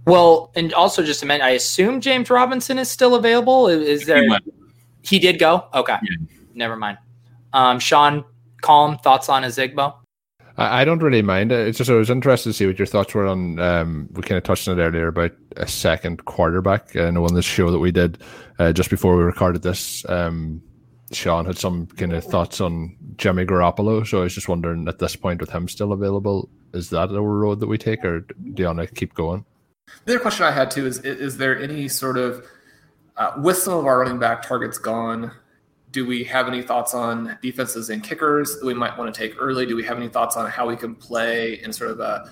Well, 0.05 0.51
and 0.55 0.73
also 0.73 1.03
just 1.03 1.19
to 1.21 1.25
mention, 1.25 1.45
I 1.45 1.51
assume 1.51 2.01
James 2.01 2.29
Robinson 2.29 2.79
is 2.79 2.89
still 2.89 3.15
available. 3.15 3.67
Is, 3.67 4.05
there? 4.05 4.23
He, 4.23 4.39
he, 5.01 5.19
did 5.19 5.37
go. 5.37 5.67
Okay, 5.73 5.97
yeah. 6.01 6.15
never 6.53 6.75
mind. 6.75 6.97
Um, 7.53 7.79
Shawn, 7.79 8.25
Colm 8.63 9.01
thoughts 9.03 9.29
on 9.29 9.43
Ozigbo? 9.43 9.95
I, 10.59 10.81
I 10.81 10.85
don't 10.85 11.01
really 11.01 11.21
mind. 11.21 11.51
It's 11.51 11.77
just 11.77 11.89
I 11.89 11.93
was 11.93 12.09
interested 12.09 12.49
to 12.49 12.53
see 12.53 12.67
what 12.67 12.77
your 12.77 12.85
thoughts 12.85 13.13
were 13.13 13.25
on. 13.25 13.59
Um, 13.59 14.09
we 14.11 14.21
kind 14.21 14.37
of 14.37 14.43
touched 14.43 14.67
on 14.67 14.77
it 14.77 14.83
earlier 14.83 15.07
about 15.07 15.31
a 15.55 15.67
second 15.67 16.25
quarterback. 16.25 16.95
I 16.95 17.09
know 17.09 17.23
on 17.25 17.33
this 17.33 17.45
show 17.45 17.71
that 17.71 17.79
we 17.79 17.91
did 17.91 18.19
uh, 18.59 18.73
just 18.73 18.89
before 18.89 19.17
we 19.17 19.23
recorded 19.23 19.61
this. 19.63 20.07
Um, 20.09 20.61
Shawn 21.11 21.45
had 21.45 21.57
some 21.57 21.87
kind 21.87 22.13
of 22.13 22.23
thoughts 22.23 22.61
on 22.61 22.95
Jimmy 23.17 23.45
Garoppolo. 23.45 24.05
So 24.05 24.19
I 24.19 24.23
was 24.23 24.35
just 24.35 24.49
wondering 24.49 24.87
at 24.87 24.99
this 24.99 25.15
point, 25.15 25.41
with 25.41 25.49
him 25.49 25.67
still 25.67 25.91
available, 25.91 26.49
is 26.73 26.91
that 26.91 27.09
a 27.09 27.21
road 27.21 27.61
that 27.61 27.67
we 27.67 27.77
take, 27.77 28.05
or 28.05 28.19
do 28.19 28.53
you 28.57 28.65
want 28.65 28.79
to 28.79 28.87
keep 28.87 29.15
going? 29.15 29.45
The 30.05 30.13
other 30.13 30.19
question 30.19 30.45
I 30.45 30.51
had 30.51 30.69
too 30.69 30.85
is: 30.85 30.99
Is 30.99 31.37
there 31.37 31.59
any 31.59 31.87
sort 31.87 32.17
of 32.17 32.45
uh, 33.17 33.33
with 33.37 33.57
some 33.57 33.73
of 33.73 33.85
our 33.85 33.99
running 33.99 34.19
back 34.19 34.43
targets 34.43 34.77
gone? 34.77 35.31
Do 35.91 36.05
we 36.05 36.23
have 36.25 36.47
any 36.47 36.61
thoughts 36.61 36.93
on 36.93 37.37
defenses 37.41 37.89
and 37.89 38.03
kickers 38.03 38.59
that 38.59 38.65
we 38.65 38.73
might 38.73 38.97
want 38.97 39.13
to 39.13 39.19
take 39.19 39.35
early? 39.39 39.65
Do 39.65 39.75
we 39.75 39.83
have 39.83 39.97
any 39.97 40.07
thoughts 40.07 40.37
on 40.37 40.49
how 40.49 40.67
we 40.67 40.75
can 40.75 40.93
play 40.93 41.61
in 41.63 41.73
sort 41.73 41.91
of 41.91 41.99
a 41.99 42.31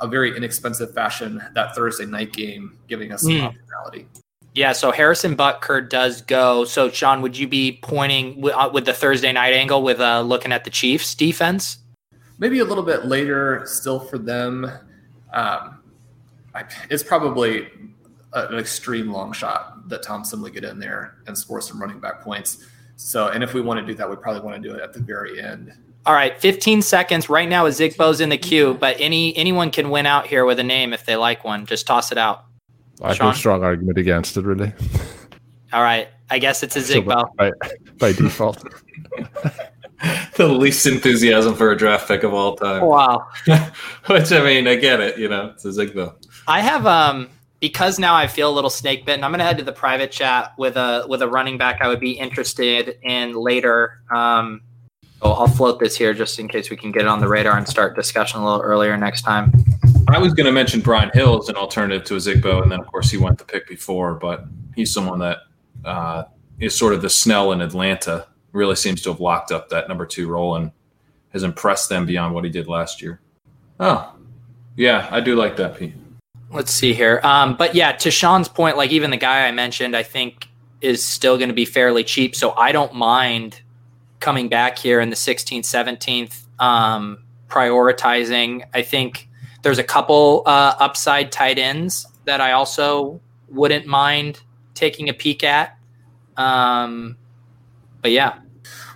a 0.00 0.06
very 0.06 0.36
inexpensive 0.36 0.92
fashion 0.94 1.42
that 1.54 1.74
Thursday 1.74 2.06
night 2.06 2.32
game, 2.32 2.78
giving 2.88 3.12
us 3.12 3.22
some 3.22 3.32
mm. 3.32 3.52
optionality? 3.52 4.06
Yeah, 4.54 4.72
so 4.72 4.90
Harrison 4.90 5.36
Butker 5.36 5.86
does 5.86 6.22
go. 6.22 6.64
So, 6.64 6.88
Shawn, 6.88 7.20
would 7.20 7.36
you 7.36 7.46
be 7.46 7.78
pointing 7.82 8.40
with, 8.40 8.54
uh, 8.54 8.70
with 8.72 8.86
the 8.86 8.94
Thursday 8.94 9.30
night 9.32 9.52
angle 9.52 9.82
with 9.82 10.00
uh, 10.00 10.22
looking 10.22 10.50
at 10.50 10.64
the 10.64 10.70
Chiefs 10.70 11.14
defense? 11.14 11.78
Maybe 12.38 12.60
a 12.60 12.64
little 12.64 12.82
bit 12.82 13.04
later 13.04 13.62
still 13.66 14.00
for 14.00 14.16
them. 14.16 14.70
Um, 15.32 15.82
it's 16.88 17.02
probably 17.02 17.68
an 18.32 18.58
extreme 18.58 19.12
long 19.12 19.32
shot 19.32 19.75
that 19.88 20.02
Thompson 20.02 20.40
would 20.42 20.52
get 20.52 20.64
in 20.64 20.78
there 20.78 21.18
and 21.26 21.36
score 21.36 21.60
some 21.60 21.80
running 21.80 22.00
back 22.00 22.20
points. 22.22 22.64
So, 22.96 23.28
and 23.28 23.44
if 23.44 23.54
we 23.54 23.60
want 23.60 23.80
to 23.80 23.86
do 23.86 23.94
that, 23.94 24.08
we 24.08 24.16
probably 24.16 24.42
want 24.42 24.62
to 24.62 24.68
do 24.68 24.74
it 24.74 24.80
at 24.80 24.92
the 24.92 25.00
very 25.00 25.42
end. 25.42 25.72
All 26.06 26.14
right, 26.14 26.38
15 26.40 26.82
seconds. 26.82 27.28
Right 27.28 27.48
now, 27.48 27.66
Zigbo's 27.66 28.20
in 28.20 28.28
the 28.28 28.38
queue, 28.38 28.74
but 28.74 28.96
any 29.00 29.36
anyone 29.36 29.70
can 29.70 29.90
win 29.90 30.06
out 30.06 30.26
here 30.26 30.44
with 30.44 30.58
a 30.60 30.64
name 30.64 30.92
if 30.92 31.04
they 31.04 31.16
like 31.16 31.44
one. 31.44 31.66
Just 31.66 31.86
toss 31.86 32.12
it 32.12 32.18
out. 32.18 32.44
I 33.02 33.12
have 33.12 33.20
a 33.20 33.34
strong 33.34 33.64
argument 33.64 33.98
against 33.98 34.36
it, 34.36 34.44
really. 34.44 34.72
All 35.72 35.82
right, 35.82 36.08
I 36.30 36.38
guess 36.38 36.62
it's 36.62 36.76
Ozigbo 36.76 37.22
so 37.22 37.30
by, 37.36 37.52
by 37.98 38.12
default. 38.12 38.64
the 40.36 40.46
least 40.46 40.86
enthusiasm 40.86 41.54
for 41.54 41.72
a 41.72 41.76
draft 41.76 42.08
pick 42.08 42.22
of 42.22 42.32
all 42.32 42.56
time. 42.56 42.82
Wow. 42.82 43.28
Which 44.06 44.32
I 44.32 44.42
mean, 44.44 44.68
I 44.68 44.76
get 44.76 45.00
it. 45.00 45.18
You 45.18 45.28
know, 45.28 45.50
it's 45.54 45.64
Ozigbo. 45.64 46.14
I 46.46 46.60
have 46.60 46.86
um 46.86 47.28
because 47.60 47.98
now 47.98 48.14
I 48.14 48.26
feel 48.26 48.50
a 48.50 48.54
little 48.54 48.70
snake 48.70 49.06
bitten. 49.06 49.24
I'm 49.24 49.30
going 49.30 49.38
to 49.38 49.44
head 49.44 49.58
to 49.58 49.64
the 49.64 49.72
private 49.72 50.10
chat 50.10 50.52
with 50.58 50.76
a 50.76 51.06
with 51.08 51.22
a 51.22 51.28
running 51.28 51.58
back 51.58 51.80
I 51.80 51.88
would 51.88 52.00
be 52.00 52.12
interested 52.12 52.98
in 53.02 53.34
later. 53.34 54.00
Um, 54.14 54.62
oh, 55.22 55.32
I'll 55.32 55.48
float 55.48 55.80
this 55.80 55.96
here 55.96 56.14
just 56.14 56.38
in 56.38 56.48
case 56.48 56.70
we 56.70 56.76
can 56.76 56.92
get 56.92 57.02
it 57.02 57.08
on 57.08 57.20
the 57.20 57.28
radar 57.28 57.56
and 57.56 57.66
start 57.66 57.96
discussion 57.96 58.40
a 58.40 58.44
little 58.44 58.60
earlier 58.60 58.96
next 58.96 59.22
time. 59.22 59.52
I 60.08 60.18
was 60.18 60.34
going 60.34 60.46
to 60.46 60.52
mention 60.52 60.80
Brian 60.80 61.10
Hill 61.12 61.42
as 61.42 61.48
an 61.48 61.56
alternative 61.56 62.04
to 62.04 62.14
Ozigbo, 62.14 62.62
and 62.62 62.70
then 62.70 62.78
of 62.78 62.86
course 62.86 63.10
he 63.10 63.16
went 63.16 63.38
the 63.38 63.44
pick 63.44 63.66
before, 63.66 64.14
but 64.14 64.44
he's 64.76 64.92
someone 64.92 65.18
that 65.18 65.38
uh, 65.84 66.24
is 66.60 66.76
sort 66.76 66.92
of 66.92 67.02
the 67.02 67.10
Snell 67.10 67.52
in 67.52 67.60
Atlanta. 67.60 68.26
Really 68.52 68.76
seems 68.76 69.02
to 69.02 69.10
have 69.10 69.20
locked 69.20 69.50
up 69.50 69.68
that 69.70 69.88
number 69.88 70.06
two 70.06 70.28
role 70.28 70.54
and 70.56 70.70
has 71.30 71.42
impressed 71.42 71.88
them 71.88 72.06
beyond 72.06 72.34
what 72.34 72.44
he 72.44 72.50
did 72.50 72.68
last 72.68 73.02
year. 73.02 73.20
Oh, 73.80 74.14
yeah, 74.76 75.08
I 75.10 75.20
do 75.20 75.34
like 75.34 75.56
that, 75.56 75.76
Pete. 75.76 75.92
Let's 76.56 76.72
see 76.72 76.94
here. 76.94 77.20
Um, 77.22 77.54
but 77.54 77.74
yeah, 77.74 77.92
to 77.92 78.10
Shawn's 78.10 78.48
point, 78.48 78.78
like 78.78 78.90
even 78.90 79.10
the 79.10 79.18
guy 79.18 79.46
I 79.46 79.52
mentioned, 79.52 79.94
I 79.94 80.02
think 80.02 80.48
is 80.80 81.04
still 81.04 81.36
going 81.36 81.50
to 81.50 81.54
be 81.54 81.66
fairly 81.66 82.02
cheap. 82.02 82.34
So 82.34 82.52
I 82.52 82.72
don't 82.72 82.94
mind 82.94 83.60
coming 84.20 84.48
back 84.48 84.78
here 84.78 84.98
in 85.00 85.10
the 85.10 85.16
16th, 85.16 85.64
17th, 85.64 86.44
um, 86.58 87.22
prioritizing. 87.48 88.64
I 88.72 88.80
think 88.80 89.28
there's 89.64 89.78
a 89.78 89.84
couple 89.84 90.44
uh, 90.46 90.74
upside 90.78 91.30
tight 91.30 91.58
ends 91.58 92.06
that 92.24 92.40
I 92.40 92.52
also 92.52 93.20
wouldn't 93.50 93.84
mind 93.84 94.40
taking 94.72 95.10
a 95.10 95.12
peek 95.12 95.44
at. 95.44 95.76
Um, 96.38 97.18
but 98.00 98.12
yeah. 98.12 98.38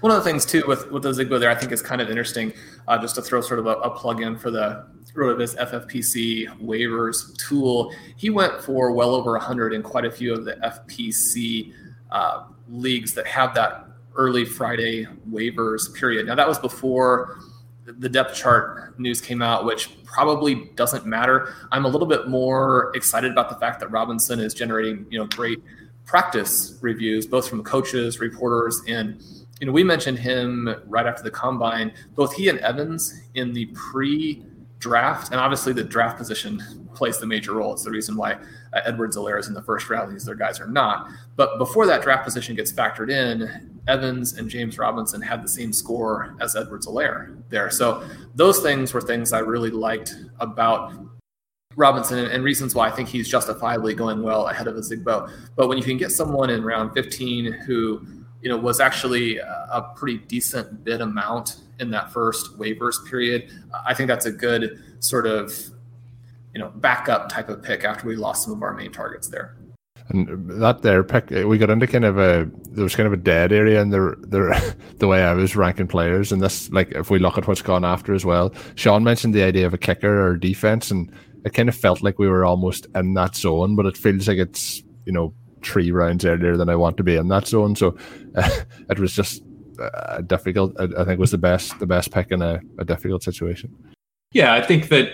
One 0.00 0.10
of 0.10 0.16
the 0.16 0.24
things 0.24 0.46
too 0.46 0.64
with 0.66 0.90
with 0.90 1.02
the 1.02 1.10
Zigbo 1.10 1.38
there, 1.38 1.50
I 1.50 1.54
think 1.54 1.72
is 1.72 1.82
kind 1.82 2.00
of 2.00 2.08
interesting. 2.08 2.54
Uh, 2.88 2.96
just 2.96 3.16
to 3.16 3.22
throw 3.22 3.42
sort 3.42 3.60
of 3.60 3.66
a, 3.66 3.74
a 3.80 3.90
plug 3.90 4.22
in 4.22 4.38
for 4.38 4.50
the 4.50 4.86
RotoViz 5.14 5.56
FFPC 5.56 6.60
waivers 6.60 7.36
tool. 7.36 7.92
He 8.16 8.30
went 8.30 8.60
for 8.62 8.92
well 8.92 9.14
over 9.14 9.32
100 9.32 9.72
in 9.72 9.82
quite 9.82 10.04
a 10.04 10.10
few 10.10 10.32
of 10.32 10.44
the 10.44 10.54
FFPC 10.54 11.72
uh, 12.10 12.44
leagues 12.68 13.14
that 13.14 13.26
have 13.26 13.54
that 13.54 13.86
early 14.16 14.44
Friday 14.44 15.06
waivers 15.30 15.92
period. 15.94 16.26
Now 16.26 16.34
that 16.34 16.48
was 16.48 16.58
before 16.58 17.38
the 17.86 18.08
depth 18.08 18.34
chart 18.34 18.98
news 18.98 19.20
came 19.20 19.42
out, 19.42 19.64
which 19.64 19.90
probably 20.04 20.70
doesn't 20.76 21.06
matter. 21.06 21.54
I'm 21.72 21.84
a 21.84 21.88
little 21.88 22.06
bit 22.06 22.28
more 22.28 22.92
excited 22.94 23.32
about 23.32 23.48
the 23.48 23.56
fact 23.56 23.80
that 23.80 23.90
Robinson 23.90 24.38
is 24.38 24.54
generating, 24.54 25.06
you 25.10 25.18
know, 25.18 25.26
great 25.26 25.58
practice 26.04 26.78
reviews, 26.80 27.26
both 27.26 27.48
from 27.48 27.62
coaches, 27.62 28.20
reporters, 28.20 28.82
and 28.88 29.22
you 29.60 29.66
know, 29.66 29.72
we 29.72 29.84
mentioned 29.84 30.18
him 30.18 30.74
right 30.86 31.06
after 31.06 31.22
the 31.22 31.30
combine. 31.30 31.92
Both 32.14 32.34
he 32.34 32.48
and 32.48 32.58
Evans 32.60 33.28
in 33.34 33.52
the 33.52 33.66
pre-draft, 34.80 35.30
and 35.30 35.40
obviously 35.40 35.72
the 35.72 35.84
draft 35.84 36.16
position 36.18 36.88
plays 36.94 37.18
the 37.18 37.26
major 37.26 37.54
role. 37.54 37.72
It's 37.72 37.84
the 37.84 37.90
reason 37.90 38.16
why 38.16 38.32
uh, 38.72 38.80
Edwards-Helaire 38.84 39.38
is 39.38 39.48
in 39.48 39.54
the 39.54 39.62
first 39.62 39.88
round. 39.90 40.12
These 40.12 40.26
other 40.26 40.34
guys 40.34 40.60
are 40.60 40.66
not. 40.66 41.08
But 41.36 41.58
before 41.58 41.86
that 41.86 42.02
draft 42.02 42.24
position 42.24 42.56
gets 42.56 42.72
factored 42.72 43.10
in, 43.10 43.80
Evans 43.86 44.34
and 44.34 44.48
James 44.48 44.78
Robinson 44.78 45.20
had 45.20 45.42
the 45.42 45.48
same 45.48 45.72
score 45.72 46.36
as 46.40 46.56
Edwards-Helaire 46.56 47.42
there. 47.48 47.70
So 47.70 48.06
those 48.34 48.60
things 48.60 48.92
were 48.92 49.00
things 49.00 49.32
I 49.32 49.40
really 49.40 49.70
liked 49.70 50.14
about 50.40 50.94
Robinson 51.76 52.26
and 52.26 52.42
reasons 52.42 52.74
why 52.74 52.88
I 52.88 52.90
think 52.90 53.08
he's 53.08 53.28
justifiably 53.28 53.94
going 53.94 54.22
well 54.22 54.48
ahead 54.48 54.66
of 54.66 54.74
Ozigbo. 54.74 55.30
But 55.56 55.68
when 55.68 55.78
you 55.78 55.84
can 55.84 55.96
get 55.96 56.10
someone 56.10 56.50
in 56.50 56.64
round 56.64 56.92
15 56.94 57.52
who 57.66 58.04
you 58.42 58.48
know, 58.48 58.56
was 58.56 58.80
actually 58.80 59.36
a 59.38 59.92
pretty 59.96 60.18
decent 60.18 60.82
bid 60.82 61.02
amount 61.02 61.56
in 61.80 61.90
that 61.90 62.12
first 62.12 62.58
waivers 62.58 63.04
period. 63.08 63.50
I 63.86 63.94
think 63.94 64.08
that's 64.08 64.26
a 64.26 64.32
good 64.32 64.82
sort 65.00 65.26
of, 65.26 65.58
you 66.54 66.60
know, 66.60 66.70
backup 66.76 67.28
type 67.28 67.48
of 67.48 67.62
pick 67.62 67.84
after 67.84 68.06
we 68.06 68.16
lost 68.16 68.44
some 68.44 68.52
of 68.52 68.62
our 68.62 68.74
main 68.74 68.92
targets 68.92 69.28
there. 69.28 69.56
And 70.08 70.60
that 70.60 70.82
there 70.82 71.04
pick, 71.04 71.30
we 71.30 71.56
got 71.56 71.70
into 71.70 71.86
kind 71.86 72.04
of 72.04 72.18
a 72.18 72.50
there 72.70 72.82
was 72.82 72.96
kind 72.96 73.06
of 73.06 73.12
a 73.12 73.16
dead 73.16 73.52
area 73.52 73.80
in 73.80 73.90
the 73.90 74.16
the 74.20 74.76
the 74.98 75.06
way 75.06 75.22
I 75.22 75.32
was 75.34 75.54
ranking 75.54 75.86
players. 75.86 76.32
And 76.32 76.42
this, 76.42 76.68
like, 76.70 76.90
if 76.92 77.10
we 77.10 77.20
look 77.20 77.38
at 77.38 77.46
what's 77.46 77.62
gone 77.62 77.84
after 77.84 78.12
as 78.12 78.24
well, 78.24 78.52
Shawn 78.74 79.04
mentioned 79.04 79.34
the 79.34 79.44
idea 79.44 79.66
of 79.66 79.74
a 79.74 79.78
kicker 79.78 80.26
or 80.26 80.36
defense, 80.36 80.90
and 80.90 81.12
it 81.44 81.54
kind 81.54 81.68
of 81.68 81.76
felt 81.76 82.02
like 82.02 82.18
we 82.18 82.28
were 82.28 82.44
almost 82.44 82.88
in 82.94 83.14
that 83.14 83.36
zone, 83.36 83.76
but 83.76 83.86
it 83.86 83.96
feels 83.96 84.26
like 84.26 84.38
it's 84.38 84.82
you 85.06 85.12
know 85.12 85.32
three 85.62 85.92
rounds 85.92 86.24
earlier 86.24 86.56
than 86.56 86.68
I 86.68 86.76
want 86.76 86.96
to 86.96 87.04
be 87.04 87.14
in 87.14 87.28
that 87.28 87.46
zone. 87.46 87.76
So 87.76 87.96
uh, 88.34 88.50
it 88.90 88.98
was 88.98 89.14
just 89.14 89.42
uh, 89.80 90.20
difficult. 90.22 90.74
I, 90.78 90.88
I, 90.98 91.04
think 91.04 91.18
was 91.18 91.30
the 91.30 91.38
best 91.38 91.78
the 91.78 91.86
best 91.86 92.12
pick 92.12 92.30
in 92.30 92.42
a, 92.42 92.60
a 92.78 92.84
difficult 92.84 93.22
situation. 93.22 93.74
Yeah, 94.32 94.54
I 94.54 94.62
think 94.62 94.88
that 94.88 95.12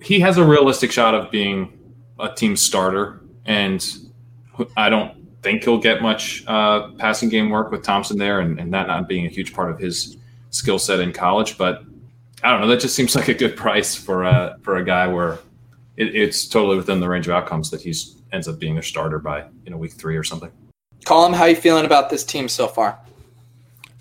he 0.00 0.20
has 0.20 0.38
a 0.38 0.44
realistic 0.44 0.92
shot 0.92 1.14
of 1.14 1.30
being 1.30 1.78
a 2.18 2.32
team 2.32 2.56
starter, 2.56 3.22
and 3.44 3.84
I 4.76 4.88
don't 4.88 5.16
think 5.42 5.64
he'll 5.64 5.78
get 5.78 6.02
much 6.02 6.44
uh, 6.46 6.90
passing 6.92 7.28
game 7.28 7.50
work 7.50 7.70
with 7.70 7.82
Thompson 7.82 8.18
there, 8.18 8.40
and, 8.40 8.58
and 8.58 8.72
that 8.72 8.86
not 8.86 9.08
being 9.08 9.26
a 9.26 9.28
huge 9.28 9.52
part 9.52 9.70
of 9.70 9.78
his 9.78 10.16
skill 10.50 10.78
set 10.78 11.00
in 11.00 11.12
college. 11.12 11.58
But 11.58 11.82
I 12.42 12.50
don't 12.50 12.60
know. 12.60 12.68
That 12.68 12.80
just 12.80 12.94
seems 12.94 13.14
like 13.16 13.28
a 13.28 13.34
good 13.34 13.56
price 13.56 13.94
for 13.94 14.24
a 14.24 14.56
for 14.62 14.76
a 14.76 14.84
guy 14.84 15.06
where 15.06 15.38
it, 15.96 16.14
it's 16.14 16.46
totally 16.46 16.76
within 16.76 17.00
the 17.00 17.08
range 17.08 17.26
of 17.26 17.34
outcomes 17.34 17.70
that 17.70 17.82
he's 17.82 18.16
ends 18.32 18.48
up 18.48 18.58
being 18.58 18.74
their 18.74 18.82
starter 18.82 19.18
by 19.18 19.44
you 19.64 19.70
know 19.70 19.76
week 19.76 19.92
three 19.92 20.16
or 20.16 20.24
something. 20.24 20.50
Colm, 21.04 21.34
how 21.34 21.46
you 21.46 21.56
feeling 21.56 21.84
about 21.84 22.10
this 22.10 22.22
team 22.22 22.48
so 22.48 22.68
far? 22.68 22.98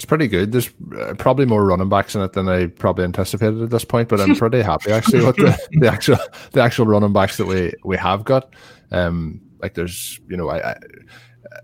It's 0.02 0.06
pretty 0.08 0.28
good. 0.28 0.52
There's 0.52 0.72
uh, 1.00 1.14
probably 1.20 1.46
more 1.46 1.64
running 1.64 1.88
backs 1.88 2.16
in 2.16 2.22
it 2.22 2.34
than 2.34 2.50
I 2.50 2.66
probably 2.66 3.04
anticipated 3.04 3.62
at 3.62 3.70
this 3.70 3.86
point, 3.86 4.10
but 4.10 4.20
I'm 4.20 4.36
pretty 4.36 4.64
happy 4.64 4.92
actually 4.92 5.24
with 5.24 5.36
the, 5.36 5.56
the 5.80 5.92
actual 5.92 6.18
the 6.54 6.62
actual 6.64 6.88
running 6.88 7.14
backs 7.14 7.38
that 7.38 7.46
we 7.46 7.72
we 7.84 7.98
have 7.98 8.24
got. 8.24 8.56
Um, 8.90 9.42
like 9.62 9.76
there's 9.76 10.20
you 10.28 10.38
know 10.38 10.50
I, 10.50 10.72
I 10.72 10.78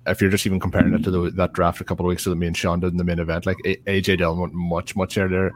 if 0.06 0.22
you're 0.22 0.30
just 0.30 0.46
even 0.46 0.60
comparing 0.60 0.94
it 0.94 1.04
to 1.06 1.10
the, 1.10 1.32
that 1.32 1.54
draft 1.54 1.82
a 1.82 1.84
couple 1.84 2.06
of 2.06 2.10
weeks 2.10 2.28
ago 2.28 2.30
that 2.30 2.36
me 2.36 2.46
and 2.46 2.56
Sean 2.56 2.80
did 2.80 2.92
in 2.92 2.98
the 2.98 3.04
main 3.04 3.18
event, 3.18 3.48
like 3.48 3.58
AJ 3.66 4.20
Dillon 4.20 4.38
went 4.38 4.54
much, 4.54 4.96
much 4.96 5.18
earlier. 5.18 5.52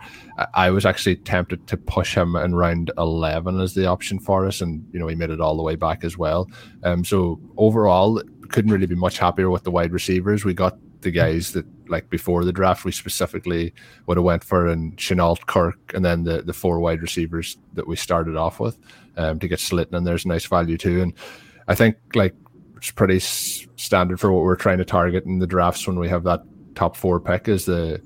I 0.56 0.72
was 0.72 0.84
actually 0.84 1.18
tempted 1.18 1.68
to 1.68 1.78
push 1.78 2.16
him 2.16 2.36
in 2.36 2.56
round 2.56 2.90
11 2.98 3.62
as 3.62 3.76
the 3.76 3.86
option 3.86 4.18
for 4.18 4.48
us, 4.48 4.60
and 4.60 4.84
you 4.92 5.00
know, 5.00 5.08
he 5.08 5.16
made 5.16 5.30
it 5.30 5.40
all 5.40 5.56
the 5.56 5.62
way 5.62 5.76
back 5.76 6.04
as 6.04 6.18
well. 6.18 6.50
Um, 6.82 7.06
so 7.06 7.40
overall, 7.58 8.24
couldn't 8.50 8.72
really 8.72 8.88
be 8.88 8.96
much 8.96 9.20
happier 9.20 9.52
with 9.52 9.66
the 9.66 9.72
wide 9.72 9.92
receivers. 9.92 10.44
We 10.44 10.56
got 10.56 10.80
the 11.02 11.12
guys 11.12 11.54
that 11.54 11.66
like 11.92 12.10
before 12.10 12.44
the 12.44 12.52
draft 12.52 12.86
we 12.86 12.92
specifically 12.92 13.74
would 14.06 14.18
have 14.18 14.24
went 14.24 14.44
for 14.44 14.68
and 14.68 14.98
Shenault 14.98 15.46
Kirk 15.46 15.78
and 15.94 16.04
then 16.04 16.24
the 16.24 16.42
the 16.42 16.54
four 16.54 16.80
wide 16.80 17.02
receivers 17.02 17.58
that 17.74 17.88
we 17.88 17.96
started 17.96 18.36
off 18.36 18.60
with 18.60 18.78
um, 19.18 19.40
to 19.40 19.48
get 19.48 19.60
Slayton 19.60 19.96
and 19.96 20.08
there's 20.08 20.26
nice 20.26 20.46
value 20.46 20.78
too 20.78 21.02
and 21.02 21.14
I 21.68 21.76
think 21.76 21.98
like 22.16 22.36
it's 22.78 22.92
pretty 22.92 23.18
s- 23.18 23.68
standard 23.76 24.20
for 24.20 24.32
what 24.32 24.44
we're 24.44 24.56
trying 24.56 24.80
to 24.80 24.86
target 24.86 25.26
in 25.26 25.40
the 25.40 25.48
drafts 25.48 25.86
when 25.86 26.00
we 26.00 26.10
have 26.10 26.24
that 26.24 26.42
top 26.74 26.96
four 26.96 27.20
pick 27.20 27.48
is 27.48 27.66
the 27.66 28.02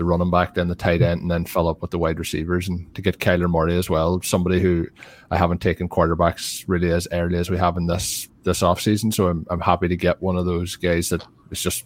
the 0.00 0.04
running 0.06 0.30
back, 0.30 0.54
then 0.54 0.68
the 0.68 0.74
tight 0.74 1.02
end, 1.02 1.20
and 1.20 1.30
then 1.30 1.44
fill 1.44 1.68
up 1.68 1.82
with 1.82 1.90
the 1.90 1.98
wide 1.98 2.18
receivers. 2.18 2.66
And 2.66 2.92
to 2.94 3.02
get 3.02 3.18
Kyler 3.18 3.50
Murray 3.50 3.76
as 3.76 3.90
well, 3.90 4.22
somebody 4.22 4.58
who 4.58 4.86
I 5.30 5.36
haven't 5.36 5.60
taken 5.60 5.90
quarterbacks 5.90 6.64
really 6.66 6.90
as 6.90 7.06
early 7.12 7.36
as 7.36 7.50
we 7.50 7.58
have 7.58 7.76
in 7.76 7.86
this 7.86 8.26
this 8.42 8.62
offseason. 8.62 9.12
So 9.12 9.28
I'm, 9.28 9.46
I'm 9.50 9.60
happy 9.60 9.88
to 9.88 9.96
get 9.96 10.22
one 10.22 10.38
of 10.38 10.46
those 10.46 10.76
guys 10.76 11.10
that 11.10 11.22
is 11.50 11.60
just 11.60 11.84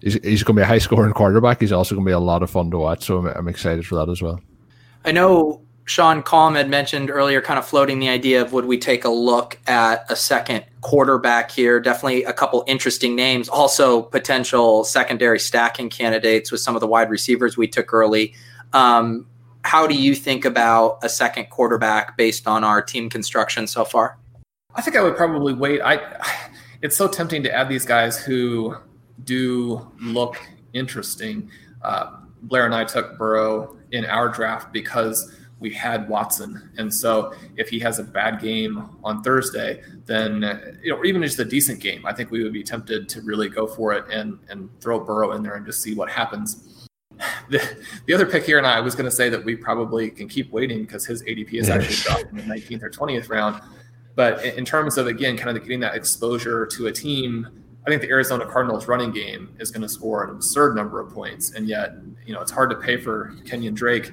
he's, 0.00 0.14
he's 0.14 0.42
going 0.42 0.56
to 0.56 0.60
be 0.60 0.62
a 0.62 0.66
high 0.66 0.78
scoring 0.78 1.12
quarterback. 1.12 1.60
He's 1.60 1.72
also 1.72 1.94
going 1.94 2.04
to 2.04 2.08
be 2.08 2.12
a 2.12 2.18
lot 2.18 2.42
of 2.42 2.50
fun 2.50 2.70
to 2.70 2.78
watch. 2.78 3.04
So 3.04 3.18
I'm, 3.18 3.26
I'm 3.26 3.48
excited 3.48 3.86
for 3.86 3.96
that 3.96 4.08
as 4.08 4.22
well. 4.22 4.40
I 5.04 5.12
know 5.12 5.62
Shawn 5.84 6.22
Colm 6.22 6.56
had 6.56 6.68
mentioned 6.68 7.10
earlier, 7.10 7.40
kind 7.40 7.58
of 7.58 7.66
floating 7.66 8.00
the 8.00 8.08
idea 8.08 8.42
of 8.42 8.52
would 8.52 8.64
we 8.66 8.76
take 8.76 9.04
a 9.04 9.08
look 9.08 9.58
at 9.68 10.04
a 10.10 10.16
second 10.16 10.64
quarterback 10.80 11.50
here? 11.50 11.78
Definitely 11.78 12.24
a 12.24 12.32
couple 12.32 12.64
interesting 12.66 13.14
names. 13.14 13.48
Also, 13.48 14.02
potential 14.02 14.82
secondary 14.82 15.38
stacking 15.38 15.88
candidates 15.88 16.50
with 16.50 16.60
some 16.60 16.74
of 16.74 16.80
the 16.80 16.88
wide 16.88 17.08
receivers 17.08 17.56
we 17.56 17.68
took 17.68 17.94
early. 17.94 18.34
Um, 18.72 19.26
how 19.62 19.86
do 19.86 19.94
you 19.94 20.14
think 20.14 20.44
about 20.44 20.98
a 21.02 21.08
second 21.08 21.50
quarterback 21.50 22.16
based 22.16 22.46
on 22.48 22.64
our 22.64 22.82
team 22.82 23.08
construction 23.08 23.66
so 23.66 23.84
far? 23.84 24.18
I 24.74 24.82
think 24.82 24.96
I 24.96 25.02
would 25.02 25.16
probably 25.16 25.54
wait. 25.54 25.80
I 25.82 26.00
it's 26.82 26.96
so 26.96 27.08
tempting 27.08 27.42
to 27.44 27.52
add 27.52 27.68
these 27.68 27.86
guys 27.86 28.18
who 28.18 28.76
do 29.24 29.90
look 30.00 30.36
interesting. 30.72 31.50
Uh, 31.82 32.16
Blair 32.42 32.66
and 32.66 32.74
I 32.74 32.84
took 32.84 33.18
Burrow 33.18 33.76
in 33.92 34.04
our 34.04 34.28
draft 34.28 34.72
because 34.72 35.36
we 35.58 35.70
had 35.70 36.08
Watson. 36.08 36.70
And 36.76 36.92
so 36.92 37.34
if 37.56 37.68
he 37.68 37.78
has 37.80 37.98
a 37.98 38.04
bad 38.04 38.40
game 38.40 38.90
on 39.02 39.22
Thursday, 39.22 39.82
then 40.04 40.78
you 40.82 40.94
know, 40.94 41.04
even 41.04 41.22
just 41.22 41.38
a 41.38 41.44
decent 41.44 41.80
game, 41.80 42.04
I 42.04 42.12
think 42.12 42.30
we 42.30 42.42
would 42.42 42.52
be 42.52 42.62
tempted 42.62 43.08
to 43.10 43.22
really 43.22 43.48
go 43.48 43.66
for 43.66 43.92
it 43.92 44.04
and 44.10 44.38
and 44.48 44.68
throw 44.80 45.00
Burrow 45.00 45.32
in 45.32 45.42
there 45.42 45.54
and 45.54 45.64
just 45.64 45.82
see 45.82 45.94
what 45.94 46.10
happens. 46.10 46.88
The, 47.48 47.62
the 48.06 48.12
other 48.12 48.26
pick 48.26 48.44
here, 48.44 48.58
and 48.58 48.66
I 48.66 48.80
was 48.80 48.94
going 48.94 49.06
to 49.06 49.10
say 49.10 49.30
that 49.30 49.42
we 49.42 49.56
probably 49.56 50.10
can 50.10 50.28
keep 50.28 50.50
waiting 50.52 50.82
because 50.82 51.06
his 51.06 51.22
ADP 51.22 51.54
is 51.54 51.70
actually 51.70 51.96
dropped 51.96 52.30
in 52.30 52.36
the 52.36 52.42
19th 52.42 52.82
or 52.82 52.90
20th 52.90 53.30
round. 53.30 53.62
But 54.16 54.44
in 54.44 54.64
terms 54.64 54.98
of 54.98 55.06
again, 55.06 55.36
kind 55.36 55.56
of 55.56 55.62
getting 55.62 55.80
that 55.80 55.94
exposure 55.94 56.66
to 56.66 56.88
a 56.88 56.92
team, 56.92 57.48
I 57.86 57.90
think 57.90 58.02
the 58.02 58.08
Arizona 58.08 58.44
Cardinals 58.46 58.88
running 58.88 59.12
game 59.12 59.54
is 59.60 59.70
going 59.70 59.82
to 59.82 59.88
score 59.88 60.24
an 60.24 60.30
absurd 60.30 60.74
number 60.74 61.00
of 61.00 61.12
points, 61.12 61.52
and 61.52 61.68
yet 61.68 61.92
you 62.24 62.34
know 62.34 62.40
it's 62.40 62.50
hard 62.50 62.70
to 62.70 62.76
pay 62.76 62.96
for 62.96 63.32
Kenyan 63.44 63.74
Drake 63.74 64.10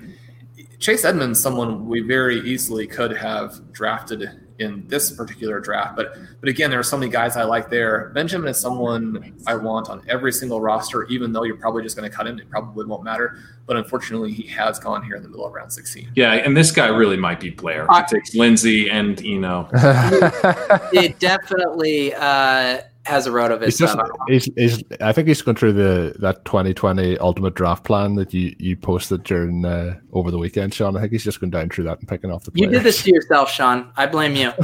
Chase 0.83 1.05
Edmonds, 1.05 1.39
someone 1.39 1.87
we 1.87 2.01
very 2.01 2.41
easily 2.41 2.85
could 2.85 3.15
have 3.15 3.71
drafted 3.71 4.29
in 4.59 4.85
this 4.87 5.11
particular 5.11 5.61
draft, 5.61 5.95
but 5.95 6.17
but 6.41 6.49
again, 6.49 6.69
there 6.69 6.79
are 6.79 6.83
so 6.83 6.97
many 6.97 7.09
guys 7.09 7.37
I 7.37 7.43
like 7.43 7.69
there. 7.69 8.11
Benjamin 8.13 8.49
is 8.49 8.59
someone 8.59 9.33
I 9.47 9.55
want 9.55 9.89
on 9.89 10.03
every 10.09 10.33
single 10.33 10.59
roster, 10.59 11.05
even 11.05 11.31
though 11.31 11.43
you're 11.43 11.55
probably 11.55 11.83
just 11.83 11.95
going 11.95 12.09
to 12.09 12.15
cut 12.15 12.27
him. 12.27 12.37
It 12.37 12.49
probably 12.49 12.85
won't 12.85 13.03
matter, 13.03 13.37
but 13.65 13.77
unfortunately, 13.77 14.33
he 14.33 14.45
has 14.47 14.77
gone 14.77 15.03
here 15.03 15.15
in 15.15 15.23
the 15.23 15.29
middle 15.29 15.45
of 15.45 15.53
round 15.53 15.71
16. 15.71 16.11
Yeah, 16.15 16.33
and 16.33 16.55
this 16.55 16.69
guy 16.69 16.87
really 16.87 17.17
might 17.17 17.39
be 17.39 17.49
Blair. 17.49 17.87
He 17.89 18.03
takes 18.03 18.35
Lindsay 18.35 18.89
and 18.89 19.25
Eno. 19.25 19.69
it 19.73 21.17
definitely. 21.19 22.13
Uh, 22.13 22.81
has 23.05 23.27
a 23.27 23.31
RotoViz. 23.31 23.65
He's 23.65 23.77
just, 23.77 23.97
he's, 24.27 24.49
he's, 24.55 24.83
I 25.01 25.11
think 25.11 25.27
he's 25.27 25.41
going 25.41 25.57
through 25.57 25.73
the 25.73 26.15
that 26.19 26.45
2020 26.45 27.17
ultimate 27.17 27.53
draft 27.53 27.83
plan 27.83 28.15
that 28.15 28.33
you, 28.33 28.55
you 28.59 28.75
posted 28.77 29.23
during 29.23 29.65
uh, 29.65 29.99
over 30.13 30.31
the 30.31 30.37
weekend, 30.37 30.73
Shawn. 30.73 30.95
I 30.95 31.01
think 31.01 31.11
he's 31.11 31.23
just 31.23 31.39
going 31.39 31.51
down 31.51 31.69
through 31.69 31.85
that 31.85 31.99
and 31.99 32.07
picking 32.07 32.31
off 32.31 32.43
the. 32.43 32.51
Players. 32.51 32.71
You 32.71 32.77
did 32.77 32.83
this 32.83 33.03
to 33.03 33.11
yourself, 33.11 33.49
Shawn. 33.49 33.91
I 33.97 34.05
blame 34.05 34.35
you. 34.35 34.51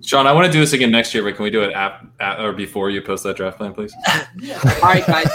Shawn, 0.00 0.26
I 0.28 0.32
want 0.32 0.46
to 0.46 0.52
do 0.52 0.60
this 0.60 0.72
again 0.72 0.92
next 0.92 1.12
year, 1.12 1.24
but 1.24 1.34
can 1.34 1.42
we 1.42 1.50
do 1.50 1.62
it 1.62 1.72
at, 1.72 2.06
at 2.20 2.40
or 2.40 2.52
before 2.52 2.88
you 2.88 3.02
post 3.02 3.24
that 3.24 3.36
draft 3.36 3.58
plan, 3.58 3.74
please? 3.74 3.92
All 4.06 4.80
right, 4.82 5.04
guys, 5.04 5.28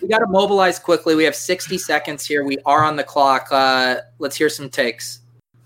we 0.00 0.08
got 0.08 0.20
to 0.20 0.26
mobilize 0.28 0.78
quickly. 0.78 1.14
We 1.14 1.24
have 1.24 1.36
60 1.36 1.76
seconds 1.76 2.24
here. 2.24 2.42
We 2.42 2.56
are 2.64 2.84
on 2.84 2.96
the 2.96 3.04
clock. 3.04 3.48
Uh, 3.50 3.96
let's 4.18 4.34
hear 4.34 4.48
some 4.48 4.70
takes. 4.70 5.20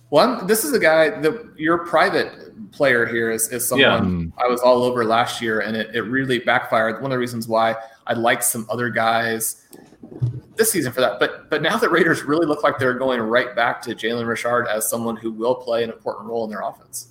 One, 0.09 0.47
this 0.47 0.64
is 0.64 0.73
a 0.73 0.79
guy 0.79 1.11
that 1.21 1.53
your 1.57 1.79
private 1.87 2.45
player 2.73 3.07
here 3.07 3.31
is, 3.31 3.49
is 3.49 3.67
someone 3.67 4.33
yeah. 4.37 4.45
I 4.45 4.49
was 4.49 4.61
all 4.61 4.83
over 4.83 5.05
last 5.05 5.41
year, 5.41 5.61
and 5.61 5.77
it, 5.77 5.95
it 5.95 6.03
really 6.03 6.39
backfired. 6.39 6.97
One 7.03 7.07
of 7.07 7.17
the 7.17 7.19
reasons 7.19 7.49
why 7.49 7.77
I 8.07 8.15
liked 8.15 8.45
some 8.45 8.67
other 8.71 8.91
guys 8.91 9.67
this 10.57 10.71
season 10.71 10.93
for 10.93 11.01
that. 11.01 11.19
But 11.19 11.51
but 11.51 11.63
now 11.63 11.77
the 11.77 11.89
Raiders 11.89 12.23
really 12.23 12.47
look 12.47 12.63
like 12.63 12.79
they're 12.79 12.95
going 12.95 13.21
right 13.21 13.55
back 13.55 13.83
to 13.83 13.95
Jalen 13.95 14.27
Richard 14.27 14.67
as 14.67 14.89
someone 14.89 15.17
who 15.17 15.33
will 15.33 15.55
play 15.55 15.85
an 15.85 15.91
important 15.91 16.29
role 16.29 16.45
in 16.45 16.51
their 16.51 16.63
offense. 16.63 17.09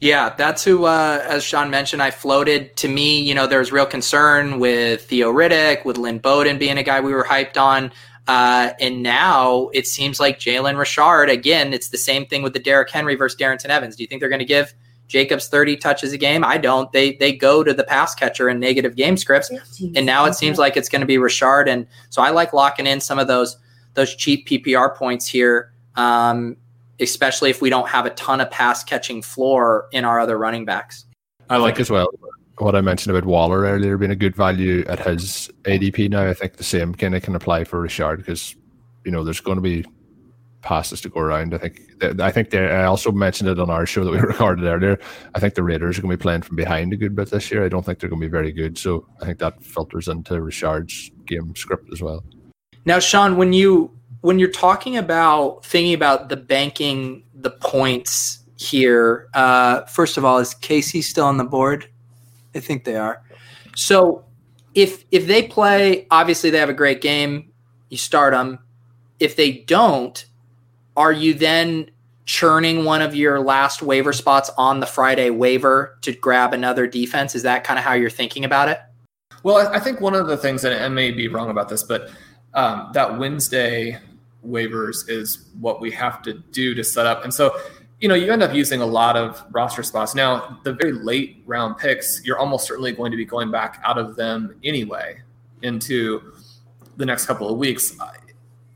Yeah, 0.00 0.30
that's 0.30 0.64
who, 0.64 0.86
uh, 0.86 1.22
as 1.28 1.44
Shawn 1.44 1.68
mentioned, 1.68 2.02
I 2.02 2.10
floated. 2.10 2.74
To 2.78 2.88
me, 2.88 3.20
you 3.20 3.34
know, 3.34 3.46
there 3.46 3.58
was 3.58 3.70
real 3.70 3.84
concern 3.84 4.58
with 4.58 5.04
Theo 5.04 5.30
Riddick, 5.30 5.84
with 5.84 5.98
Lynn 5.98 6.18
Bowden 6.18 6.58
being 6.58 6.78
a 6.78 6.82
guy 6.82 7.00
we 7.00 7.12
were 7.12 7.24
hyped 7.24 7.58
on. 7.58 7.92
Uh, 8.30 8.74
and 8.78 9.02
now 9.02 9.68
it 9.72 9.88
seems 9.88 10.20
like 10.20 10.38
Jalen 10.38 10.78
Richard, 10.78 11.28
again, 11.28 11.72
it's 11.72 11.88
the 11.88 11.98
same 11.98 12.26
thing 12.26 12.44
with 12.44 12.52
the 12.52 12.60
Derrick 12.60 12.88
Henry 12.88 13.16
versus 13.16 13.36
Darrynton 13.36 13.70
Evans. 13.70 13.96
Do 13.96 14.04
you 14.04 14.06
think 14.06 14.20
they're 14.20 14.28
going 14.28 14.38
to 14.38 14.44
give 14.44 14.72
Jacobs 15.08 15.48
30 15.48 15.78
touches 15.78 16.12
a 16.12 16.16
game? 16.16 16.44
I 16.44 16.56
don't. 16.56 16.92
They 16.92 17.14
they 17.16 17.32
go 17.32 17.64
to 17.64 17.74
the 17.74 17.82
pass 17.82 18.14
catcher 18.14 18.48
in 18.48 18.60
negative 18.60 18.94
game 18.94 19.16
scripts. 19.16 19.50
And 19.96 20.06
now 20.06 20.26
it 20.26 20.34
seems 20.36 20.58
like 20.58 20.76
it's 20.76 20.88
going 20.88 21.00
to 21.00 21.08
be 21.08 21.18
Richard. 21.18 21.68
And 21.68 21.88
so 22.10 22.22
I 22.22 22.30
like 22.30 22.52
locking 22.52 22.86
in 22.86 23.00
some 23.00 23.18
of 23.18 23.26
those 23.26 23.56
those 23.94 24.14
cheap 24.14 24.46
PPR 24.46 24.94
points 24.94 25.26
here. 25.26 25.72
Um, 25.96 26.56
especially 27.00 27.50
if 27.50 27.60
we 27.60 27.68
don't 27.68 27.88
have 27.88 28.06
a 28.06 28.10
ton 28.10 28.40
of 28.40 28.48
pass 28.52 28.84
catching 28.84 29.22
floor 29.22 29.88
in 29.90 30.04
our 30.04 30.20
other 30.20 30.38
running 30.38 30.64
backs. 30.64 31.04
I 31.48 31.56
like 31.56 31.80
as 31.80 31.90
well 31.90 32.06
what 32.60 32.74
I 32.74 32.80
mentioned 32.80 33.16
about 33.16 33.28
Waller 33.28 33.62
earlier 33.62 33.96
being 33.96 34.10
a 34.10 34.16
good 34.16 34.36
value 34.36 34.84
at 34.86 35.00
his 35.00 35.50
ADP 35.64 36.10
now. 36.10 36.28
I 36.28 36.34
think 36.34 36.56
the 36.56 36.64
same 36.64 36.94
kind 36.94 37.14
of 37.14 37.22
can 37.22 37.34
apply 37.34 37.64
for 37.64 37.80
Richard 37.80 38.18
because 38.18 38.54
you 39.04 39.10
know 39.10 39.24
there's 39.24 39.40
going 39.40 39.56
to 39.56 39.62
be 39.62 39.84
passes 40.62 41.00
to 41.00 41.08
go 41.08 41.20
around. 41.20 41.54
I 41.54 41.58
think 41.58 41.80
I 42.20 42.30
think 42.30 42.54
I 42.54 42.84
also 42.84 43.12
mentioned 43.12 43.48
it 43.48 43.58
on 43.58 43.70
our 43.70 43.86
show 43.86 44.04
that 44.04 44.10
we 44.10 44.18
recorded 44.20 44.64
earlier. 44.64 44.98
I 45.34 45.40
think 45.40 45.54
the 45.54 45.62
Raiders 45.62 45.98
are 45.98 46.02
going 46.02 46.10
to 46.10 46.16
be 46.16 46.22
playing 46.22 46.42
from 46.42 46.56
behind 46.56 46.92
a 46.92 46.96
good 46.96 47.16
bit 47.16 47.30
this 47.30 47.50
year. 47.50 47.64
I 47.64 47.68
don't 47.68 47.84
think 47.84 47.98
they're 47.98 48.10
going 48.10 48.20
to 48.20 48.26
be 48.26 48.30
very 48.30 48.52
good, 48.52 48.78
so 48.78 49.06
I 49.20 49.26
think 49.26 49.38
that 49.38 49.62
filters 49.62 50.08
into 50.08 50.40
Richard's 50.40 51.10
game 51.26 51.54
script 51.56 51.88
as 51.92 52.02
well. 52.02 52.24
Now, 52.84 52.98
Shawn, 52.98 53.36
when 53.36 53.52
you 53.52 53.90
when 54.20 54.38
you're 54.38 54.50
talking 54.50 54.96
about 54.96 55.64
thinking 55.64 55.94
about 55.94 56.28
the 56.28 56.36
banking 56.36 57.24
the 57.34 57.50
points 57.50 58.44
here, 58.56 59.28
uh, 59.34 59.82
first 59.86 60.16
of 60.16 60.24
all, 60.24 60.38
is 60.38 60.54
KC 60.54 61.02
still 61.02 61.24
on 61.24 61.38
the 61.38 61.44
board? 61.44 61.88
I 62.54 62.60
think 62.60 62.84
they 62.84 62.96
are. 62.96 63.22
So 63.76 64.24
if 64.74 65.04
if 65.10 65.26
they 65.26 65.42
play, 65.42 66.06
obviously 66.10 66.50
they 66.50 66.58
have 66.58 66.68
a 66.68 66.74
great 66.74 67.00
game. 67.00 67.52
You 67.88 67.96
start 67.96 68.32
them. 68.32 68.58
If 69.18 69.36
they 69.36 69.52
don't, 69.52 70.24
are 70.96 71.12
you 71.12 71.34
then 71.34 71.90
churning 72.24 72.84
one 72.84 73.02
of 73.02 73.14
your 73.14 73.40
last 73.40 73.82
waiver 73.82 74.12
spots 74.12 74.50
on 74.56 74.80
the 74.80 74.86
Friday 74.86 75.30
waiver 75.30 75.98
to 76.02 76.12
grab 76.12 76.52
another 76.52 76.86
defense? 76.86 77.34
Is 77.34 77.42
that 77.42 77.64
kind 77.64 77.78
of 77.78 77.84
how 77.84 77.94
you're 77.94 78.10
thinking 78.10 78.44
about 78.44 78.68
it? 78.68 78.80
Well, 79.42 79.68
I 79.72 79.80
think 79.80 80.00
one 80.00 80.14
of 80.14 80.26
the 80.26 80.36
things, 80.36 80.64
and 80.64 80.74
I 80.74 80.88
may 80.88 81.10
be 81.10 81.28
wrong 81.28 81.50
about 81.50 81.68
this, 81.68 81.82
but 81.82 82.10
um, 82.54 82.90
that 82.92 83.18
Wednesday 83.18 83.98
waivers 84.46 85.08
is 85.08 85.46
what 85.58 85.80
we 85.80 85.90
have 85.90 86.22
to 86.22 86.34
do 86.34 86.74
to 86.74 86.84
set 86.84 87.06
up. 87.06 87.24
And 87.24 87.32
so, 87.32 87.58
you 88.00 88.08
know, 88.08 88.14
you 88.14 88.32
end 88.32 88.42
up 88.42 88.54
using 88.54 88.80
a 88.80 88.86
lot 88.86 89.16
of 89.16 89.44
roster 89.50 89.82
spots. 89.82 90.14
Now, 90.14 90.58
the 90.64 90.72
very 90.72 90.92
late 90.92 91.42
round 91.46 91.76
picks, 91.76 92.24
you're 92.24 92.38
almost 92.38 92.66
certainly 92.66 92.92
going 92.92 93.10
to 93.10 93.16
be 93.16 93.26
going 93.26 93.50
back 93.50 93.80
out 93.84 93.98
of 93.98 94.16
them 94.16 94.58
anyway 94.64 95.20
into 95.62 96.32
the 96.96 97.04
next 97.04 97.26
couple 97.26 97.48
of 97.48 97.58
weeks. 97.58 97.96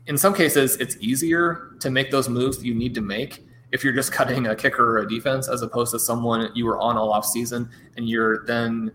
In 0.05 0.17
some 0.17 0.33
cases, 0.33 0.77
it's 0.77 0.95
easier 0.99 1.71
to 1.79 1.89
make 1.89 2.11
those 2.11 2.29
moves 2.29 2.57
that 2.59 2.65
you 2.65 2.75
need 2.75 2.93
to 2.93 3.01
make 3.01 3.43
if 3.71 3.83
you're 3.83 3.93
just 3.93 4.11
cutting 4.19 4.47
a 4.47 4.55
kicker 4.55 4.97
or 4.97 4.99
a 4.99 5.09
defense 5.09 5.49
as 5.49 5.63
opposed 5.63 5.91
to 5.93 5.99
someone 5.99 6.51
you 6.53 6.65
were 6.65 6.79
on 6.79 6.95
all 6.95 7.11
off 7.11 7.25
season 7.25 7.67
and 7.97 8.07
you're 8.07 8.45
then 8.45 8.91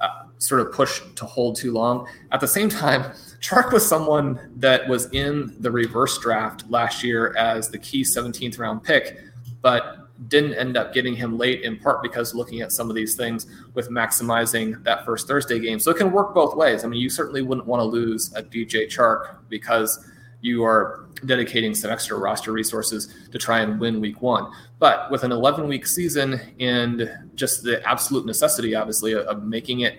uh, 0.00 0.24
sort 0.38 0.60
of 0.62 0.72
pushed 0.72 1.16
to 1.16 1.26
hold 1.26 1.56
too 1.56 1.72
long. 1.72 2.08
At 2.32 2.40
the 2.40 2.48
same 2.48 2.70
time, 2.70 3.02
Chark 3.40 3.72
was 3.72 3.86
someone 3.86 4.52
that 4.56 4.88
was 4.88 5.10
in 5.12 5.54
the 5.60 5.70
reverse 5.70 6.18
draft 6.18 6.68
last 6.70 7.02
year 7.02 7.34
as 7.36 7.68
the 7.68 7.78
key 7.78 8.02
17th 8.02 8.58
round 8.58 8.82
pick, 8.82 9.20
but 9.66 10.06
didn't 10.28 10.54
end 10.54 10.76
up 10.76 10.94
getting 10.94 11.12
him 11.12 11.36
late 11.36 11.62
in 11.62 11.76
part 11.76 12.00
because 12.00 12.36
looking 12.36 12.60
at 12.60 12.70
some 12.70 12.88
of 12.88 12.94
these 12.94 13.16
things 13.16 13.46
with 13.74 13.90
maximizing 13.90 14.80
that 14.84 15.04
first 15.04 15.26
Thursday 15.26 15.58
game. 15.58 15.80
So 15.80 15.90
it 15.90 15.96
can 15.96 16.12
work 16.12 16.36
both 16.36 16.54
ways. 16.54 16.84
I 16.84 16.86
mean, 16.86 17.00
you 17.00 17.10
certainly 17.10 17.42
wouldn't 17.42 17.66
want 17.66 17.80
to 17.80 17.84
lose 17.84 18.32
a 18.36 18.44
DJ 18.44 18.86
Chark 18.86 19.38
because 19.48 20.08
you 20.40 20.62
are 20.64 21.08
dedicating 21.24 21.74
some 21.74 21.90
extra 21.90 22.16
roster 22.16 22.52
resources 22.52 23.12
to 23.32 23.38
try 23.38 23.58
and 23.58 23.80
win 23.80 24.00
week 24.00 24.22
one. 24.22 24.52
But 24.78 25.10
with 25.10 25.24
an 25.24 25.32
11 25.32 25.66
week 25.66 25.84
season 25.84 26.40
and 26.60 27.10
just 27.34 27.64
the 27.64 27.84
absolute 27.84 28.24
necessity, 28.24 28.76
obviously, 28.76 29.16
of 29.16 29.42
making 29.42 29.80
it 29.80 29.98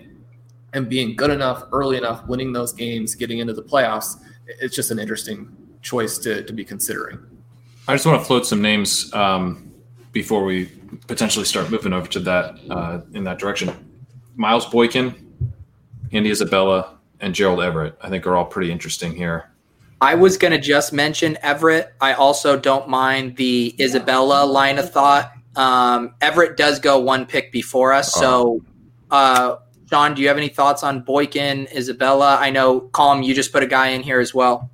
and 0.72 0.88
being 0.88 1.14
good 1.14 1.30
enough, 1.30 1.64
early 1.72 1.98
enough, 1.98 2.26
winning 2.26 2.54
those 2.54 2.72
games, 2.72 3.14
getting 3.14 3.40
into 3.40 3.52
the 3.52 3.62
playoffs, 3.62 4.16
it's 4.46 4.74
just 4.74 4.90
an 4.90 4.98
interesting 4.98 5.54
choice 5.82 6.16
to, 6.16 6.42
to 6.44 6.54
be 6.54 6.64
considering. 6.64 7.18
I 7.88 7.94
just 7.94 8.04
want 8.04 8.20
to 8.20 8.26
float 8.26 8.44
some 8.44 8.60
names 8.60 9.10
um, 9.14 9.72
before 10.12 10.44
we 10.44 10.66
potentially 11.06 11.46
start 11.46 11.70
moving 11.70 11.94
over 11.94 12.06
to 12.08 12.20
that 12.20 12.58
uh, 12.68 13.00
in 13.14 13.24
that 13.24 13.38
direction. 13.38 13.72
Miles 14.36 14.66
Boykin, 14.66 15.14
Andy 16.12 16.30
Isabella, 16.30 16.98
and 17.20 17.34
Gerald 17.34 17.62
Everett, 17.62 17.96
I 18.02 18.10
think, 18.10 18.26
are 18.26 18.36
all 18.36 18.44
pretty 18.44 18.70
interesting 18.70 19.14
here. 19.14 19.50
I 20.02 20.16
was 20.16 20.36
going 20.36 20.52
to 20.52 20.60
just 20.60 20.92
mention 20.92 21.38
Everett. 21.40 21.94
I 21.98 22.12
also 22.12 22.58
don't 22.58 22.90
mind 22.90 23.36
the 23.36 23.74
Isabella 23.80 24.44
line 24.44 24.78
of 24.78 24.92
thought. 24.92 25.32
Um, 25.56 26.14
Everett 26.20 26.58
does 26.58 26.78
go 26.78 26.98
one 27.00 27.24
pick 27.24 27.50
before 27.50 27.94
us, 27.94 28.12
so 28.12 28.62
uh, 29.10 29.56
Shawn, 29.88 30.14
do 30.14 30.20
you 30.20 30.28
have 30.28 30.36
any 30.36 30.48
thoughts 30.48 30.82
on 30.82 31.00
Boykin, 31.00 31.66
Isabella? 31.74 32.36
I 32.38 32.50
know, 32.50 32.82
Colm, 32.82 33.24
you 33.24 33.34
just 33.34 33.50
put 33.50 33.62
a 33.62 33.66
guy 33.66 33.88
in 33.88 34.02
here 34.02 34.20
as 34.20 34.34
well. 34.34 34.70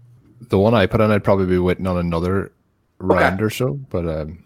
The 0.48 0.58
one 0.58 0.74
I 0.74 0.86
put 0.86 1.00
in, 1.00 1.12
I'd 1.12 1.22
probably 1.22 1.46
be 1.46 1.58
waiting 1.58 1.86
on 1.86 1.96
another 1.96 2.50
round 2.98 3.36
okay. 3.36 3.44
or 3.44 3.50
so. 3.50 3.74
But 3.90 4.08
um, 4.08 4.44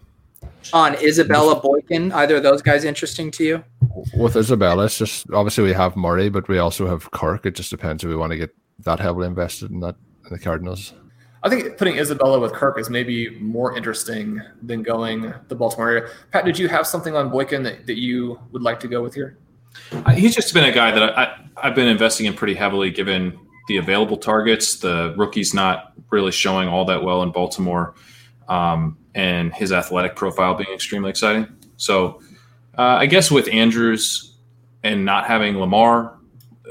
on 0.73 0.95
Isabella 0.95 1.59
Boykin, 1.59 2.11
either 2.11 2.37
of 2.37 2.43
those 2.43 2.61
guys 2.61 2.83
interesting 2.83 3.31
to 3.31 3.43
you? 3.43 3.63
With 4.15 4.35
Isabella, 4.35 4.85
it's 4.85 4.97
just 4.97 5.29
obviously 5.31 5.63
we 5.63 5.73
have 5.73 5.95
Murray, 5.95 6.29
but 6.29 6.47
we 6.47 6.57
also 6.57 6.87
have 6.87 7.09
Kirk. 7.11 7.45
It 7.45 7.55
just 7.55 7.69
depends 7.69 8.03
if 8.03 8.09
we 8.09 8.15
want 8.15 8.31
to 8.31 8.37
get 8.37 8.55
that 8.79 8.99
heavily 8.99 9.27
invested 9.27 9.71
in 9.71 9.79
that 9.81 9.95
in 10.25 10.31
the 10.31 10.39
Cardinals. 10.39 10.93
I 11.41 11.49
think 11.49 11.77
putting 11.77 11.97
Isabella 11.97 12.39
with 12.39 12.51
Kirk 12.51 12.77
is 12.79 12.89
maybe 12.89 13.29
more 13.39 13.75
interesting 13.75 14.41
than 14.61 14.83
going 14.83 15.33
the 15.47 15.55
Baltimore 15.55 15.89
area. 15.89 16.09
Pat, 16.31 16.43
did 16.43 16.59
you 16.59 16.67
have 16.67 16.85
something 16.85 17.15
on 17.15 17.29
Boykin 17.29 17.63
that, 17.63 17.85
that 17.87 17.97
you 17.97 18.39
would 18.51 18.61
like 18.61 18.79
to 18.81 18.87
go 18.87 19.01
with 19.01 19.13
here? 19.13 19.37
He's 20.15 20.35
just 20.35 20.53
been 20.53 20.65
a 20.65 20.71
guy 20.71 20.91
that 20.91 21.17
I, 21.17 21.39
I've 21.55 21.75
been 21.75 21.87
investing 21.87 22.25
in 22.25 22.33
pretty 22.33 22.55
heavily 22.55 22.91
given 22.91 23.39
the 23.67 23.77
available 23.77 24.17
targets. 24.17 24.77
The 24.77 25.13
rookie's 25.15 25.53
not 25.53 25.93
really 26.09 26.31
showing 26.31 26.67
all 26.67 26.83
that 26.85 27.03
well 27.03 27.23
in 27.23 27.31
Baltimore, 27.31 27.95
um, 28.49 28.97
and 29.15 29.53
his 29.53 29.71
athletic 29.71 30.15
profile 30.15 30.55
being 30.55 30.73
extremely 30.73 31.09
exciting. 31.09 31.47
So 31.77 32.21
uh, 32.77 32.97
I 32.99 33.05
guess 33.05 33.31
with 33.31 33.47
Andrews 33.49 34.35
and 34.83 35.05
not 35.05 35.25
having 35.25 35.57
Lamar, 35.57 36.17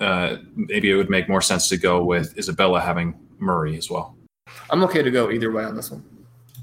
uh, 0.01 0.37
maybe 0.55 0.91
it 0.91 0.97
would 0.97 1.11
make 1.11 1.29
more 1.29 1.43
sense 1.43 1.69
to 1.69 1.77
go 1.77 2.05
with 2.05 2.37
Isabella 2.37 2.81
having 2.81 3.19
Murray 3.39 3.77
as 3.77 3.91
well. 3.91 4.17
I'm 4.71 4.83
okay 4.85 5.03
to 5.03 5.11
go 5.11 5.31
either 5.31 5.51
way 5.51 5.65
on 5.65 5.77
this 5.77 5.91
one. 5.91 6.05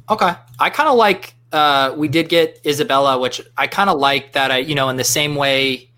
Okay, 0.09 0.33
I 0.59 0.69
kind 0.69 0.89
of 0.89 0.95
like. 0.95 1.33
Uh, 1.51 1.93
we 1.95 2.09
did 2.09 2.27
get 2.27 2.59
Isabella, 2.65 3.17
which 3.17 3.41
I 3.57 3.67
kind 3.67 3.89
of 3.89 3.97
like 3.97 4.33
that. 4.33 4.51
I, 4.51 4.57
you 4.57 4.75
know, 4.75 4.89
in 4.89 4.97
the 4.97 5.05
same 5.05 5.35
way 5.35 5.89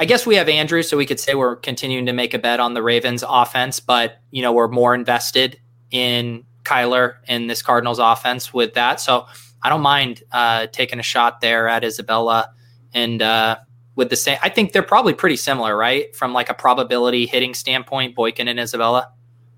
I 0.00 0.06
guess 0.06 0.24
we 0.24 0.34
have 0.36 0.48
Andrew, 0.48 0.82
so 0.82 0.96
we 0.96 1.04
could 1.04 1.20
say 1.20 1.34
we're 1.34 1.56
continuing 1.56 2.06
to 2.06 2.14
make 2.14 2.32
a 2.32 2.38
bet 2.38 2.58
on 2.58 2.72
the 2.72 2.82
Ravens 2.82 3.22
offense, 3.28 3.80
but 3.80 4.22
you 4.30 4.40
know 4.40 4.50
we're 4.50 4.66
more 4.66 4.94
invested 4.94 5.60
in 5.90 6.46
Kyler 6.64 7.16
in 7.28 7.46
this 7.46 7.62
Cardinals 7.62 7.98
offense 7.98 8.52
with 8.52 8.74
that. 8.74 9.00
So 9.00 9.26
I 9.62 9.68
don't 9.68 9.82
mind 9.82 10.22
uh, 10.32 10.66
taking 10.68 10.98
a 10.98 11.02
shot 11.02 11.40
there 11.40 11.68
at 11.68 11.84
Isabella 11.84 12.50
and 12.92 13.20
uh, 13.22 13.58
with 13.96 14.10
the 14.10 14.16
same. 14.16 14.38
I 14.42 14.48
think 14.48 14.72
they're 14.72 14.82
probably 14.82 15.14
pretty 15.14 15.36
similar, 15.36 15.76
right? 15.76 16.14
From 16.16 16.32
like 16.32 16.48
a 16.50 16.54
probability 16.54 17.26
hitting 17.26 17.54
standpoint, 17.54 18.14
Boykin 18.14 18.48
and 18.48 18.58
Isabella. 18.58 19.12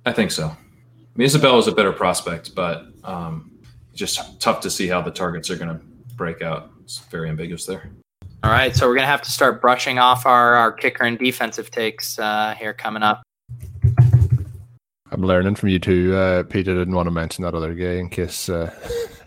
I 0.05 0.13
think 0.13 0.31
so. 0.31 0.47
I 0.47 0.57
mean, 1.15 1.27
Isabella 1.27 1.59
is 1.59 1.69
a 1.69 1.73
better 1.73 1.93
prospect, 1.93 2.55
but 2.55 2.87
um, 3.05 3.51
just 3.95 4.41
tough 4.41 4.61
to 4.61 4.71
see 4.71 4.89
how 4.89 5.03
the 5.03 5.11
targets 5.11 5.51
are 5.51 5.57
going 5.57 5.79
to 5.79 5.85
break 6.17 6.43
out. 6.43 6.71
It's 6.83 6.99
very 6.99 7.29
ambiguous 7.29 7.67
there. 7.67 7.91
All 8.45 8.51
right, 8.51 8.75
so 8.75 8.89
we're 8.89 8.97
gonna 8.97 9.07
have 9.07 9.23
to 9.23 9.31
start 9.31 9.61
brushing 9.61 10.01
off 10.01 10.27
our, 10.27 10.55
our 10.55 10.73
kicker 10.73 11.05
and 11.05 11.17
defensive 11.17 11.71
takes 11.71 12.19
uh, 12.19 12.57
here 12.59 12.75
coming 12.75 13.05
up. 13.05 13.23
I'm 15.13 15.23
learning 15.23 15.57
from 15.57 15.69
you 15.69 15.79
too, 15.79 16.15
uh, 16.17 16.43
Peter. 16.45 16.75
Didn't 16.75 16.95
want 16.95 17.07
to 17.07 17.11
mention 17.11 17.45
that 17.45 17.55
other 17.55 17.75
guy 17.75 17.99
in 17.99 18.09
case 18.09 18.49
uh, 18.49 18.75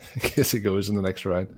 in 0.15 0.21
case 0.21 0.51
he 0.51 0.59
goes 0.59 0.89
in 0.89 0.95
the 0.95 1.01
next 1.01 1.25
round. 1.25 1.55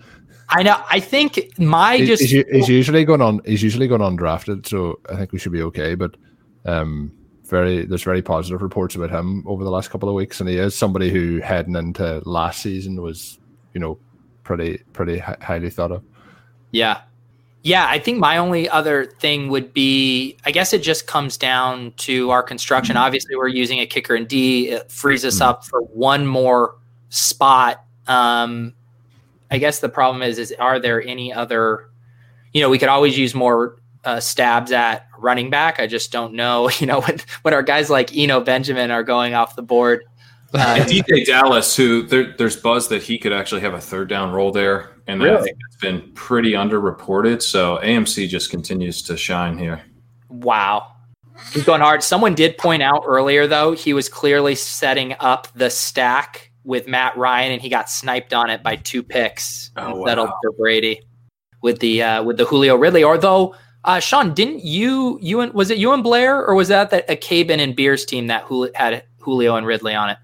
I 0.50 0.64
know. 0.64 0.82
I 0.90 1.00
think 1.00 1.58
my 1.58 1.98
he's, 1.98 2.08
just 2.08 2.24
he's, 2.24 2.46
he's, 2.52 2.70
usually 2.70 3.06
going 3.06 3.22
on. 3.22 3.42
He's 3.46 3.64
usually 3.64 3.88
going 3.88 4.02
undrafted, 4.02 4.68
so 4.68 5.00
I 5.10 5.16
think 5.16 5.32
we 5.32 5.40
should 5.40 5.52
be 5.54 5.62
okay. 5.64 5.96
But 5.96 6.16
um, 6.66 7.12
very 7.46 7.86
there's 7.86 8.04
very 8.04 8.22
positive 8.22 8.62
reports 8.62 8.96
about 8.96 9.10
him 9.10 9.44
over 9.48 9.64
the 9.64 9.72
last 9.72 9.90
couple 9.90 10.10
of 10.10 10.16
weeks, 10.16 10.40
and 10.42 10.50
he 10.50 10.58
is 10.58 10.76
somebody 10.76 11.10
who 11.10 11.40
heading 11.40 11.76
into 11.76 12.22
last 12.26 12.62
season 12.62 13.02
was 13.02 13.40
you 13.74 13.80
know 13.80 13.98
pretty 14.44 14.80
pretty 14.92 15.20
highly 15.20 15.70
thought 15.70 15.92
of. 15.92 16.04
Yeah, 16.72 17.02
yeah, 17.68 17.88
I 17.90 18.00
think 18.00 18.18
my 18.18 18.38
only 18.38 18.70
other 18.70 19.06
thing 19.06 19.50
would 19.50 19.74
be 19.74 20.38
I 20.46 20.52
guess 20.52 20.72
it 20.72 20.80
just 20.80 21.06
comes 21.06 21.36
down 21.38 21.92
to 21.98 22.30
our 22.32 22.42
construction. 22.42 22.96
Mm-hmm. 22.96 23.04
Obviously, 23.04 23.36
we're 23.36 23.50
using 23.50 23.80
a 23.80 23.86
kicker 23.86 24.16
and 24.16 24.28
D. 24.28 24.70
It 24.70 24.90
frees 24.90 25.26
us 25.26 25.36
mm-hmm. 25.36 25.50
up 25.50 25.66
for 25.66 25.82
one 25.82 26.26
more 26.26 26.76
spot. 27.10 27.84
Um, 28.08 28.74
I 29.52 29.58
guess 29.58 29.80
the 29.80 29.90
problem 29.90 30.24
is 30.24 30.40
is 30.40 30.54
are 30.60 30.80
there 30.80 31.04
any 31.04 31.34
other 31.34 31.90
you 32.54 32.62
know, 32.62 32.70
we 32.70 32.80
could 32.80 32.90
always 32.90 33.18
use 33.18 33.36
more 33.36 33.78
uh, 34.06 34.22
stabs 34.22 34.72
at 34.72 35.06
running 35.18 35.50
back. 35.50 35.80
I 35.80 35.88
just 35.88 36.12
don't 36.12 36.34
know, 36.34 36.70
you 36.80 36.88
know, 36.88 37.02
when, 37.02 37.20
when 37.42 37.54
our 37.54 37.64
guys 37.64 37.90
like 37.90 38.16
Eno 38.16 38.40
Benjamin 38.40 38.92
are 38.92 39.04
going 39.04 39.34
off 39.34 39.56
the 39.56 39.62
board. 39.62 40.04
Uh, 40.54 40.78
and 40.80 40.86
DeeJay 40.86 41.26
Dallas, 41.26 41.76
who 41.76 42.04
there, 42.04 42.34
there's 42.38 42.56
buzz 42.56 42.88
that 42.88 43.04
he 43.04 43.18
could 43.18 43.34
actually 43.34 43.60
have 43.60 43.74
a 43.74 43.82
third 43.82 44.08
down 44.08 44.32
role 44.32 44.50
there, 44.50 44.97
and 45.08 45.22
really? 45.22 45.38
I 45.38 45.42
think 45.42 45.58
it's 45.68 45.78
been 45.78 46.12
pretty 46.14 46.52
underreported. 46.52 47.42
So 47.42 47.80
AMC 47.84 48.28
just 48.28 48.50
continues 48.50 49.02
to 49.04 49.18
shine 49.18 49.58
here. 49.58 49.82
Wow, 50.30 50.92
he's 51.54 51.64
going 51.64 51.82
hard. 51.82 52.04
Someone 52.04 52.36
did 52.36 52.58
point 52.58 52.84
out 52.84 53.04
earlier, 53.06 53.48
though, 53.48 53.72
he 53.72 53.94
was 53.94 54.10
clearly 54.10 54.56
setting 54.56 55.16
up 55.20 55.48
the 55.56 55.70
stack 55.70 56.52
with 56.64 56.88
Matt 56.88 57.16
Ryan, 57.18 57.54
and 57.54 57.62
he 57.62 57.70
got 57.70 57.90
sniped 57.90 58.34
on 58.34 58.50
it 58.50 58.62
by 58.62 58.76
two 58.76 59.02
picks 59.02 59.72
oh, 59.78 60.06
settled 60.06 60.30
wow. 60.30 60.40
for 60.44 60.52
Brady 60.52 61.02
with 61.62 61.80
the 61.80 62.04
uh, 62.04 62.24
with 62.24 62.38
the 62.38 62.46
Julio 62.46 62.76
Ridley. 62.76 63.04
Although 63.04 63.56
uh, 63.86 64.00
Shawn, 64.00 64.34
didn't 64.34 64.64
you 64.66 65.18
you 65.22 65.40
and 65.40 65.54
was 65.54 65.72
it 65.72 65.78
you 65.78 65.94
and 65.94 66.04
Blair 66.04 66.46
or 66.46 66.56
was 66.56 66.68
that 66.68 66.90
that 66.90 67.10
a 67.10 67.16
Cabin 67.16 67.60
and 67.60 67.76
Beers 67.76 68.06
team 68.06 68.28
that 68.28 68.46
had 68.76 69.04
Julio 69.20 69.56
and 69.56 69.66
Ridley 69.66 69.96
on 69.96 70.10
it? 70.10 70.18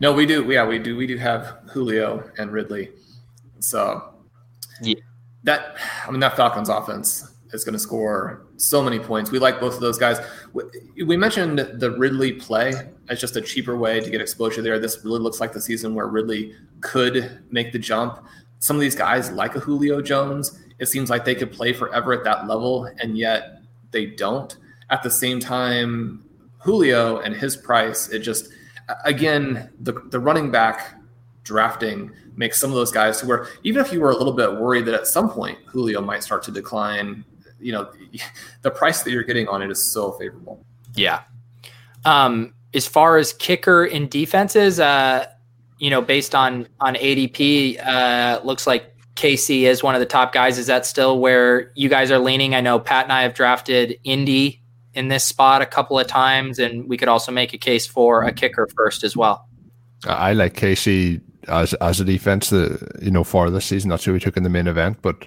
No, 0.00 0.12
we 0.12 0.26
do. 0.26 0.44
Yeah, 0.50 0.66
we 0.66 0.78
do. 0.78 0.96
We 0.96 1.06
do 1.06 1.16
have 1.16 1.58
Julio 1.70 2.28
and 2.36 2.52
Ridley. 2.52 2.90
So 3.60 4.15
yeah. 4.80 4.94
that 5.44 5.76
I 6.06 6.10
mean 6.10 6.20
that 6.20 6.36
Falcons 6.36 6.68
offense 6.68 7.32
is 7.52 7.64
going 7.64 7.72
to 7.74 7.78
score 7.78 8.46
so 8.56 8.82
many 8.82 8.98
points. 8.98 9.30
We 9.30 9.38
like 9.38 9.60
both 9.60 9.74
of 9.74 9.80
those 9.80 9.98
guys. 9.98 10.18
We 10.52 11.16
mentioned 11.16 11.58
the 11.58 11.90
Ridley 11.92 12.32
play 12.32 12.72
as 13.08 13.20
just 13.20 13.36
a 13.36 13.40
cheaper 13.40 13.76
way 13.76 14.00
to 14.00 14.10
get 14.10 14.20
exposure 14.20 14.62
there. 14.62 14.78
This 14.78 15.04
really 15.04 15.20
looks 15.20 15.40
like 15.40 15.52
the 15.52 15.60
season 15.60 15.94
where 15.94 16.06
Ridley 16.06 16.54
could 16.80 17.40
make 17.50 17.72
the 17.72 17.78
jump. 17.78 18.24
Some 18.58 18.76
of 18.76 18.80
these 18.80 18.96
guys, 18.96 19.30
like 19.30 19.54
a 19.54 19.60
Julio 19.60 20.00
Jones, 20.00 20.58
it 20.78 20.86
seems 20.86 21.10
like 21.10 21.24
they 21.24 21.34
could 21.34 21.52
play 21.52 21.72
forever 21.72 22.12
at 22.12 22.24
that 22.24 22.46
level, 22.46 22.90
and 23.00 23.16
yet 23.16 23.62
they 23.90 24.06
don't. 24.06 24.56
At 24.90 25.02
the 25.02 25.10
same 25.10 25.40
time, 25.40 26.24
Julio 26.58 27.20
and 27.20 27.34
his 27.34 27.56
price, 27.56 28.08
it 28.08 28.20
just 28.20 28.48
again, 29.04 29.70
the, 29.80 29.92
the 30.10 30.18
running 30.18 30.50
back 30.50 30.94
drafting 31.46 32.10
makes 32.36 32.60
some 32.60 32.70
of 32.70 32.76
those 32.76 32.90
guys 32.90 33.20
who 33.20 33.28
were, 33.28 33.48
even 33.62 33.82
if 33.82 33.92
you 33.92 34.00
were 34.00 34.10
a 34.10 34.16
little 34.16 34.32
bit 34.32 34.52
worried 34.56 34.84
that 34.84 34.94
at 34.94 35.06
some 35.06 35.30
point 35.30 35.56
Julio 35.66 36.02
might 36.02 36.22
start 36.22 36.42
to 36.42 36.50
decline, 36.50 37.24
you 37.58 37.72
know, 37.72 37.90
the 38.62 38.70
price 38.70 39.02
that 39.02 39.12
you're 39.12 39.22
getting 39.22 39.48
on 39.48 39.62
it 39.62 39.70
is 39.70 39.92
so 39.92 40.12
favorable. 40.12 40.62
Yeah. 40.94 41.22
Um, 42.04 42.52
as 42.74 42.86
far 42.86 43.16
as 43.16 43.32
kicker 43.32 43.84
in 43.86 44.08
defenses, 44.08 44.78
uh, 44.80 45.26
you 45.78 45.88
know, 45.88 46.02
based 46.02 46.34
on 46.34 46.68
on 46.80 46.94
ADP, 46.94 47.84
uh, 47.86 48.40
looks 48.44 48.66
like 48.66 48.94
KC 49.14 49.62
is 49.62 49.82
one 49.82 49.94
of 49.94 50.00
the 50.00 50.06
top 50.06 50.32
guys. 50.32 50.58
Is 50.58 50.66
that 50.66 50.84
still 50.84 51.18
where 51.18 51.72
you 51.74 51.88
guys 51.88 52.10
are 52.10 52.18
leaning? 52.18 52.54
I 52.54 52.60
know 52.60 52.78
Pat 52.78 53.04
and 53.04 53.12
I 53.12 53.22
have 53.22 53.34
drafted 53.34 53.98
Indy 54.04 54.62
in 54.94 55.08
this 55.08 55.24
spot 55.24 55.62
a 55.62 55.66
couple 55.66 55.98
of 55.98 56.06
times, 56.06 56.58
and 56.58 56.88
we 56.88 56.96
could 56.96 57.08
also 57.08 57.30
make 57.30 57.52
a 57.52 57.58
case 57.58 57.86
for 57.86 58.22
a 58.22 58.32
kicker 58.32 58.68
first 58.76 59.04
as 59.04 59.16
well. 59.16 59.46
I 60.04 60.32
like 60.32 60.54
KC 60.54 61.20
as 61.48 61.74
as 61.74 62.00
a 62.00 62.04
defense, 62.04 62.50
the 62.50 62.98
you 63.00 63.10
know 63.10 63.24
for 63.24 63.50
this 63.50 63.66
season. 63.66 63.90
That's 63.90 64.04
who 64.04 64.12
we 64.12 64.20
took 64.20 64.36
in 64.36 64.42
the 64.42 64.48
main 64.48 64.66
event, 64.66 64.98
but 65.02 65.26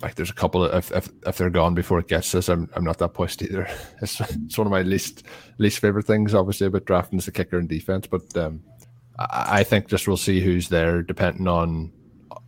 like 0.00 0.14
there's 0.14 0.30
a 0.30 0.34
couple 0.34 0.64
of 0.64 0.74
if 0.74 0.92
if, 0.92 1.08
if 1.26 1.38
they're 1.38 1.50
gone 1.50 1.74
before 1.74 1.98
it 1.98 2.08
gets 2.08 2.34
us, 2.34 2.48
I'm 2.48 2.68
I'm 2.74 2.84
not 2.84 2.98
that 2.98 3.14
pushed 3.14 3.42
either. 3.42 3.68
It's 4.02 4.20
it's 4.20 4.58
one 4.58 4.66
of 4.66 4.70
my 4.70 4.82
least 4.82 5.24
least 5.58 5.80
favorite 5.80 6.06
things, 6.06 6.34
obviously, 6.34 6.66
about 6.66 6.84
drafting 6.84 7.18
is 7.18 7.26
the 7.26 7.32
kicker 7.32 7.58
and 7.58 7.68
defense. 7.68 8.06
But 8.06 8.36
um, 8.36 8.62
I, 9.18 9.60
I 9.60 9.64
think 9.64 9.88
just 9.88 10.06
we'll 10.06 10.16
see 10.16 10.40
who's 10.40 10.68
there, 10.68 11.02
depending 11.02 11.48
on 11.48 11.92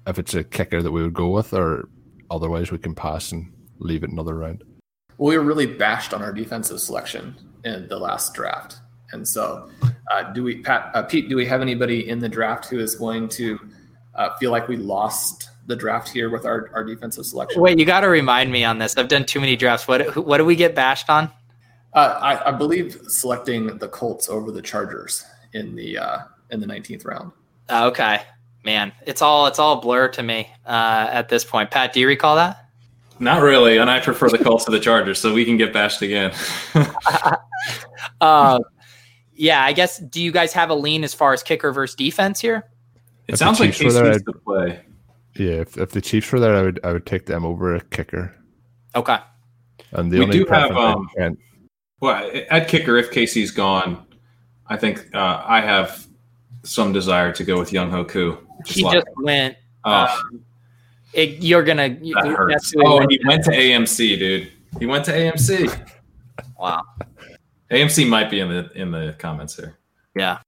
if 0.06 0.18
it's 0.18 0.34
a 0.34 0.44
kicker 0.44 0.82
that 0.82 0.92
we 0.92 1.02
would 1.02 1.14
go 1.14 1.28
with, 1.28 1.52
or 1.52 1.88
otherwise 2.30 2.70
we 2.70 2.78
can 2.78 2.94
pass 2.94 3.32
and 3.32 3.52
leave 3.78 4.04
it 4.04 4.10
another 4.10 4.34
round 4.34 4.62
Well, 5.18 5.30
we 5.30 5.38
were 5.38 5.44
really 5.44 5.66
bashed 5.66 6.12
on 6.14 6.22
our 6.22 6.32
defensive 6.32 6.80
selection 6.80 7.34
in 7.64 7.88
the 7.88 7.98
last 7.98 8.34
draft. 8.34 8.79
And 9.12 9.26
so, 9.26 9.70
uh, 10.10 10.32
do 10.32 10.44
we, 10.44 10.62
Pat, 10.62 10.90
uh, 10.94 11.02
Pete? 11.02 11.28
Do 11.28 11.36
we 11.36 11.46
have 11.46 11.60
anybody 11.60 12.08
in 12.08 12.18
the 12.18 12.28
draft 12.28 12.66
who 12.66 12.78
is 12.78 12.94
going 12.94 13.28
to 13.30 13.58
uh, 14.14 14.36
feel 14.36 14.50
like 14.50 14.68
we 14.68 14.76
lost 14.76 15.50
the 15.66 15.76
draft 15.76 16.08
here 16.08 16.30
with 16.30 16.44
our, 16.44 16.70
our 16.74 16.84
defensive 16.84 17.26
selection? 17.26 17.60
Wait, 17.60 17.78
you 17.78 17.84
got 17.84 18.00
to 18.00 18.08
remind 18.08 18.52
me 18.52 18.64
on 18.64 18.78
this. 18.78 18.96
I've 18.96 19.08
done 19.08 19.24
too 19.24 19.40
many 19.40 19.56
drafts. 19.56 19.88
What 19.88 20.16
what 20.16 20.38
do 20.38 20.44
we 20.44 20.56
get 20.56 20.74
bashed 20.74 21.08
on? 21.08 21.30
Uh, 21.92 22.18
I, 22.20 22.48
I, 22.48 22.52
believe 22.52 23.00
selecting 23.08 23.78
the 23.78 23.88
Colts 23.88 24.28
over 24.28 24.52
the 24.52 24.62
Chargers 24.62 25.24
in 25.54 25.74
the 25.74 25.98
uh, 25.98 26.18
in 26.50 26.60
the 26.60 26.66
nineteenth 26.66 27.04
round. 27.04 27.32
Okay, 27.68 28.22
man, 28.64 28.92
it's 29.06 29.22
all 29.22 29.46
it's 29.46 29.58
all 29.58 29.80
blur 29.80 30.08
to 30.08 30.22
me 30.22 30.48
uh, 30.66 31.08
at 31.10 31.28
this 31.28 31.44
point. 31.44 31.70
Pat, 31.70 31.92
do 31.92 32.00
you 32.00 32.06
recall 32.06 32.36
that? 32.36 32.66
Not 33.18 33.42
really, 33.42 33.78
and 33.78 33.90
I 33.90 34.00
prefer 34.00 34.28
the 34.30 34.38
Colts 34.38 34.64
to 34.64 34.70
the 34.70 34.80
Chargers, 34.80 35.18
so 35.18 35.34
we 35.34 35.44
can 35.44 35.56
get 35.56 35.72
bashed 35.72 36.00
again. 36.00 36.32
uh, 39.40 39.44
yeah, 39.44 39.64
I 39.64 39.72
guess. 39.72 39.98
Do 39.98 40.22
you 40.22 40.32
guys 40.32 40.52
have 40.52 40.70
a 40.70 40.74
lean 40.74 41.04
as 41.04 41.14
far 41.14 41.32
as 41.32 41.42
kicker 41.42 41.72
versus 41.72 41.96
defense 41.96 42.40
here? 42.40 42.70
It 43.26 43.34
if 43.34 43.38
sounds 43.38 43.60
like 43.60 43.72
Case 43.72 43.94
needs 43.94 44.22
to 44.22 44.32
play. 44.32 44.80
Yeah, 45.36 45.52
if, 45.52 45.78
if 45.78 45.90
the 45.90 46.00
Chiefs 46.00 46.30
were 46.32 46.40
there, 46.40 46.54
I 46.54 46.62
would 46.62 46.80
I 46.84 46.92
would 46.92 47.06
take 47.06 47.26
them 47.26 47.44
over 47.44 47.74
a 47.74 47.80
kicker. 47.80 48.34
Okay. 48.94 49.18
And 49.92 50.12
the 50.12 50.18
we 50.18 50.24
only 50.24 50.38
do 50.38 50.46
have 50.46 50.72
um, 50.72 51.08
can... 51.16 51.36
well 52.00 52.30
at 52.50 52.68
kicker 52.68 52.96
if 52.96 53.10
KC's 53.10 53.50
gone, 53.50 54.06
I 54.66 54.76
think 54.76 55.08
uh, 55.14 55.42
I 55.44 55.60
have 55.60 56.06
some 56.62 56.92
desire 56.92 57.32
to 57.32 57.44
go 57.44 57.58
with 57.58 57.70
Younghoe 57.70 58.08
Koo. 58.08 58.38
He 58.66 58.82
just 58.82 59.06
went. 59.16 59.56
Uh, 59.84 60.16
um, 60.32 60.44
it, 61.12 61.42
you're 61.42 61.62
gonna. 61.62 61.88
That 61.88 62.34
hurts. 62.36 62.72
Oh, 62.84 63.04
he 63.08 63.20
went 63.26 63.44
to 63.44 63.50
AMC, 63.50 64.18
dude. 64.18 64.52
He 64.78 64.86
went 64.86 65.04
to 65.06 65.12
AMC. 65.12 65.92
wow. 66.58 66.82
AMC 67.70 68.08
might 68.08 68.30
be 68.30 68.40
in 68.40 68.48
the 68.48 68.70
in 68.74 68.90
the 68.90 69.14
comments 69.18 69.56
here. 69.56 69.78
Yeah. 70.16 70.38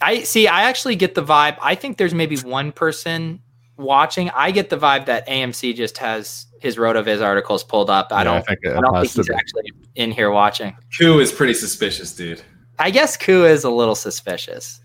I 0.00 0.22
see. 0.22 0.46
I 0.46 0.62
actually 0.64 0.96
get 0.96 1.14
the 1.14 1.24
vibe. 1.24 1.56
I 1.60 1.74
think 1.74 1.96
there's 1.96 2.14
maybe 2.14 2.36
one 2.38 2.72
person 2.72 3.40
watching. 3.76 4.30
I 4.30 4.50
get 4.50 4.70
the 4.70 4.76
vibe 4.76 5.06
that 5.06 5.26
AMC 5.26 5.74
just 5.74 5.98
has 5.98 6.46
his 6.60 6.76
RotoViz 6.76 7.22
articles 7.22 7.64
pulled 7.64 7.90
up. 7.90 8.12
I 8.12 8.18
yeah, 8.18 8.24
don't. 8.24 8.36
I, 8.36 8.40
think, 8.42 8.58
I 8.66 8.80
don't 8.80 9.00
think 9.00 9.12
he's 9.12 9.30
actually 9.30 9.72
in 9.96 10.10
here 10.10 10.30
watching. 10.30 10.76
Koo 10.96 11.18
is 11.20 11.32
pretty 11.32 11.54
suspicious, 11.54 12.14
dude. 12.14 12.42
I 12.78 12.90
guess 12.90 13.16
Koo 13.16 13.44
is 13.44 13.64
a 13.64 13.70
little 13.70 13.96
suspicious. 13.96 14.80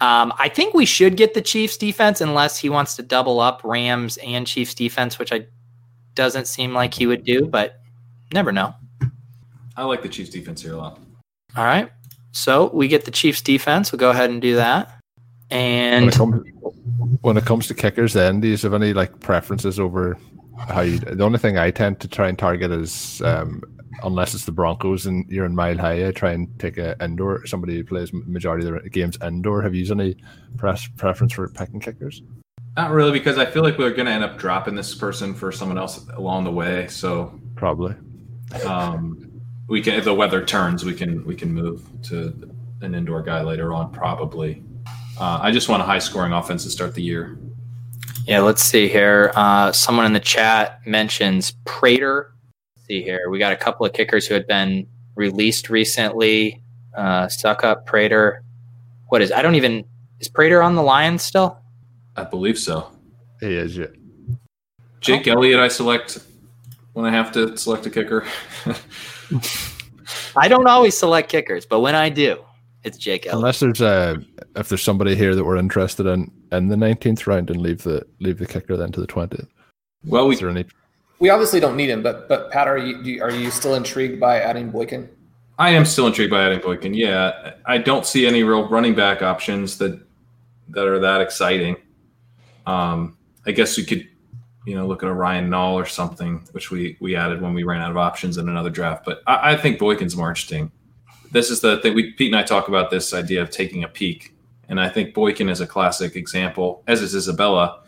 Um, 0.00 0.32
I 0.38 0.48
think 0.48 0.74
we 0.74 0.86
should 0.86 1.16
get 1.16 1.34
the 1.34 1.42
Chiefs 1.42 1.76
defense 1.76 2.20
unless 2.20 2.58
he 2.58 2.68
wants 2.68 2.96
to 2.96 3.02
double 3.02 3.40
up 3.40 3.60
Rams 3.64 4.16
and 4.18 4.46
Chiefs 4.46 4.74
defense, 4.74 5.18
which 5.18 5.32
I 5.32 5.46
doesn't 6.14 6.46
seem 6.46 6.72
like 6.72 6.94
he 6.94 7.06
would 7.06 7.24
do, 7.24 7.46
but 7.46 7.80
never 8.32 8.52
know. 8.52 8.74
I 9.76 9.84
like 9.84 10.02
the 10.02 10.08
Chiefs 10.08 10.30
defense 10.30 10.62
here 10.62 10.74
a 10.74 10.76
lot. 10.76 11.00
All 11.56 11.64
right. 11.64 11.90
So 12.32 12.70
we 12.74 12.88
get 12.88 13.04
the 13.04 13.10
Chiefs 13.10 13.40
defense. 13.40 13.92
We'll 13.92 14.00
go 14.00 14.10
ahead 14.10 14.30
and 14.30 14.42
do 14.42 14.56
that. 14.56 15.00
And 15.50 16.06
when 16.06 16.12
it 16.12 16.16
comes, 16.16 16.44
when 17.20 17.36
it 17.36 17.44
comes 17.44 17.68
to 17.68 17.74
kickers, 17.74 18.12
then 18.12 18.40
do 18.40 18.48
you 18.48 18.56
have 18.56 18.74
any 18.74 18.92
like 18.92 19.20
preferences 19.20 19.78
over 19.78 20.18
how 20.68 20.80
you? 20.80 20.98
The 20.98 21.22
only 21.22 21.38
thing 21.38 21.58
I 21.58 21.70
tend 21.70 22.00
to 22.00 22.08
try 22.08 22.28
and 22.28 22.38
target 22.38 22.72
is 22.72 23.22
um, 23.22 23.62
unless 24.02 24.34
it's 24.34 24.44
the 24.46 24.52
Broncos 24.52 25.06
and 25.06 25.28
you're 25.30 25.44
in 25.44 25.54
Mile 25.54 25.78
High, 25.78 26.08
I 26.08 26.10
try 26.12 26.32
and 26.32 26.48
take 26.58 26.76
a 26.76 26.96
indoor 27.02 27.46
somebody 27.46 27.76
who 27.76 27.84
plays 27.84 28.12
majority 28.12 28.66
of 28.66 28.72
their 28.72 28.80
games 28.88 29.16
indoor. 29.22 29.62
Have 29.62 29.74
you 29.74 29.80
used 29.80 29.92
any 29.92 30.16
press 30.56 30.88
preference 30.96 31.32
for 31.32 31.48
picking 31.48 31.80
kickers? 31.80 32.22
Not 32.76 32.90
really, 32.90 33.12
because 33.12 33.38
I 33.38 33.46
feel 33.46 33.62
like 33.62 33.78
we're 33.78 33.92
going 33.92 34.06
to 34.06 34.12
end 34.12 34.24
up 34.24 34.36
dropping 34.36 34.74
this 34.74 34.94
person 34.94 35.32
for 35.32 35.52
someone 35.52 35.78
else 35.78 36.08
along 36.14 36.44
the 36.44 36.50
way. 36.50 36.88
So 36.88 37.38
probably, 37.54 37.94
um, 38.66 39.23
we 39.68 39.80
can 39.80 39.94
if 39.94 40.04
the 40.04 40.14
weather 40.14 40.44
turns, 40.44 40.84
we 40.84 40.94
can 40.94 41.24
we 41.24 41.34
can 41.34 41.52
move 41.52 41.82
to 42.04 42.50
an 42.82 42.94
indoor 42.94 43.22
guy 43.22 43.42
later 43.42 43.72
on. 43.72 43.92
Probably. 43.92 44.62
Uh, 45.18 45.38
I 45.40 45.52
just 45.52 45.68
want 45.68 45.80
a 45.80 45.84
high 45.84 46.00
scoring 46.00 46.32
offense 46.32 46.64
to 46.64 46.70
start 46.70 46.94
the 46.94 47.02
year. 47.02 47.38
Yeah, 48.26 48.40
let's 48.40 48.62
see 48.62 48.88
here. 48.88 49.32
Uh, 49.34 49.70
someone 49.72 50.06
in 50.06 50.12
the 50.12 50.20
chat 50.20 50.80
mentions 50.86 51.52
Prater 51.64 52.34
Let's 52.76 52.86
see 52.86 53.02
here. 53.02 53.30
We 53.30 53.38
got 53.38 53.52
a 53.52 53.56
couple 53.56 53.86
of 53.86 53.92
kickers 53.92 54.26
who 54.26 54.34
had 54.34 54.46
been 54.46 54.86
released 55.14 55.70
recently. 55.70 56.62
Uh, 56.96 57.28
up, 57.44 57.86
Prater. 57.86 58.42
What 59.08 59.22
is? 59.22 59.32
I 59.32 59.42
don't 59.42 59.54
even. 59.54 59.84
Is 60.20 60.28
Prater 60.28 60.62
on 60.62 60.74
the 60.74 60.82
Lions 60.82 61.22
still? 61.22 61.58
I 62.16 62.24
believe 62.24 62.58
so. 62.58 62.90
He 63.40 63.54
is. 63.54 63.76
Yeah. 63.76 63.86
Jake 65.00 65.28
oh. 65.28 65.32
Elliott, 65.32 65.60
I 65.60 65.68
select 65.68 66.18
when 66.92 67.04
I 67.04 67.10
have 67.10 67.32
to 67.32 67.56
select 67.56 67.86
a 67.86 67.90
kicker. 67.90 68.26
I 70.36 70.48
don't 70.48 70.66
always 70.66 70.96
select 70.96 71.28
kickers, 71.28 71.66
but 71.66 71.80
when 71.80 71.94
I 71.94 72.08
do, 72.08 72.44
it's 72.82 72.98
Jake 72.98 73.26
Elliott. 73.26 73.38
Unless 73.38 73.60
there's 73.60 73.80
a 73.80 74.22
if 74.56 74.68
there's 74.68 74.82
somebody 74.82 75.14
here 75.14 75.34
that 75.34 75.44
we're 75.44 75.56
interested 75.56 76.06
in 76.06 76.30
in 76.52 76.68
the 76.68 76.76
19th 76.76 77.26
round 77.26 77.50
and 77.50 77.60
leave 77.60 77.82
the 77.82 78.06
leave 78.20 78.38
the 78.38 78.46
kicker 78.46 78.76
then 78.76 78.92
to 78.92 79.00
the 79.00 79.06
20th. 79.06 79.48
Well, 80.04 80.26
we, 80.28 80.34
is 80.34 80.40
there 80.40 80.50
any 80.50 80.66
we 81.18 81.30
obviously 81.30 81.60
don't 81.60 81.76
need 81.76 81.90
him, 81.90 82.02
but 82.02 82.28
but 82.28 82.50
Pat, 82.50 82.68
are 82.68 82.78
you 82.78 83.22
are 83.22 83.30
you 83.30 83.50
still 83.50 83.74
intrigued 83.74 84.20
by 84.20 84.40
adding 84.40 84.70
Boykin? 84.70 85.08
I 85.58 85.70
am 85.70 85.84
still 85.84 86.06
intrigued 86.06 86.30
by 86.30 86.42
adding 86.44 86.60
Boykin. 86.60 86.94
Yeah, 86.94 87.54
I 87.64 87.78
don't 87.78 88.04
see 88.04 88.26
any 88.26 88.42
real 88.42 88.68
running 88.68 88.94
back 88.94 89.22
options 89.22 89.78
that 89.78 90.00
that 90.68 90.86
are 90.86 90.98
that 90.98 91.20
exciting. 91.20 91.76
Um, 92.66 93.16
I 93.46 93.52
guess 93.52 93.78
you 93.78 93.84
could 93.84 94.08
you 94.64 94.74
know, 94.74 94.86
look 94.86 95.02
at 95.02 95.08
a 95.08 95.12
Ryan 95.12 95.50
Nall 95.50 95.74
or 95.74 95.86
something, 95.86 96.46
which 96.52 96.70
we 96.70 96.96
we 97.00 97.16
added 97.16 97.40
when 97.40 97.54
we 97.54 97.64
ran 97.64 97.82
out 97.82 97.90
of 97.90 97.96
options 97.96 98.38
in 98.38 98.48
another 98.48 98.70
draft. 98.70 99.04
But 99.04 99.22
I, 99.26 99.52
I 99.52 99.56
think 99.56 99.78
Boykin's 99.78 100.16
more 100.16 100.28
interesting. 100.28 100.70
This 101.30 101.50
is 101.50 101.60
the 101.60 101.78
thing. 101.80 101.94
We 101.94 102.12
Pete 102.12 102.32
and 102.32 102.40
I 102.40 102.42
talk 102.42 102.68
about 102.68 102.90
this 102.90 103.12
idea 103.12 103.42
of 103.42 103.50
taking 103.50 103.84
a 103.84 103.88
peek, 103.88 104.34
and 104.68 104.80
I 104.80 104.88
think 104.88 105.14
Boykin 105.14 105.48
is 105.48 105.60
a 105.60 105.66
classic 105.66 106.16
example, 106.16 106.82
as 106.86 107.02
is 107.02 107.14
Isabella, 107.14 107.82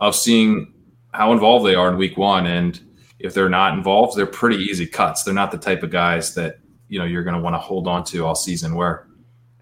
of 0.00 0.14
seeing 0.14 0.72
how 1.12 1.32
involved 1.32 1.66
they 1.66 1.74
are 1.74 1.90
in 1.90 1.96
Week 1.96 2.16
One. 2.16 2.46
And 2.46 2.80
if 3.18 3.34
they're 3.34 3.48
not 3.48 3.74
involved, 3.74 4.16
they're 4.16 4.26
pretty 4.26 4.62
easy 4.62 4.86
cuts. 4.86 5.24
They're 5.24 5.34
not 5.34 5.50
the 5.50 5.58
type 5.58 5.82
of 5.82 5.90
guys 5.90 6.34
that 6.34 6.60
you 6.88 6.98
know 6.98 7.04
you're 7.04 7.24
going 7.24 7.36
to 7.36 7.42
want 7.42 7.54
to 7.54 7.58
hold 7.58 7.88
on 7.88 8.04
to 8.04 8.24
all 8.24 8.36
season. 8.36 8.76
Where, 8.76 9.08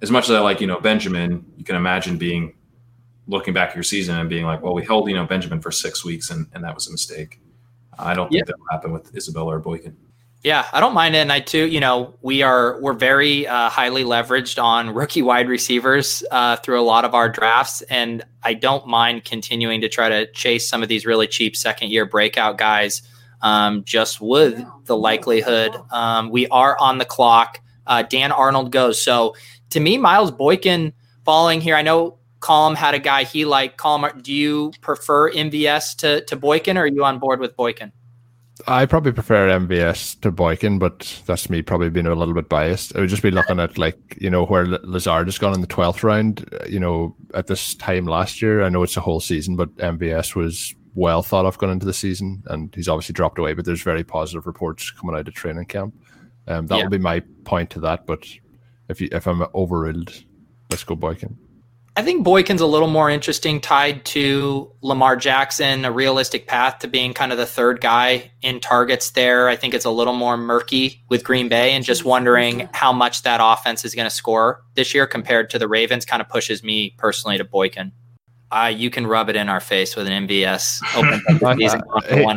as 0.03 0.11
much 0.11 0.25
as 0.25 0.33
I 0.33 0.41
like 0.41 0.61
you 0.61 0.67
know 0.67 0.81
Benjamin, 0.81 1.45
you 1.57 1.65
can 1.65 1.77
imagine 1.77 2.19
being 2.19 2.53
looking 3.31 3.55
back 3.55 3.71
at 3.71 3.75
your 3.75 3.85
season 3.85 4.19
and 4.19 4.29
being 4.29 4.45
like, 4.45 4.63
well, 4.63 4.75
we 4.75 4.85
held, 4.85 5.09
you 5.09 5.15
know, 5.15 5.25
Benjamin 5.25 5.61
for 5.61 5.71
six 5.71 6.05
weeks 6.05 6.31
and, 6.31 6.47
and 6.53 6.63
that 6.65 6.75
was 6.75 6.89
a 6.89 6.93
mistake. 6.93 7.41
I 7.99 8.15
don't 8.15 8.31
think 8.31 8.47
that'll 8.47 8.65
happen 8.71 8.93
with 8.93 9.15
Isabella 9.15 9.57
or 9.57 9.61
Boykin. 9.61 9.97
Yeah, 10.43 10.67
I 10.73 10.81
don't 10.81 10.95
mind 10.95 11.15
it. 11.15 11.19
And 11.19 11.31
I 11.31 11.41
too, 11.41 11.67
you 11.67 11.81
know, 11.81 12.15
we 12.23 12.41
are 12.43 12.81
we're 12.81 12.95
very 12.95 13.47
uh, 13.47 13.69
highly 13.69 14.05
leveraged 14.05 14.63
on 14.63 14.95
rookie 14.95 15.21
wide 15.21 15.51
receivers 15.51 16.25
uh, 16.31 16.57
through 16.57 16.81
a 16.81 16.83
lot 16.83 17.05
of 17.05 17.15
our 17.15 17.29
drafts, 17.29 17.83
and 17.83 18.25
I 18.43 18.55
don't 18.55 18.87
mind 18.87 19.27
continuing 19.27 19.83
to 19.83 19.89
try 19.91 20.09
to 20.09 20.31
chase 20.33 20.67
some 20.67 20.83
of 20.83 20.89
these 20.89 21.05
really 21.05 21.27
cheap 21.27 21.57
second 21.57 21.91
year 21.91 22.07
breakout 22.07 22.57
guys. 22.57 23.03
Um, 23.43 23.85
just 23.85 24.21
with 24.21 24.63
the 24.85 24.97
likelihood 24.97 25.75
um, 25.91 26.29
we 26.31 26.47
are 26.49 26.77
on 26.79 26.99
the 26.99 27.07
clock. 27.07 27.61
Uh, 27.87 28.03
Dan 28.03 28.33
Arnold 28.33 28.71
goes. 28.71 29.01
So 29.01 29.35
to 29.71 29.81
me, 29.81 29.99
Miles 29.99 30.31
Boykin 30.31 30.93
falling 31.25 31.61
here. 31.61 31.75
I 31.75 31.83
know 31.83 32.19
Colm 32.41 32.75
had 32.75 32.95
a 32.95 32.99
guy 32.99 33.25
he 33.25 33.45
liked. 33.45 33.79
Colm, 33.79 34.23
do 34.23 34.33
you 34.33 34.73
prefer 34.81 35.31
MVS 35.31 35.97
to, 35.97 36.25
to 36.25 36.37
Boykin 36.37 36.77
or 36.77 36.83
are 36.83 36.87
you 36.87 37.05
on 37.05 37.19
board 37.19 37.41
with 37.41 37.57
Boykin? 37.57 37.93
I 38.67 38.87
probably 38.87 39.13
prefer 39.13 39.49
MVS 39.49 40.21
to 40.21 40.31
Boykin, 40.31 40.79
but 40.79 41.23
that's 41.27 41.49
me 41.49 41.63
probably 41.63 41.91
being 41.91 42.07
a 42.07 42.15
little 42.15 42.35
bit 42.35 42.49
biased. 42.49 42.95
I 42.95 43.01
would 43.01 43.09
just 43.09 43.23
be 43.23 43.31
looking 43.31 43.61
at 43.61 43.79
like 43.79 43.97
you 44.21 44.31
know 44.31 44.45
where 44.45 44.67
Lazard 44.67 45.29
has 45.29 45.39
gone 45.39 45.55
in 45.55 45.61
the 45.61 45.67
twelfth 45.67 46.03
round. 46.03 46.47
You 46.69 46.81
know 46.81 47.17
at 47.35 47.47
this 47.47 47.75
time 47.75 48.07
last 48.07 48.43
year, 48.43 48.63
I 48.63 48.69
know 48.69 48.83
it's 48.83 48.97
a 48.97 49.01
whole 49.01 49.21
season, 49.21 49.57
but 49.57 49.75
MVS 49.77 50.35
was 50.35 50.75
well 50.95 51.23
thought 51.23 51.47
of 51.47 51.59
going 51.59 51.73
into 51.73 51.87
the 51.87 51.95
season, 51.95 52.43
and 52.47 52.75
he's 52.75 52.89
obviously 52.89 53.13
dropped 53.13 53.39
away. 53.39 53.55
But 53.55 53.65
there's 53.65 53.83
very 53.83 54.05
positive 54.05 54.47
reports 54.47 54.91
coming 54.91 55.17
out 55.17 55.29
of 55.29 55.35
training 55.35 55.67
camp. 55.67 55.95
Um, 56.47 56.67
that 56.67 56.77
yeah. 56.77 56.83
will 56.83 56.91
be 56.91 56.99
my 56.99 57.21
point 57.45 57.71
to 57.71 57.81
that. 57.81 58.07
But 58.07 58.27
if 58.89 59.01
you 59.01 59.09
if 59.13 59.27
I'm 59.27 59.43
overruled, 59.55 60.13
let's 60.71 60.85
go 60.85 60.97
Boykin. 60.97 61.39
I 61.97 62.03
think 62.03 62.25
Boykin's 62.25 62.61
a 62.61 62.67
little 62.67 62.89
more 62.89 63.11
interesting, 63.11 63.61
tied 63.61 64.05
to 64.07 64.71
Lamar 64.81 65.17
Jackson, 65.17 65.85
a 65.85 65.91
realistic 65.91 66.47
path 66.47 66.79
to 66.79 66.89
being 66.89 67.13
kind 67.13 67.33
of 67.33 67.39
the 67.39 67.47
third 67.47 67.81
guy 67.81 68.31
in 68.43 68.61
targets 68.61 69.11
there. 69.11 69.49
I 69.49 69.57
think 69.57 69.75
it's 69.75 69.85
a 69.85 69.91
little 69.91 70.13
more 70.13 70.37
murky 70.37 71.03
with 71.09 71.25
Green 71.25 71.49
Bay, 71.49 71.73
and 71.73 71.85
just 71.85 72.05
wondering 72.05 72.69
how 72.73 72.93
much 72.93 73.23
that 73.25 73.41
offense 73.43 73.85
is 73.85 73.95
going 73.95 74.07
to 74.07 74.15
score 74.15 74.63
this 74.75 74.95
year 74.95 75.07
compared 75.07 75.51
to 75.51 75.59
the 75.59 75.67
Ravens 75.67 76.05
kind 76.05 76.23
of 76.23 76.29
pushes 76.29 76.63
me 76.63 76.95
personally 76.97 77.39
to 77.39 77.45
Boykin. 77.45 77.93
Uh, 78.53 78.73
you 78.75 78.89
can 78.89 79.07
rub 79.07 79.29
it 79.29 79.37
in 79.37 79.49
our 79.49 79.61
face 79.61 79.97
with 79.97 80.07
an 80.07 80.27
MVS. 80.27 80.81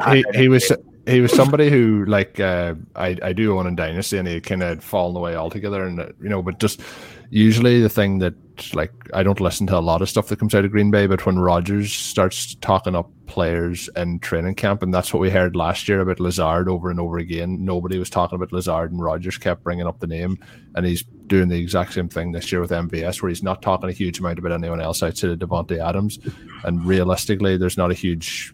he, 0.11 0.23
he, 0.33 0.39
he 0.39 0.47
was 0.47 0.71
he 1.05 1.21
was 1.21 1.31
somebody 1.31 1.69
who 1.69 2.05
like 2.05 2.39
uh, 2.39 2.73
I 2.95 3.17
I 3.21 3.33
do 3.33 3.57
own 3.57 3.67
in 3.67 3.75
Dynasty, 3.75 4.17
and 4.17 4.27
he 4.27 4.41
kind 4.41 4.63
of 4.63 4.69
had 4.69 4.83
fallen 4.83 5.15
away 5.15 5.35
altogether, 5.35 5.83
and 5.83 5.99
uh, 5.99 6.07
you 6.21 6.29
know, 6.29 6.41
but 6.41 6.59
just 6.59 6.81
usually 7.29 7.81
the 7.81 7.89
thing 7.89 8.19
that 8.19 8.33
like 8.73 8.91
I 9.13 9.23
don't 9.23 9.39
listen 9.39 9.67
to 9.67 9.77
a 9.77 9.79
lot 9.79 10.01
of 10.01 10.09
stuff 10.09 10.27
that 10.27 10.39
comes 10.39 10.53
out 10.53 10.65
of 10.65 10.71
Green 10.71 10.91
Bay, 10.91 11.07
but 11.07 11.25
when 11.25 11.39
Rodgers 11.39 11.91
starts 11.91 12.55
talking 12.55 12.95
up 12.95 13.09
players 13.25 13.89
in 13.95 14.19
training 14.19 14.55
camp, 14.55 14.83
and 14.83 14.93
that's 14.93 15.13
what 15.13 15.19
we 15.19 15.29
heard 15.29 15.55
last 15.55 15.87
year 15.87 16.01
about 16.01 16.19
Lazard 16.19 16.69
over 16.69 16.89
and 16.89 16.99
over 16.99 17.17
again. 17.17 17.63
Nobody 17.65 17.97
was 17.97 18.09
talking 18.09 18.35
about 18.35 18.51
Lazard, 18.51 18.91
and 18.91 19.01
Rodgers 19.01 19.37
kept 19.37 19.63
bringing 19.63 19.87
up 19.87 19.99
the 19.99 20.07
name, 20.07 20.37
and 20.75 20.85
he's 20.85 21.03
doing 21.27 21.49
the 21.49 21.59
exact 21.59 21.93
same 21.93 22.09
thing 22.09 22.31
this 22.31 22.51
year 22.51 22.61
with 22.61 22.71
MVS, 22.71 23.21
where 23.21 23.29
he's 23.29 23.43
not 23.43 23.61
talking 23.61 23.89
a 23.89 23.93
huge 23.93 24.19
amount 24.19 24.39
about 24.39 24.51
anyone 24.51 24.81
else 24.81 25.01
outside 25.01 25.31
of 25.31 25.39
Davante 25.39 25.79
Adams, 25.79 26.19
and 26.63 26.85
realistically, 26.85 27.57
there's 27.57 27.77
not 27.77 27.91
a 27.91 27.95
huge 27.95 28.53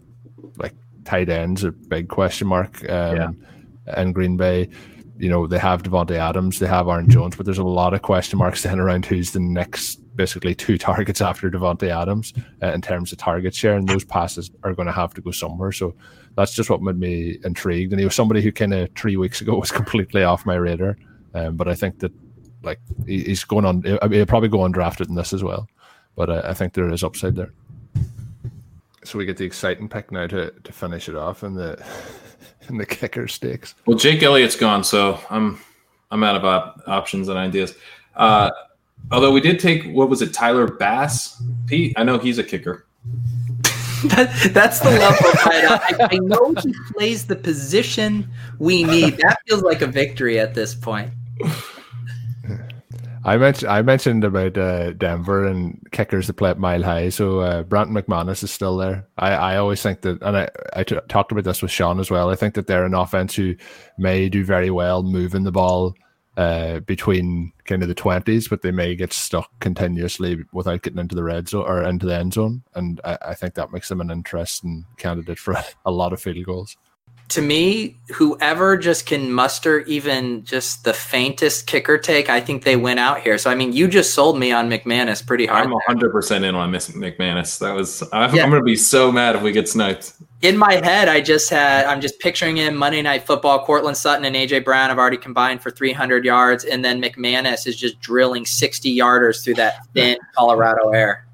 like 0.56 0.74
tight 1.04 1.28
ends 1.28 1.64
a 1.64 1.72
big 1.72 2.08
question 2.08 2.46
mark 2.46 2.82
um, 2.88 3.16
yeah. 3.16 4.00
in 4.00 4.12
Green 4.12 4.36
Bay 4.36 4.68
you 5.20 5.28
know, 5.28 5.46
they 5.46 5.58
have 5.58 5.82
Davante 5.82 6.16
Adams, 6.16 6.58
they 6.58 6.66
have 6.66 6.88
Aaron 6.88 7.10
Jones, 7.10 7.36
but 7.36 7.44
there's 7.44 7.58
a 7.58 7.64
lot 7.64 7.92
of 7.92 8.00
question 8.00 8.38
marks 8.38 8.62
then 8.62 8.80
around 8.80 9.04
who's 9.04 9.32
the 9.32 9.40
next 9.40 9.96
basically 10.16 10.54
two 10.54 10.78
targets 10.88 11.20
after 11.20 11.50
Davante 11.50 11.88
Adams 11.88 12.32
uh, 12.62 12.72
in 12.72 12.80
terms 12.80 13.12
of 13.12 13.18
target 13.18 13.54
share, 13.54 13.76
and 13.76 13.86
those 13.86 14.04
passes 14.04 14.50
are 14.62 14.72
going 14.72 14.86
to 14.86 14.92
have 14.92 15.12
to 15.14 15.20
go 15.20 15.30
somewhere. 15.30 15.72
So 15.72 15.94
that's 16.36 16.54
just 16.54 16.70
what 16.70 16.80
made 16.80 16.98
me 16.98 17.38
intrigued. 17.44 17.92
And 17.92 18.00
he 18.00 18.06
was 18.06 18.14
somebody 18.14 18.40
who 18.40 18.50
kind 18.50 18.72
of 18.72 18.88
three 18.96 19.16
weeks 19.18 19.42
ago 19.42 19.56
was 19.60 19.70
completely 19.70 20.24
off 20.24 20.46
my 20.46 20.54
radar, 20.54 20.96
um, 21.34 21.56
but 21.56 21.68
I 21.68 21.74
think 21.74 21.98
that 21.98 22.12
like 22.62 22.80
he, 23.06 23.22
he's 23.24 23.44
going 23.44 23.66
on, 23.66 23.82
he'll 23.82 24.26
probably 24.26 24.48
go 24.48 24.58
undrafted 24.58 25.10
in 25.10 25.16
this 25.16 25.34
as 25.34 25.44
well. 25.44 25.68
But 26.16 26.30
I 26.30 26.54
think 26.54 26.72
there 26.72 26.90
is 26.90 27.04
upside 27.04 27.36
there. 27.36 27.52
So 29.04 29.18
we 29.18 29.26
get 29.26 29.36
the 29.36 29.44
exciting 29.44 29.88
pick 29.88 30.10
now 30.12 30.26
to 30.26 30.50
to 30.50 30.72
finish 30.72 31.08
it 31.08 31.14
off 31.14 31.42
and 31.42 31.56
the 31.56 31.82
in 32.68 32.76
the 32.78 32.86
kicker 32.86 33.28
sticks. 33.28 33.74
Well, 33.86 33.98
Jake 33.98 34.22
Elliott's 34.22 34.56
gone, 34.56 34.84
so 34.84 35.20
I'm 35.30 35.58
I'm 36.10 36.24
out 36.24 36.36
of 36.36 36.44
op- 36.44 36.82
options 36.86 37.28
and 37.28 37.38
ideas. 37.38 37.74
Uh, 38.16 38.50
although 39.10 39.32
we 39.32 39.40
did 39.40 39.58
take 39.58 39.84
what 39.92 40.08
was 40.08 40.22
it, 40.22 40.32
Tyler 40.32 40.66
Bass? 40.66 41.42
Pete, 41.66 41.92
I 41.96 42.04
know 42.04 42.18
he's 42.18 42.38
a 42.38 42.44
kicker. 42.44 42.86
that, 44.04 44.50
that's 44.54 44.80
the 44.80 44.90
level. 44.90 45.26
I, 45.44 46.08
I 46.12 46.16
know 46.18 46.54
he 46.62 46.74
plays 46.94 47.26
the 47.26 47.36
position 47.36 48.28
we 48.58 48.82
need. 48.82 49.18
That 49.18 49.38
feels 49.46 49.62
like 49.62 49.82
a 49.82 49.86
victory 49.86 50.38
at 50.38 50.54
this 50.54 50.74
point. 50.74 51.10
I 53.30 53.36
mentioned 53.36 53.70
I 53.70 53.82
mentioned 53.82 54.24
about 54.24 54.58
uh, 54.58 54.90
Denver 54.90 55.46
and 55.46 55.80
kickers 55.92 56.26
that 56.26 56.32
play 56.32 56.50
at 56.50 56.58
Mile 56.58 56.82
High. 56.82 57.10
So 57.10 57.38
uh, 57.38 57.62
Brandon 57.62 57.94
McManus 57.94 58.42
is 58.42 58.50
still 58.50 58.76
there. 58.76 59.06
I, 59.18 59.30
I 59.30 59.56
always 59.56 59.80
think 59.80 60.00
that, 60.00 60.20
and 60.20 60.36
I, 60.36 60.48
I 60.74 60.82
t- 60.82 60.98
talked 61.08 61.30
about 61.30 61.44
this 61.44 61.62
with 61.62 61.70
Shawn 61.70 62.00
as 62.00 62.10
well. 62.10 62.30
I 62.30 62.34
think 62.34 62.54
that 62.54 62.66
they're 62.66 62.84
an 62.84 62.92
offense 62.92 63.36
who 63.36 63.54
may 63.98 64.28
do 64.28 64.44
very 64.44 64.68
well 64.68 65.04
moving 65.04 65.44
the 65.44 65.52
ball 65.52 65.94
uh, 66.36 66.80
between 66.80 67.52
kind 67.66 67.82
of 67.82 67.88
the 67.88 67.94
twenties, 67.94 68.48
but 68.48 68.62
they 68.62 68.72
may 68.72 68.96
get 68.96 69.12
stuck 69.12 69.48
continuously 69.60 70.42
without 70.52 70.82
getting 70.82 70.98
into 70.98 71.14
the 71.14 71.22
red 71.22 71.48
zone 71.48 71.66
or 71.68 71.84
into 71.84 72.06
the 72.06 72.16
end 72.16 72.34
zone. 72.34 72.64
And 72.74 73.00
I, 73.04 73.16
I 73.26 73.34
think 73.34 73.54
that 73.54 73.70
makes 73.70 73.88
them 73.88 74.00
an 74.00 74.10
interesting 74.10 74.86
candidate 74.96 75.38
for 75.38 75.54
a 75.84 75.92
lot 75.92 76.12
of 76.12 76.20
field 76.20 76.44
goals 76.44 76.76
to 77.30 77.40
me, 77.40 77.96
whoever 78.12 78.76
just 78.76 79.06
can 79.06 79.32
muster 79.32 79.80
even 79.82 80.44
just 80.44 80.82
the 80.82 80.92
faintest 80.92 81.68
kicker 81.68 81.96
take, 81.96 82.28
I 82.28 82.40
think 82.40 82.64
they 82.64 82.74
win 82.74 82.98
out 82.98 83.20
here. 83.20 83.38
So 83.38 83.50
I 83.50 83.54
mean, 83.54 83.72
you 83.72 83.86
just 83.86 84.14
sold 84.14 84.38
me 84.38 84.50
on 84.50 84.68
McManus 84.68 85.24
pretty 85.24 85.46
hard. 85.46 85.64
I'm 85.64 85.70
100 85.70 86.10
percent 86.10 86.44
in 86.44 86.56
on 86.56 86.72
McManus. 86.72 87.58
That 87.60 87.74
was 87.74 88.02
I'm, 88.12 88.34
yeah. 88.34 88.42
I'm 88.42 88.50
going 88.50 88.60
to 88.60 88.64
be 88.64 88.76
so 88.76 89.12
mad 89.12 89.36
if 89.36 89.42
we 89.42 89.52
get 89.52 89.68
sniped. 89.68 90.12
In 90.42 90.56
my 90.56 90.74
head, 90.74 91.08
I 91.08 91.20
just 91.20 91.50
had 91.50 91.86
I'm 91.86 92.00
just 92.00 92.18
picturing 92.18 92.56
him 92.56 92.76
Monday 92.76 93.00
Night 93.00 93.24
Football. 93.24 93.64
Courtland 93.64 93.96
Sutton 93.96 94.24
and 94.24 94.34
AJ 94.34 94.64
Brown 94.64 94.88
have 94.88 94.98
already 94.98 95.16
combined 95.16 95.62
for 95.62 95.70
300 95.70 96.24
yards, 96.24 96.64
and 96.64 96.84
then 96.84 97.00
McManus 97.00 97.66
is 97.66 97.76
just 97.76 98.00
drilling 98.00 98.44
60 98.44 98.96
yarders 98.96 99.44
through 99.44 99.54
that 99.54 99.86
thin 99.94 100.18
Colorado 100.34 100.90
air. 100.90 101.26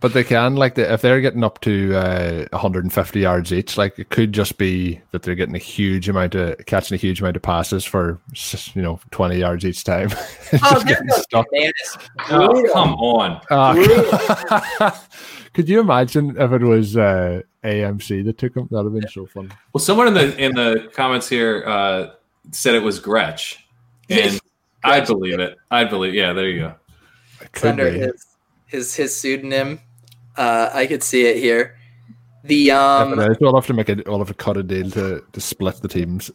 But 0.00 0.12
they 0.12 0.22
can 0.22 0.54
like 0.54 0.76
the, 0.76 0.92
if 0.92 1.02
they're 1.02 1.20
getting 1.20 1.42
up 1.42 1.60
to 1.62 1.96
uh, 1.96 2.46
150 2.52 3.20
yards 3.20 3.52
each, 3.52 3.76
like 3.76 3.98
it 3.98 4.10
could 4.10 4.32
just 4.32 4.56
be 4.56 5.00
that 5.10 5.22
they're 5.22 5.34
getting 5.34 5.56
a 5.56 5.58
huge 5.58 6.08
amount 6.08 6.36
of 6.36 6.56
catching 6.66 6.94
a 6.94 6.98
huge 6.98 7.20
amount 7.20 7.34
of 7.34 7.42
passes 7.42 7.84
for 7.84 8.20
you 8.74 8.82
know 8.82 9.00
20 9.10 9.36
yards 9.36 9.64
each 9.64 9.82
time. 9.82 10.10
oh, 10.62 10.82
there 10.84 11.02
goes 11.04 11.24
oh, 12.30 12.70
come 12.72 12.94
on! 12.94 13.40
Uh, 13.50 14.90
could 15.52 15.68
you 15.68 15.80
imagine 15.80 16.40
if 16.40 16.52
it 16.52 16.62
was 16.62 16.96
uh, 16.96 17.42
AMC 17.64 18.24
that 18.24 18.38
took 18.38 18.56
him? 18.56 18.68
That'd 18.70 18.92
have 18.92 19.00
been 19.00 19.10
so 19.10 19.26
fun. 19.26 19.52
Well, 19.72 19.82
someone 19.82 20.06
in 20.06 20.14
the 20.14 20.36
in 20.36 20.54
the 20.54 20.90
comments 20.94 21.28
here 21.28 21.64
uh, 21.66 22.10
said 22.52 22.76
it 22.76 22.84
was 22.84 23.00
Gretch, 23.00 23.66
and 24.08 24.40
I 24.84 25.00
believe 25.00 25.40
it. 25.40 25.56
I 25.72 25.82
believe. 25.82 26.14
Yeah, 26.14 26.34
there 26.34 26.48
you 26.48 26.60
go. 26.60 26.74
It's 27.40 27.64
under 27.64 27.90
his 27.90 28.26
his 28.66 28.94
his 28.94 29.20
pseudonym. 29.20 29.80
Uh, 30.38 30.70
I 30.72 30.86
could 30.86 31.02
see 31.02 31.26
it 31.26 31.36
here. 31.36 31.76
The 32.44 32.70
um, 32.70 33.16
we'll 33.40 33.54
have 33.54 33.66
to 33.66 33.74
make 33.74 33.88
it. 33.88 34.06
We'll 34.06 34.18
have 34.18 34.28
to 34.28 34.34
cut 34.34 34.56
a 34.56 34.62
deal 34.62 34.90
to 34.92 35.22
to 35.32 35.40
split 35.40 35.82
the 35.82 35.88
teams. 35.88 36.30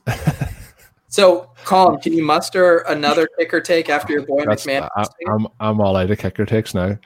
so, 1.08 1.49
Colm, 1.64 2.01
can 2.04 2.12
you 2.12 2.24
muster 2.24 2.80
another 2.80 3.28
kicker 3.39 3.62
take 3.62 3.89
after 3.89 4.12
your 4.12 4.26
boy 4.26 4.43
That's, 4.45 4.66
McMahon? 4.66 4.89
I, 4.97 5.01
am 5.01 5.08
I'm, 5.30 5.47
I'm 5.60 5.82
all 5.82 5.95
out 5.95 6.12
of 6.12 6.20
kicker 6.20 6.45
takes 6.45 6.74
now. 6.74 6.99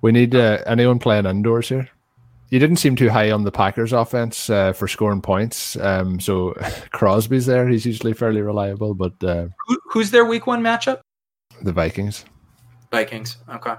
We 0.00 0.12
need 0.12 0.36
uh, 0.36 0.62
anyone 0.66 1.00
playing 1.00 1.26
indoors 1.26 1.68
here. 1.68 1.88
You 2.50 2.60
didn't 2.60 2.76
seem 2.76 2.94
too 2.94 3.10
high 3.10 3.32
on 3.32 3.42
the 3.42 3.52
Packers 3.52 3.92
offense 3.92 4.48
uh, 4.48 4.72
for 4.72 4.86
scoring 4.86 5.20
points. 5.20 5.76
Um, 5.76 6.20
so 6.20 6.52
Crosby's 6.92 7.46
there. 7.46 7.68
He's 7.68 7.84
usually 7.84 8.14
fairly 8.14 8.40
reliable, 8.40 8.94
but 8.94 9.12
uh, 9.22 9.48
Who, 9.66 9.78
who's 9.90 10.12
their 10.12 10.24
week 10.24 10.46
one 10.46 10.62
matchup? 10.62 11.00
The 11.62 11.72
Vikings. 11.72 12.24
Vikings. 12.92 13.38
Okay. 13.50 13.74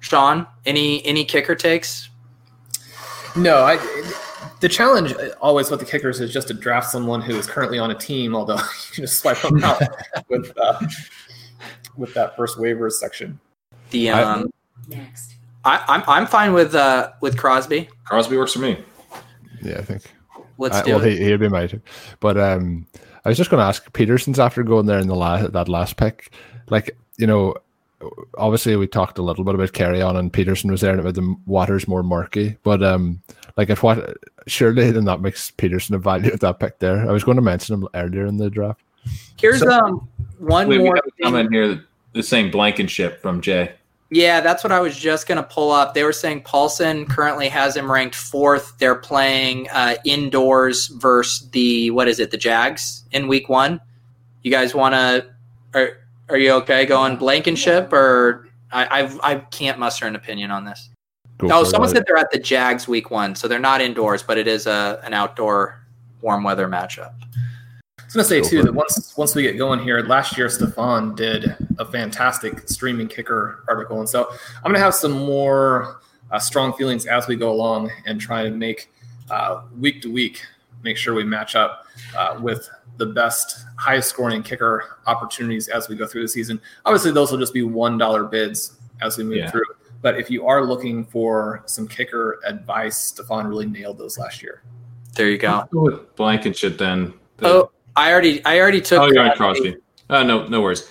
Shawn, 0.00 0.46
any 0.66 1.04
any 1.04 1.24
kicker 1.24 1.54
takes? 1.54 2.08
No, 3.36 3.64
I 3.64 3.76
the 4.60 4.68
challenge 4.68 5.14
always 5.40 5.70
with 5.70 5.80
the 5.80 5.86
kickers 5.86 6.20
is 6.20 6.32
just 6.32 6.48
to 6.48 6.54
draft 6.54 6.90
someone 6.90 7.20
who 7.20 7.36
is 7.36 7.46
currently 7.46 7.78
on 7.78 7.90
a 7.90 7.94
team, 7.94 8.34
although 8.34 8.56
you 8.56 8.92
can 8.92 9.04
just 9.04 9.20
swipe 9.20 9.40
them 9.42 9.62
out 9.64 9.82
with 10.28 10.52
uh, 10.60 10.80
with 11.96 12.14
that 12.14 12.36
first 12.36 12.58
waivers 12.58 12.92
section. 12.92 13.38
The 13.90 14.10
um, 14.10 14.50
next, 14.88 15.36
I, 15.64 15.84
I'm 15.88 16.02
I'm 16.06 16.26
fine 16.26 16.52
with 16.52 16.74
uh 16.74 17.10
with 17.20 17.36
Crosby. 17.36 17.88
Crosby 18.04 18.36
works 18.36 18.52
for 18.52 18.60
me. 18.60 18.78
Yeah, 19.62 19.78
I 19.78 19.82
think. 19.82 20.02
Let's 20.58 20.76
I, 20.76 20.82
do 20.82 20.96
well, 20.96 21.04
it. 21.04 21.18
he, 21.18 21.24
he'd 21.24 21.40
be 21.40 21.48
my 21.48 21.66
too. 21.66 21.80
But 22.20 22.38
um, 22.38 22.86
I 23.24 23.28
was 23.28 23.38
just 23.38 23.50
going 23.50 23.60
to 23.60 23.66
ask 23.66 23.92
Peterson's 23.92 24.40
after 24.40 24.62
going 24.62 24.86
there 24.86 24.98
in 24.98 25.06
the 25.06 25.14
last 25.14 25.52
that 25.52 25.68
last 25.68 25.96
pick, 25.96 26.32
like 26.68 26.96
you 27.16 27.26
know, 27.26 27.54
obviously 28.36 28.76
we 28.76 28.86
talked 28.86 29.18
a 29.18 29.22
little 29.22 29.44
bit 29.44 29.54
about 29.54 29.72
Kerryon 29.72 30.16
and 30.16 30.32
Peterson 30.32 30.70
was 30.70 30.80
there 30.80 30.92
and 30.92 31.00
it 31.00 31.04
made 31.04 31.14
the 31.14 31.36
waters 31.46 31.88
more 31.88 32.02
murky. 32.02 32.56
But 32.62 32.82
um, 32.82 33.20
like 33.56 33.70
if 33.70 33.82
what 33.82 34.16
surely 34.46 34.90
then 34.90 35.04
that 35.06 35.20
makes 35.20 35.50
Peterson 35.52 35.94
a 35.94 35.98
value 35.98 36.32
at 36.32 36.40
that 36.40 36.60
pick 36.60 36.78
there. 36.78 37.08
I 37.08 37.12
was 37.12 37.24
going 37.24 37.36
to 37.36 37.42
mention 37.42 37.74
him 37.74 37.88
earlier 37.94 38.26
in 38.26 38.36
the 38.36 38.50
draft. 38.50 38.80
Here's 39.38 39.60
So- 39.60 39.70
um 39.70 40.08
one 40.38 40.68
Wait, 40.68 40.78
more. 40.78 40.94
have 40.94 41.04
thing. 41.04 41.24
comment 41.24 41.52
here. 41.52 41.84
The 42.12 42.22
same 42.22 42.50
Blankenship 42.50 43.20
from 43.20 43.40
Jay. 43.40 43.72
Yeah, 44.10 44.40
that's 44.40 44.64
what 44.64 44.72
I 44.72 44.80
was 44.80 44.96
just 44.96 45.26
going 45.28 45.36
to 45.36 45.42
pull 45.42 45.70
up. 45.70 45.92
They 45.92 46.02
were 46.02 46.14
saying 46.14 46.40
Paulson 46.42 47.04
currently 47.04 47.48
has 47.50 47.76
him 47.76 47.90
ranked 47.92 48.14
fourth. 48.14 48.72
They're 48.78 48.94
playing 48.94 49.68
uh, 49.70 49.96
indoors 50.06 50.86
versus 50.86 51.50
the 51.50 51.90
what 51.90 52.08
is 52.08 52.18
it, 52.18 52.30
the 52.30 52.38
Jags 52.38 53.04
in 53.12 53.28
Week 53.28 53.48
One. 53.50 53.80
You 54.42 54.50
guys 54.50 54.74
want 54.74 54.94
to? 54.94 55.26
Are 56.28 56.34
Are 56.34 56.38
you 56.38 56.52
okay 56.52 56.84
going 56.86 57.16
Blankenship 57.16 57.92
or 57.92 58.48
I 58.72 59.00
I've, 59.00 59.20
I 59.22 59.36
can't 59.36 59.78
muster 59.78 60.06
an 60.06 60.14
opinion 60.14 60.50
on 60.50 60.64
this. 60.64 60.90
Go 61.38 61.48
Oh, 61.50 61.64
someone 61.64 61.88
it. 61.88 61.94
said 61.94 62.04
they're 62.06 62.16
at 62.16 62.30
the 62.30 62.38
Jags 62.38 62.86
Week 62.88 63.10
One, 63.10 63.34
so 63.34 63.48
they're 63.48 63.58
not 63.58 63.80
indoors, 63.80 64.22
but 64.22 64.38
it 64.38 64.46
is 64.46 64.66
a 64.66 65.00
an 65.04 65.14
outdoor 65.14 65.84
warm 66.20 66.42
weather 66.42 66.68
matchup. 66.68 67.12
I 67.98 68.04
was 68.04 68.14
gonna 68.14 68.24
say 68.24 68.40
Go 68.40 68.48
too 68.48 68.62
that 68.62 68.74
once 68.74 69.16
once 69.16 69.34
we 69.34 69.42
get 69.42 69.56
going 69.56 69.80
here, 69.80 70.00
last 70.02 70.36
year 70.36 70.48
Stefan 70.48 71.14
did 71.14 71.54
a 71.78 71.84
fantastic 71.84 72.68
streaming 72.68 73.08
kicker 73.08 73.64
article, 73.68 74.00
and 74.00 74.08
so 74.08 74.28
I'm 74.56 74.72
gonna 74.72 74.78
have 74.78 74.94
some 74.94 75.12
more 75.12 76.00
uh, 76.30 76.38
strong 76.38 76.72
feelings 76.74 77.06
as 77.06 77.26
we 77.28 77.36
go 77.36 77.50
along 77.50 77.90
and 78.06 78.20
try 78.20 78.42
to 78.42 78.50
make 78.50 78.90
uh, 79.30 79.62
week 79.78 80.02
to 80.02 80.12
week 80.12 80.42
make 80.82 80.96
sure 80.96 81.14
we 81.14 81.24
match 81.24 81.54
up 81.56 81.84
uh, 82.16 82.38
with 82.40 82.68
the 82.96 83.06
best 83.06 83.64
highest 83.76 84.08
scoring 84.10 84.42
kicker 84.42 84.98
opportunities 85.06 85.68
as 85.68 85.88
we 85.88 85.96
go 85.96 86.06
through 86.06 86.22
the 86.22 86.28
season. 86.28 86.60
Obviously, 86.84 87.10
those 87.12 87.30
will 87.30 87.38
just 87.38 87.54
be 87.54 87.62
one 87.62 87.96
dollar 87.98 88.24
bids 88.24 88.78
as 89.00 89.16
we 89.18 89.24
move 89.24 89.36
Yeah. 89.38 89.50
through. 89.50 89.64
But 90.02 90.18
if 90.18 90.30
you 90.30 90.46
are 90.46 90.64
looking 90.64 91.04
for 91.04 91.62
some 91.66 91.88
kicker 91.88 92.40
advice, 92.44 92.96
Stefan 92.96 93.46
really 93.46 93.66
nailed 93.66 93.98
those 93.98 94.16
last 94.18 94.42
year. 94.42 94.62
There 95.14 95.28
you 95.28 95.38
go. 95.38 95.64
Go 95.72 95.82
with 95.82 96.14
Blankenship 96.16 96.78
then. 96.78 97.14
The- 97.38 97.48
Oh, 97.48 97.70
I 97.96 98.12
already 98.12 98.44
I 98.44 98.60
already 98.60 98.80
took. 98.80 99.00
oh, 99.00 99.06
you're 99.06 99.22
on 99.28 99.36
Crosby. 99.36 99.72
Crosby. 99.72 99.82
Uh, 100.10 100.22
no, 100.22 100.46
no 100.46 100.60
worries. 100.62 100.88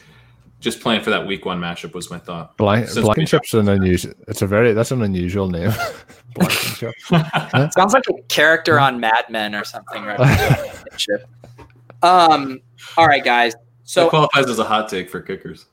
Just 0.60 0.82
playing 0.82 1.01
for 1.01 1.12
that 1.12 1.28
week 1.28 1.45
one 1.45 1.60
matchup 1.60 1.93
was 1.93 2.10
my 2.10 2.18
thought. 2.18 2.58
Blank, 2.58 2.88
Since 2.88 3.05
Blankenship's 3.05 3.53
an 3.53 3.70
unusual. 3.70 4.14
It's 4.28 4.41
a 4.41 4.47
very 4.47 4.74
that's 4.74 4.91
an 4.91 5.03
unusual 5.03 5.47
name. 5.47 5.72
Blankenship. 6.34 6.93
Sounds 7.74 7.93
like 7.93 8.03
a 8.10 8.22
character 8.24 8.80
on 8.80 8.99
Mad 8.99 9.26
Men 9.30 9.53
or 9.53 9.64
something, 9.64 10.03
right? 10.03 10.20
um. 12.03 12.60
All 12.97 13.05
right, 13.05 13.24
guys. 13.24 13.53
So 13.84 14.05
So 14.05 14.10
qualifies 14.10 14.47
as 14.47 14.58
a 14.58 14.64
hot 14.64 14.89
take 14.89 15.10
for 15.10 15.22
kickers. 15.22 15.66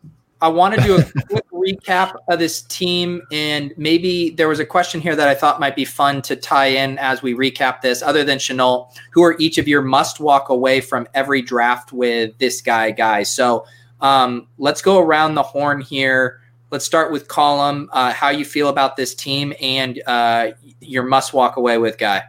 I 0.42 0.48
want 0.48 0.74
to 0.74 0.80
do 0.82 0.98
a 0.98 1.02
quick 1.28 1.44
recap 1.50 2.14
of 2.28 2.38
this 2.38 2.60
team, 2.62 3.22
and 3.32 3.72
maybe 3.78 4.28
there 4.28 4.48
was 4.48 4.60
a 4.60 4.66
question 4.66 5.00
here 5.00 5.16
that 5.16 5.26
I 5.26 5.34
thought 5.34 5.58
might 5.58 5.74
be 5.74 5.86
fun 5.86 6.20
to 6.22 6.36
tie 6.36 6.66
in 6.66 6.98
as 6.98 7.22
we 7.22 7.32
recap 7.32 7.80
this. 7.80 8.02
Other 8.02 8.24
than 8.24 8.36
Shenault, 8.36 8.94
who 9.12 9.22
are 9.22 9.36
each 9.38 9.56
of 9.56 9.66
your 9.66 9.80
must 9.80 10.20
walk 10.20 10.50
away 10.50 10.82
from 10.82 11.08
every 11.14 11.40
draft 11.40 11.94
with 11.94 12.36
this 12.36 12.60
guy, 12.60 12.90
guys? 12.90 13.34
So 13.34 13.64
um, 14.04 14.46
let's 14.58 14.82
go 14.82 14.98
around 14.98 15.34
the 15.34 15.42
horn 15.42 15.80
here. 15.80 16.42
Let's 16.70 16.84
start 16.84 17.10
with 17.10 17.26
Colm. 17.26 17.88
Uh, 17.90 18.12
how 18.12 18.28
you 18.28 18.44
feel 18.44 18.68
about 18.68 18.96
this 18.96 19.14
team 19.14 19.54
and 19.62 20.02
uh, 20.06 20.50
your 20.80 21.04
must 21.04 21.32
walk 21.32 21.56
away 21.56 21.78
with 21.78 21.96
guy? 21.96 22.24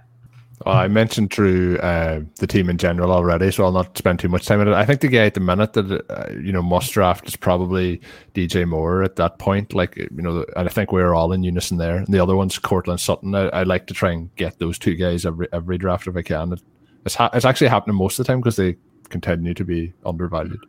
Well, 0.66 0.76
I 0.76 0.88
mentioned 0.88 1.34
through 1.34 1.80
uh, 1.80 2.22
the 2.38 2.48
team 2.48 2.70
in 2.70 2.78
general 2.78 3.12
already, 3.12 3.52
so 3.52 3.66
I'll 3.66 3.74
not 3.74 3.98
spend 3.98 4.20
too 4.20 4.30
much 4.30 4.46
time 4.46 4.62
on 4.62 4.70
it. 4.70 4.74
I 4.74 4.86
think 4.86 5.02
the 5.02 5.10
guy 5.10 5.26
at 5.26 5.34
the 5.34 5.42
minute 5.42 5.74
that 5.74 6.06
uh, 6.10 6.32
you 6.32 6.54
know 6.54 6.62
must 6.62 6.94
draft 6.94 7.28
is 7.28 7.36
probably 7.36 8.00
DJ 8.34 8.66
Moore 8.66 9.04
at 9.04 9.18
that 9.18 9.38
point. 9.38 9.74
Like 9.74 9.98
you 9.98 10.10
know, 10.12 10.46
and 10.56 10.70
I 10.70 10.72
think 10.72 10.94
we're 10.94 11.14
all 11.14 11.34
in 11.34 11.44
unison 11.44 11.78
there. 11.78 11.98
And 11.98 12.08
the 12.08 12.24
other 12.24 12.38
one's 12.38 12.58
Courtland 12.58 13.02
Sutton. 13.02 13.36
I, 13.36 13.50
I 13.50 13.64
like 13.64 13.86
to 13.88 13.94
try 13.94 14.12
and 14.12 14.34
get 14.38 14.60
those 14.60 14.80
two 14.80 14.96
guys 14.96 15.26
every 15.26 15.50
every 15.52 15.78
draft 15.78 16.08
if 16.08 16.16
I 16.16 16.22
can. 16.22 16.54
It, 16.54 16.62
it's 17.06 17.16
ha- 17.16 17.32
it's 17.34 17.46
actually 17.46 17.68
happening 17.68 17.98
most 17.98 18.18
of 18.18 18.26
the 18.26 18.32
time 18.32 18.40
because 18.40 18.56
they 18.56 18.78
continue 19.10 19.54
to 19.54 19.66
be 19.66 19.92
undervalued. 20.06 20.66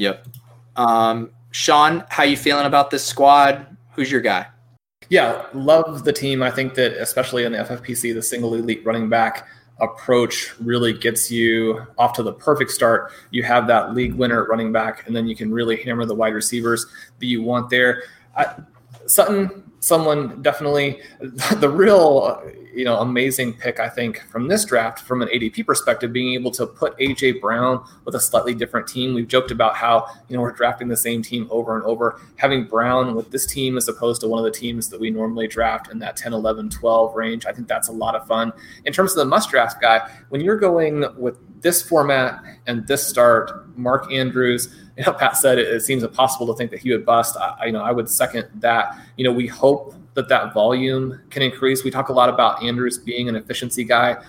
Yep. 0.00 0.26
Um, 0.80 1.30
Shawn, 1.50 2.04
how 2.08 2.22
you 2.22 2.38
feeling 2.38 2.64
about 2.64 2.90
this 2.90 3.04
squad? 3.04 3.76
Who's 3.92 4.10
your 4.10 4.22
guy? 4.22 4.46
Yeah, 5.10 5.44
love 5.52 6.04
the 6.04 6.12
team. 6.12 6.42
I 6.42 6.50
think 6.50 6.74
that 6.74 6.92
especially 6.92 7.44
in 7.44 7.52
the 7.52 7.58
FFPC, 7.58 8.14
the 8.14 8.22
single 8.22 8.54
elite 8.54 8.82
running 8.86 9.10
back 9.10 9.46
approach 9.80 10.54
really 10.58 10.92
gets 10.94 11.30
you 11.30 11.86
off 11.98 12.14
to 12.14 12.22
the 12.22 12.32
perfect 12.32 12.70
start. 12.70 13.12
You 13.30 13.42
have 13.42 13.66
that 13.66 13.94
league 13.94 14.14
winner 14.14 14.44
running 14.44 14.72
back, 14.72 15.06
and 15.06 15.14
then 15.14 15.26
you 15.26 15.36
can 15.36 15.52
really 15.52 15.76
hammer 15.82 16.06
the 16.06 16.14
wide 16.14 16.32
receivers 16.32 16.86
that 17.18 17.26
you 17.26 17.42
want 17.42 17.68
there. 17.68 18.04
I, 18.34 18.54
Sutton, 19.06 19.69
someone 19.80 20.40
definitely 20.42 21.00
the 21.56 21.68
real 21.68 22.42
you 22.74 22.84
know 22.84 22.98
amazing 22.98 23.52
pick 23.54 23.80
I 23.80 23.88
think 23.88 24.20
from 24.30 24.46
this 24.46 24.64
draft 24.64 25.00
from 25.00 25.22
an 25.22 25.28
ADP 25.28 25.66
perspective 25.66 26.12
being 26.12 26.34
able 26.34 26.50
to 26.52 26.66
put 26.66 26.96
AJ 26.98 27.40
Brown 27.40 27.84
with 28.04 28.14
a 28.14 28.20
slightly 28.20 28.54
different 28.54 28.86
team. 28.86 29.14
We've 29.14 29.26
joked 29.26 29.50
about 29.50 29.74
how 29.74 30.06
you 30.28 30.36
know 30.36 30.42
we're 30.42 30.52
drafting 30.52 30.88
the 30.88 30.96
same 30.96 31.22
team 31.22 31.48
over 31.50 31.74
and 31.74 31.84
over. 31.84 32.20
Having 32.36 32.64
Brown 32.64 33.14
with 33.14 33.30
this 33.30 33.46
team 33.46 33.76
as 33.76 33.88
opposed 33.88 34.20
to 34.20 34.28
one 34.28 34.38
of 34.38 34.44
the 34.44 34.56
teams 34.56 34.88
that 34.90 35.00
we 35.00 35.10
normally 35.10 35.48
draft 35.48 35.90
in 35.90 35.98
that 36.00 36.16
10 36.16 36.32
11 36.32 36.70
12 36.70 37.16
range 37.16 37.46
I 37.46 37.52
think 37.52 37.66
that's 37.66 37.88
a 37.88 37.92
lot 37.92 38.14
of 38.14 38.26
fun. 38.26 38.52
In 38.84 38.92
terms 38.92 39.12
of 39.12 39.16
the 39.16 39.24
must 39.24 39.50
draft 39.50 39.80
guy 39.80 40.08
when 40.28 40.40
you're 40.40 40.58
going 40.58 41.04
with 41.18 41.36
this 41.62 41.82
format 41.82 42.42
and 42.66 42.86
this 42.86 43.06
start 43.06 43.76
Mark 43.76 44.12
Andrews 44.12 44.74
you 45.00 45.06
know, 45.12 45.12
Pat 45.12 45.36
said 45.36 45.58
it, 45.58 45.68
it 45.68 45.80
seems 45.80 46.02
impossible 46.02 46.46
to 46.48 46.54
think 46.56 46.70
that 46.70 46.80
he 46.80 46.92
would 46.92 47.06
bust. 47.06 47.36
I, 47.36 47.66
you 47.66 47.72
know, 47.72 47.82
I 47.82 47.90
would 47.90 48.08
second 48.08 48.48
that. 48.56 48.98
You 49.16 49.24
know, 49.24 49.32
we 49.32 49.46
hope 49.46 49.94
that 50.14 50.28
that 50.28 50.52
volume 50.52 51.20
can 51.30 51.42
increase. 51.42 51.84
We 51.84 51.90
talk 51.90 52.08
a 52.08 52.12
lot 52.12 52.28
about 52.28 52.62
Andrews 52.62 52.98
being 52.98 53.28
an 53.28 53.36
efficiency 53.36 53.84
guy. 53.84 54.22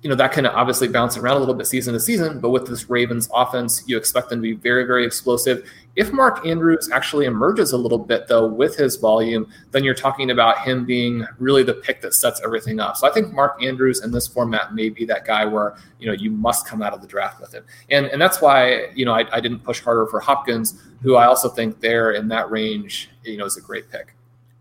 You 0.00 0.08
know, 0.08 0.14
that 0.14 0.30
can 0.30 0.46
obviously 0.46 0.86
bounce 0.86 1.16
around 1.16 1.38
a 1.38 1.40
little 1.40 1.56
bit 1.56 1.66
season 1.66 1.92
to 1.92 1.98
season, 1.98 2.38
but 2.38 2.50
with 2.50 2.68
this 2.68 2.88
Ravens 2.88 3.28
offense, 3.34 3.82
you 3.88 3.96
expect 3.96 4.28
them 4.28 4.38
to 4.38 4.42
be 4.42 4.52
very, 4.52 4.84
very 4.84 5.04
explosive. 5.04 5.68
If 5.96 6.12
Mark 6.12 6.46
Andrews 6.46 6.88
actually 6.92 7.26
emerges 7.26 7.72
a 7.72 7.76
little 7.76 7.98
bit, 7.98 8.28
though, 8.28 8.46
with 8.46 8.76
his 8.76 8.94
volume, 8.94 9.50
then 9.72 9.82
you're 9.82 9.94
talking 9.94 10.30
about 10.30 10.60
him 10.60 10.84
being 10.84 11.26
really 11.40 11.64
the 11.64 11.74
pick 11.74 12.00
that 12.02 12.14
sets 12.14 12.40
everything 12.44 12.78
up. 12.78 12.96
So 12.96 13.08
I 13.08 13.10
think 13.10 13.32
Mark 13.32 13.60
Andrews 13.60 14.04
in 14.04 14.12
this 14.12 14.28
format 14.28 14.72
may 14.72 14.88
be 14.88 15.04
that 15.06 15.24
guy 15.24 15.44
where, 15.44 15.76
you 15.98 16.06
know, 16.06 16.12
you 16.12 16.30
must 16.30 16.64
come 16.64 16.80
out 16.80 16.94
of 16.94 17.00
the 17.00 17.08
draft 17.08 17.40
with 17.40 17.52
him. 17.52 17.64
And, 17.90 18.06
and 18.06 18.22
that's 18.22 18.40
why, 18.40 18.90
you 18.94 19.04
know, 19.04 19.14
I, 19.14 19.24
I 19.32 19.40
didn't 19.40 19.64
push 19.64 19.80
harder 19.80 20.06
for 20.06 20.20
Hopkins, 20.20 20.80
who 21.02 21.16
I 21.16 21.26
also 21.26 21.48
think 21.48 21.80
there 21.80 22.12
in 22.12 22.28
that 22.28 22.48
range, 22.52 23.10
you 23.24 23.36
know, 23.36 23.46
is 23.46 23.56
a 23.56 23.60
great 23.60 23.90
pick. 23.90 24.14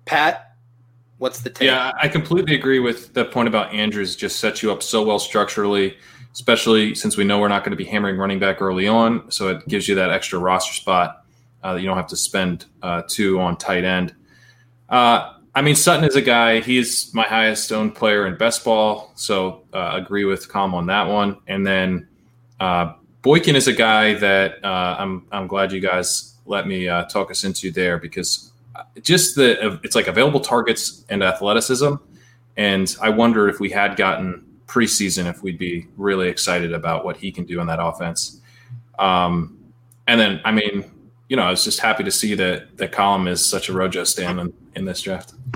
Pat, 0.05 0.46
what's 1.17 1.41
the 1.41 1.49
take? 1.49 1.67
Yeah, 1.67 1.91
I 2.01 2.07
completely 2.07 2.55
agree 2.55 2.79
with 2.79 3.13
the 3.13 3.25
point 3.25 3.47
about 3.47 3.73
Andrews. 3.73 4.15
Just 4.15 4.39
sets 4.39 4.61
you 4.61 4.71
up 4.71 4.83
so 4.83 5.03
well 5.03 5.19
structurally, 5.19 5.97
especially 6.33 6.95
since 6.95 7.17
we 7.17 7.23
know 7.23 7.39
we're 7.39 7.47
not 7.47 7.63
going 7.63 7.71
to 7.71 7.77
be 7.77 7.85
hammering 7.85 8.17
running 8.17 8.39
back 8.39 8.61
early 8.61 8.87
on. 8.87 9.29
So 9.31 9.49
it 9.49 9.67
gives 9.67 9.87
you 9.87 9.95
that 9.95 10.09
extra 10.09 10.39
roster 10.39 10.73
spot 10.73 11.25
uh, 11.63 11.73
that 11.73 11.81
you 11.81 11.87
don't 11.87 11.97
have 11.97 12.07
to 12.07 12.17
spend 12.17 12.65
uh, 12.81 13.03
two 13.07 13.39
on 13.39 13.57
tight 13.57 13.83
end. 13.83 14.15
Uh, 14.89 15.33
I 15.55 15.61
mean, 15.61 15.75
Sutton 15.75 16.05
is 16.05 16.15
a 16.15 16.21
guy. 16.21 16.59
He's 16.59 17.13
my 17.13 17.23
highest 17.23 17.71
owned 17.71 17.95
player 17.95 18.27
in 18.27 18.37
best 18.37 18.63
ball, 18.63 19.11
so 19.15 19.63
uh, 19.73 19.93
agree 19.95 20.23
with 20.23 20.47
Colm 20.49 20.73
on 20.73 20.85
that 20.85 21.07
one. 21.07 21.37
And 21.47 21.65
then 21.65 22.07
uh, 22.59 22.93
Boykin 23.23 23.55
is 23.55 23.67
a 23.67 23.73
guy 23.73 24.13
that 24.15 24.63
uh, 24.63 24.97
I'm 24.99 25.25
I'm 25.31 25.47
glad 25.47 25.71
you 25.71 25.79
guys 25.79 26.35
let 26.45 26.67
me 26.67 26.85
talk 27.09 27.31
us 27.31 27.43
into 27.43 27.71
there 27.71 27.97
because 27.97 28.46
just 29.01 29.35
the 29.35 29.79
it's 29.83 29.95
like 29.95 30.07
available 30.07 30.39
targets 30.39 31.05
and 31.09 31.23
athleticism, 31.23 31.95
and 32.55 32.95
I 33.01 33.09
wonder 33.09 33.49
if 33.49 33.59
we 33.59 33.69
had 33.69 33.95
gotten 33.95 34.43
preseason 34.67 35.29
if 35.29 35.41
we'd 35.43 35.57
be 35.57 35.87
really 35.95 36.27
excited 36.27 36.73
about 36.73 37.05
what 37.05 37.17
he 37.17 37.31
can 37.31 37.45
do 37.45 37.61
in 37.61 37.67
that 37.67 37.79
offense. 37.81 38.41
Um, 38.99 39.57
and 40.07 40.19
then 40.19 40.41
I 40.43 40.51
mean, 40.51 40.91
you 41.29 41.35
know, 41.37 41.43
I 41.43 41.49
was 41.49 41.63
just 41.63 41.79
happy 41.79 42.03
to 42.03 42.11
see 42.11 42.35
that 42.35 42.77
that 42.77 42.91
Colm 42.91 43.27
is 43.29 43.45
such 43.45 43.69
a 43.69 43.73
Rojo 43.73 44.03
stand 44.03 44.39
in, 44.39 44.53
in 44.75 44.85
this 44.85 45.01
draft. 45.01 45.33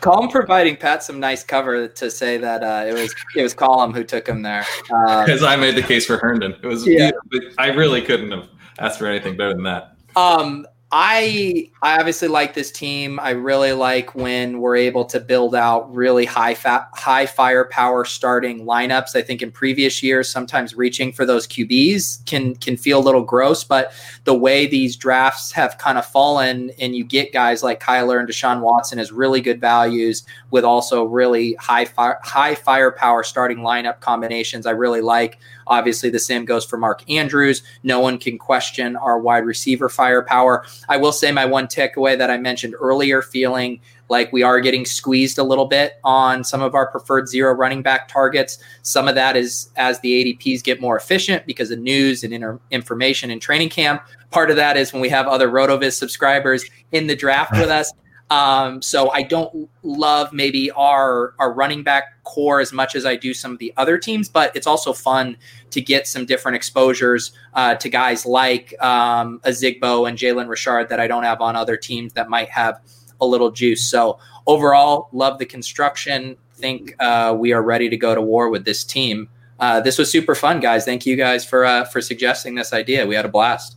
Colm 0.00 0.30
providing 0.30 0.76
Pat 0.76 1.02
some 1.02 1.18
nice 1.18 1.42
cover 1.42 1.88
to 1.88 2.10
say 2.10 2.38
that 2.38 2.62
uh, 2.62 2.84
it 2.86 2.92
was 2.94 3.14
it 3.36 3.42
was 3.42 3.54
Colm 3.54 3.92
who 3.94 4.04
took 4.04 4.28
him 4.28 4.42
there. 4.42 4.64
Um, 4.92 5.24
Because 5.24 5.42
I 5.42 5.56
made 5.56 5.74
the 5.74 5.82
case 5.82 6.06
for 6.06 6.18
Herndon. 6.18 6.54
It 6.62 6.66
was 6.66 6.86
Yeah. 6.86 7.10
I 7.58 7.68
really 7.68 8.00
couldn't 8.02 8.30
have 8.30 8.48
asked 8.78 8.98
for 8.98 9.06
anything 9.06 9.36
better 9.36 9.54
than 9.54 9.64
that. 9.64 9.96
um, 10.16 10.66
I 10.90 11.70
I 11.82 11.98
obviously 11.98 12.28
like 12.28 12.54
this 12.54 12.72
team. 12.72 13.20
I 13.20 13.30
really 13.30 13.72
like 13.72 14.14
when 14.14 14.58
we're 14.58 14.76
able 14.76 15.04
to 15.06 15.20
build 15.20 15.54
out 15.54 15.94
really 15.94 16.24
high 16.24 16.54
fat, 16.54 16.88
high 16.94 17.26
firepower 17.26 18.06
starting 18.06 18.64
lineups. 18.64 19.14
I 19.14 19.20
think 19.20 19.42
in 19.42 19.50
previous 19.50 20.02
years, 20.02 20.30
sometimes 20.30 20.74
reaching 20.74 21.12
for 21.12 21.26
those 21.26 21.46
QBs 21.46 22.24
can 22.24 22.54
can 22.56 22.78
feel 22.78 23.00
a 23.00 23.04
little 23.04 23.22
gross, 23.22 23.64
but 23.64 23.92
the 24.24 24.34
way 24.34 24.66
these 24.66 24.96
drafts 24.96 25.52
have 25.52 25.76
kind 25.76 25.98
of 25.98 26.06
fallen, 26.06 26.70
and 26.80 26.96
you 26.96 27.04
get 27.04 27.34
guys 27.34 27.62
like 27.62 27.82
Kyler 27.82 28.18
and 28.18 28.28
Deshaun 28.28 28.62
Watson 28.62 28.98
as 28.98 29.12
really 29.12 29.42
good 29.42 29.60
values 29.60 30.24
with 30.50 30.64
also 30.64 31.04
really 31.04 31.52
high 31.56 31.84
fire, 31.84 32.18
high 32.22 32.54
firepower 32.54 33.22
starting 33.24 33.58
lineup 33.58 34.00
combinations. 34.00 34.64
I 34.64 34.70
really 34.70 35.02
like. 35.02 35.38
Obviously, 35.66 36.08
the 36.08 36.18
same 36.18 36.46
goes 36.46 36.64
for 36.64 36.78
Mark 36.78 37.08
Andrews. 37.10 37.62
No 37.82 38.00
one 38.00 38.16
can 38.16 38.38
question 38.38 38.96
our 38.96 39.18
wide 39.18 39.44
receiver 39.44 39.90
firepower. 39.90 40.64
I 40.88 40.96
will 40.96 41.12
say 41.12 41.32
my 41.32 41.44
one 41.44 41.66
takeaway 41.66 42.16
that 42.18 42.30
I 42.30 42.36
mentioned 42.38 42.74
earlier, 42.78 43.22
feeling 43.22 43.80
like 44.08 44.32
we 44.32 44.42
are 44.42 44.60
getting 44.60 44.84
squeezed 44.84 45.38
a 45.38 45.42
little 45.44 45.66
bit 45.66 45.98
on 46.04 46.42
some 46.44 46.62
of 46.62 46.74
our 46.74 46.86
preferred 46.86 47.28
zero 47.28 47.52
running 47.52 47.82
back 47.82 48.08
targets. 48.08 48.58
Some 48.82 49.08
of 49.08 49.14
that 49.14 49.36
is 49.36 49.70
as 49.76 50.00
the 50.00 50.24
ADPs 50.38 50.62
get 50.62 50.80
more 50.80 50.96
efficient 50.96 51.46
because 51.46 51.70
of 51.70 51.78
news 51.78 52.24
and 52.24 52.32
inter- 52.32 52.60
information 52.70 53.30
in 53.30 53.40
training 53.40 53.68
camp. 53.68 54.02
Part 54.30 54.50
of 54.50 54.56
that 54.56 54.76
is 54.76 54.92
when 54.92 55.02
we 55.02 55.08
have 55.10 55.26
other 55.26 55.48
RotoViz 55.48 55.92
subscribers 55.92 56.64
in 56.92 57.06
the 57.06 57.16
draft 57.16 57.52
with 57.52 57.68
us. 57.68 57.92
Um, 58.30 58.82
so 58.82 59.10
I 59.10 59.22
don't 59.22 59.70
love 59.82 60.32
maybe 60.32 60.70
our 60.72 61.34
our 61.38 61.52
running 61.52 61.82
back 61.82 62.22
core 62.24 62.60
as 62.60 62.72
much 62.72 62.94
as 62.94 63.06
I 63.06 63.16
do 63.16 63.32
some 63.32 63.52
of 63.52 63.58
the 63.58 63.72
other 63.76 63.96
teams, 63.96 64.28
but 64.28 64.54
it's 64.54 64.66
also 64.66 64.92
fun 64.92 65.36
to 65.70 65.80
get 65.80 66.06
some 66.06 66.26
different 66.26 66.56
exposures 66.56 67.32
uh, 67.54 67.74
to 67.76 67.88
guys 67.88 68.26
like 68.26 68.74
um, 68.82 69.40
Ozigbo 69.44 70.08
and 70.08 70.18
Jalen 70.18 70.48
Richard 70.48 70.90
that 70.90 71.00
I 71.00 71.06
don't 71.06 71.22
have 71.22 71.40
on 71.40 71.56
other 71.56 71.76
teams 71.76 72.12
that 72.14 72.28
might 72.28 72.50
have 72.50 72.80
a 73.20 73.26
little 73.26 73.50
juice. 73.50 73.82
So 73.82 74.18
overall, 74.46 75.08
love 75.12 75.38
the 75.38 75.46
construction. 75.46 76.36
Think 76.54 76.94
uh, 77.00 77.34
we 77.38 77.52
are 77.52 77.62
ready 77.62 77.88
to 77.88 77.96
go 77.96 78.14
to 78.14 78.20
war 78.20 78.50
with 78.50 78.64
this 78.64 78.84
team. 78.84 79.28
Uh, 79.58 79.80
this 79.80 79.96
was 79.96 80.10
super 80.10 80.34
fun, 80.34 80.60
guys. 80.60 80.84
Thank 80.84 81.06
you 81.06 81.16
guys 81.16 81.44
for 81.44 81.64
uh, 81.64 81.84
for 81.84 82.00
suggesting 82.00 82.54
this 82.54 82.72
idea. 82.72 83.06
We 83.06 83.14
had 83.14 83.24
a 83.24 83.28
blast. 83.28 83.76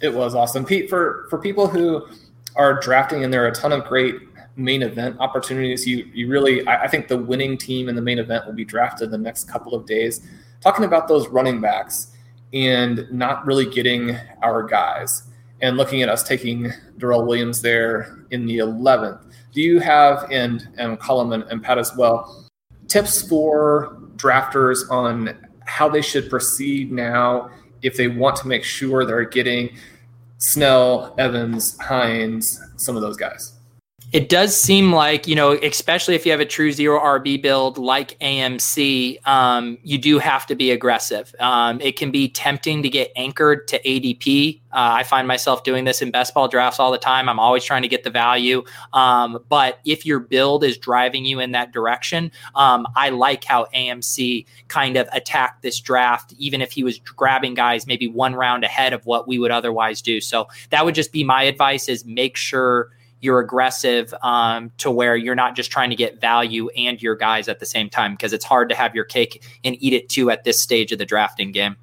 It 0.00 0.14
was 0.14 0.34
awesome, 0.34 0.64
Pete. 0.64 0.88
For 0.88 1.26
for 1.30 1.38
people 1.38 1.66
who 1.66 2.06
are 2.56 2.80
drafting, 2.80 3.24
and 3.24 3.32
there 3.32 3.44
are 3.44 3.48
a 3.48 3.54
ton 3.54 3.72
of 3.72 3.84
great 3.84 4.16
main 4.56 4.82
event 4.82 5.16
opportunities. 5.20 5.86
You 5.86 6.08
you 6.12 6.28
really, 6.28 6.66
I, 6.66 6.84
I 6.84 6.88
think 6.88 7.08
the 7.08 7.16
winning 7.16 7.56
team 7.56 7.88
in 7.88 7.94
the 7.94 8.02
main 8.02 8.18
event 8.18 8.46
will 8.46 8.54
be 8.54 8.64
drafted 8.64 9.10
the 9.10 9.18
next 9.18 9.44
couple 9.44 9.74
of 9.74 9.86
days. 9.86 10.26
Talking 10.60 10.84
about 10.84 11.08
those 11.08 11.28
running 11.28 11.60
backs 11.60 12.12
and 12.52 13.06
not 13.12 13.46
really 13.46 13.66
getting 13.66 14.16
our 14.42 14.62
guys, 14.62 15.24
and 15.60 15.76
looking 15.76 16.02
at 16.02 16.08
us 16.08 16.22
taking 16.22 16.72
Darrel 16.98 17.24
Williams 17.26 17.62
there 17.62 18.24
in 18.30 18.46
the 18.46 18.58
11th. 18.58 19.20
Do 19.52 19.60
you 19.60 19.80
have 19.80 20.26
and 20.30 20.68
and 20.78 20.98
Colin 20.98 21.32
and, 21.32 21.50
and 21.50 21.62
Pat 21.62 21.78
as 21.78 21.94
well 21.96 22.48
tips 22.88 23.20
for 23.28 23.98
drafters 24.16 24.90
on 24.90 25.36
how 25.66 25.88
they 25.88 26.02
should 26.02 26.28
proceed 26.28 26.90
now 26.90 27.50
if 27.82 27.96
they 27.96 28.08
want 28.08 28.34
to 28.36 28.48
make 28.48 28.64
sure 28.64 29.04
they're 29.04 29.24
getting 29.24 29.76
Snell, 30.38 31.14
Evans, 31.18 31.76
Hines, 31.78 32.60
some 32.76 32.96
of 32.96 33.02
those 33.02 33.16
guys. 33.16 33.57
It 34.10 34.30
does 34.30 34.56
seem 34.56 34.92
like, 34.92 35.26
you 35.26 35.34
know, 35.34 35.52
especially 35.52 36.14
if 36.14 36.24
you 36.24 36.32
have 36.32 36.40
a 36.40 36.46
true 36.46 36.72
zero 36.72 36.98
RB 36.98 37.42
build 37.42 37.76
like 37.76 38.18
AMC, 38.20 39.26
um, 39.26 39.76
you 39.82 39.98
do 39.98 40.18
have 40.18 40.46
to 40.46 40.54
be 40.54 40.70
aggressive. 40.70 41.34
Um, 41.38 41.78
it 41.82 41.96
can 41.96 42.10
be 42.10 42.30
tempting 42.30 42.82
to 42.82 42.88
get 42.88 43.12
anchored 43.16 43.68
to 43.68 43.82
ADP. 43.82 44.60
Uh, 44.72 44.96
I 44.96 45.02
find 45.02 45.28
myself 45.28 45.62
doing 45.62 45.84
this 45.84 46.00
in 46.00 46.10
best 46.10 46.32
ball 46.32 46.48
drafts 46.48 46.80
all 46.80 46.90
the 46.90 46.96
time. 46.96 47.28
I'm 47.28 47.38
always 47.38 47.64
trying 47.64 47.82
to 47.82 47.88
get 47.88 48.02
the 48.02 48.10
value. 48.10 48.64
Um, 48.94 49.44
but 49.50 49.78
if 49.84 50.06
your 50.06 50.20
build 50.20 50.64
is 50.64 50.78
driving 50.78 51.26
you 51.26 51.38
in 51.38 51.52
that 51.52 51.72
direction, 51.72 52.32
um, 52.54 52.86
I 52.96 53.10
like 53.10 53.44
how 53.44 53.66
AMC 53.74 54.46
kind 54.68 54.96
of 54.96 55.06
attacked 55.12 55.60
this 55.60 55.80
draft, 55.80 56.32
even 56.38 56.62
if 56.62 56.72
he 56.72 56.82
was 56.82 56.98
grabbing 56.98 57.52
guys 57.52 57.86
maybe 57.86 58.08
one 58.08 58.34
round 58.34 58.64
ahead 58.64 58.94
of 58.94 59.04
what 59.04 59.28
we 59.28 59.38
would 59.38 59.50
otherwise 59.50 60.00
do. 60.00 60.18
So 60.22 60.48
that 60.70 60.86
would 60.86 60.94
just 60.94 61.12
be 61.12 61.24
my 61.24 61.42
advice 61.42 61.90
is 61.90 62.06
make 62.06 62.34
sure 62.34 62.88
you're 63.20 63.40
aggressive 63.40 64.14
um, 64.22 64.70
to 64.78 64.90
where 64.90 65.16
you're 65.16 65.34
not 65.34 65.56
just 65.56 65.70
trying 65.70 65.90
to 65.90 65.96
get 65.96 66.20
value 66.20 66.68
and 66.70 67.02
your 67.02 67.16
guys 67.16 67.48
at 67.48 67.60
the 67.60 67.66
same 67.66 67.88
time 67.90 68.12
because 68.12 68.32
it's 68.32 68.44
hard 68.44 68.68
to 68.68 68.74
have 68.74 68.94
your 68.94 69.04
cake 69.04 69.44
and 69.64 69.76
eat 69.80 69.92
it 69.92 70.08
too 70.08 70.30
at 70.30 70.44
this 70.44 70.60
stage 70.60 70.92
of 70.92 70.98
the 70.98 71.06
drafting 71.06 71.52
game. 71.52 71.76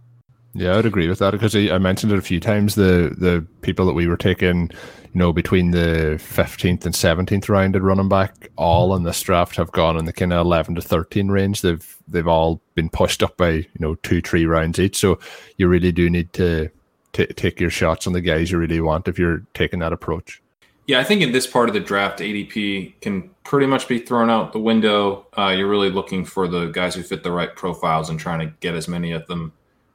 Yeah, 0.58 0.78
I'd 0.78 0.86
agree 0.86 1.10
with 1.10 1.20
that 1.20 1.32
because 1.32 1.54
I 1.54 1.78
mentioned 1.80 2.14
it 2.14 2.18
a 2.18 2.22
few 2.22 2.40
times. 2.40 2.76
The 2.76 3.14
the 3.18 3.46
people 3.62 3.86
that 3.88 3.94
we 3.94 4.08
were 4.08 4.16
taking, 4.16 4.70
you 4.72 5.20
know, 5.20 5.34
between 5.34 5.72
the 5.72 6.18
fifteenth 6.18 6.86
and 6.86 6.96
seventeenth 6.96 7.50
round 7.50 7.76
at 7.76 7.82
running 7.82 8.08
back, 8.08 8.50
all 8.56 8.96
in 8.96 9.04
this 9.04 9.22
draft 9.22 9.58
have 9.58 9.74
gone 9.74 9.98
in 9.98 10.06
the 10.06 10.14
kind 10.14 10.32
of 10.32 10.46
eleven 10.46 10.74
to 10.76 10.82
thirteen 10.82 11.28
range. 11.28 11.62
They've 11.62 11.98
they've 12.08 12.28
all 12.28 12.62
been 12.74 12.90
pushed 12.90 13.22
up 13.22 13.36
by 13.36 13.50
you 13.50 13.68
know 13.80 13.96
two 13.96 14.22
three 14.22 14.46
rounds 14.46 14.80
each. 14.80 14.96
So 14.96 15.20
you 15.58 15.68
really 15.68 15.92
do 15.92 16.10
need 16.10 16.32
to 16.34 16.70
t- 17.12 17.28
take 17.28 17.60
your 17.60 17.70
shots 17.70 18.08
on 18.08 18.14
the 18.14 18.22
guys 18.22 18.50
you 18.50 18.58
really 18.58 18.80
want 18.80 19.10
if 19.10 19.20
you're 19.20 19.44
taking 19.54 19.80
that 19.80 19.92
approach. 19.92 20.42
Yeah, 20.88 21.00
I 21.00 21.04
think 21.04 21.22
in 21.22 21.32
this 21.32 21.48
part 21.48 21.68
of 21.68 21.74
the 21.74 21.80
draft, 21.80 22.20
ADP 22.20 23.02
can 23.02 23.30
pretty 23.44 23.66
much 23.66 23.88
be 23.88 24.00
thrown 24.00 24.30
out 24.30 24.54
the 24.54 24.60
window. 24.60 25.26
Uh, 25.36 25.48
you're 25.50 25.70
really 25.70 25.90
looking 25.90 26.24
for 26.24 26.48
the 26.48 26.68
guys 26.68 26.94
who 26.94 27.02
fit 27.02 27.24
the 27.24 27.32
right 27.32 27.56
profiles 27.56 28.10
and 28.10 28.20
trying 28.20 28.40
to 28.40 28.54
get 28.60 28.76
as 28.76 28.88
many 28.88 29.12
of 29.12 29.26
them 29.26 29.52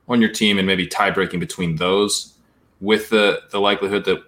on 0.09 0.20
your 0.20 0.30
team 0.30 0.59
and 0.59 0.66
maybe 0.66 0.86
tie 0.86 1.11
breaking 1.11 1.38
between 1.38 1.76
those 1.76 2.34
with 2.80 3.09
the, 3.11 3.41
the 3.51 3.61
likelihood 3.61 4.05
that 4.05 4.22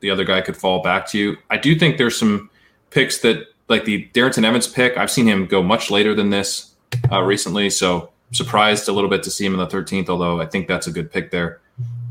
the 0.00 0.10
other 0.10 0.24
guy 0.24 0.40
could 0.40 0.56
fall 0.56 0.82
back 0.82 1.06
to 1.08 1.18
you. 1.18 1.36
I 1.50 1.56
do 1.56 1.78
think 1.78 1.98
there's 1.98 2.18
some 2.18 2.50
picks 2.90 3.18
that, 3.18 3.46
like 3.68 3.84
the 3.84 4.08
Darrynton 4.12 4.44
Evans 4.44 4.66
pick, 4.66 4.96
I've 4.96 5.10
seen 5.10 5.26
him 5.26 5.46
go 5.46 5.62
much 5.62 5.90
later 5.90 6.14
than 6.14 6.30
this 6.30 6.74
uh, 7.12 7.22
recently. 7.22 7.70
So 7.70 8.10
surprised 8.32 8.88
a 8.88 8.92
little 8.92 9.10
bit 9.10 9.22
to 9.22 9.30
see 9.30 9.46
him 9.46 9.52
in 9.52 9.58
the 9.58 9.66
13th, 9.66 10.08
although 10.08 10.40
I 10.40 10.46
think 10.46 10.66
that's 10.66 10.86
a 10.86 10.90
good 10.90 11.12
pick 11.12 11.30
there. 11.30 11.60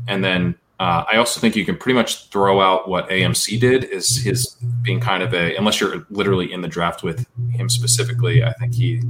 And 0.06 0.24
then 0.24 0.54
uh, 0.78 1.04
I 1.10 1.16
also 1.16 1.40
think 1.40 1.56
you 1.56 1.64
can 1.64 1.76
pretty 1.76 1.94
much 1.94 2.28
throw 2.28 2.60
out 2.60 2.88
what 2.88 3.08
AMC 3.08 3.58
did 3.60 3.84
is 3.84 4.22
his 4.22 4.56
being 4.82 5.00
kind 5.00 5.22
of 5.22 5.34
a 5.34 5.56
unless 5.56 5.80
you're 5.80 6.06
literally 6.10 6.52
in 6.52 6.60
the 6.60 6.68
draft 6.68 7.02
with 7.02 7.26
him 7.50 7.68
specifically. 7.68 8.44
I 8.44 8.52
think 8.52 8.74
he 8.74 9.02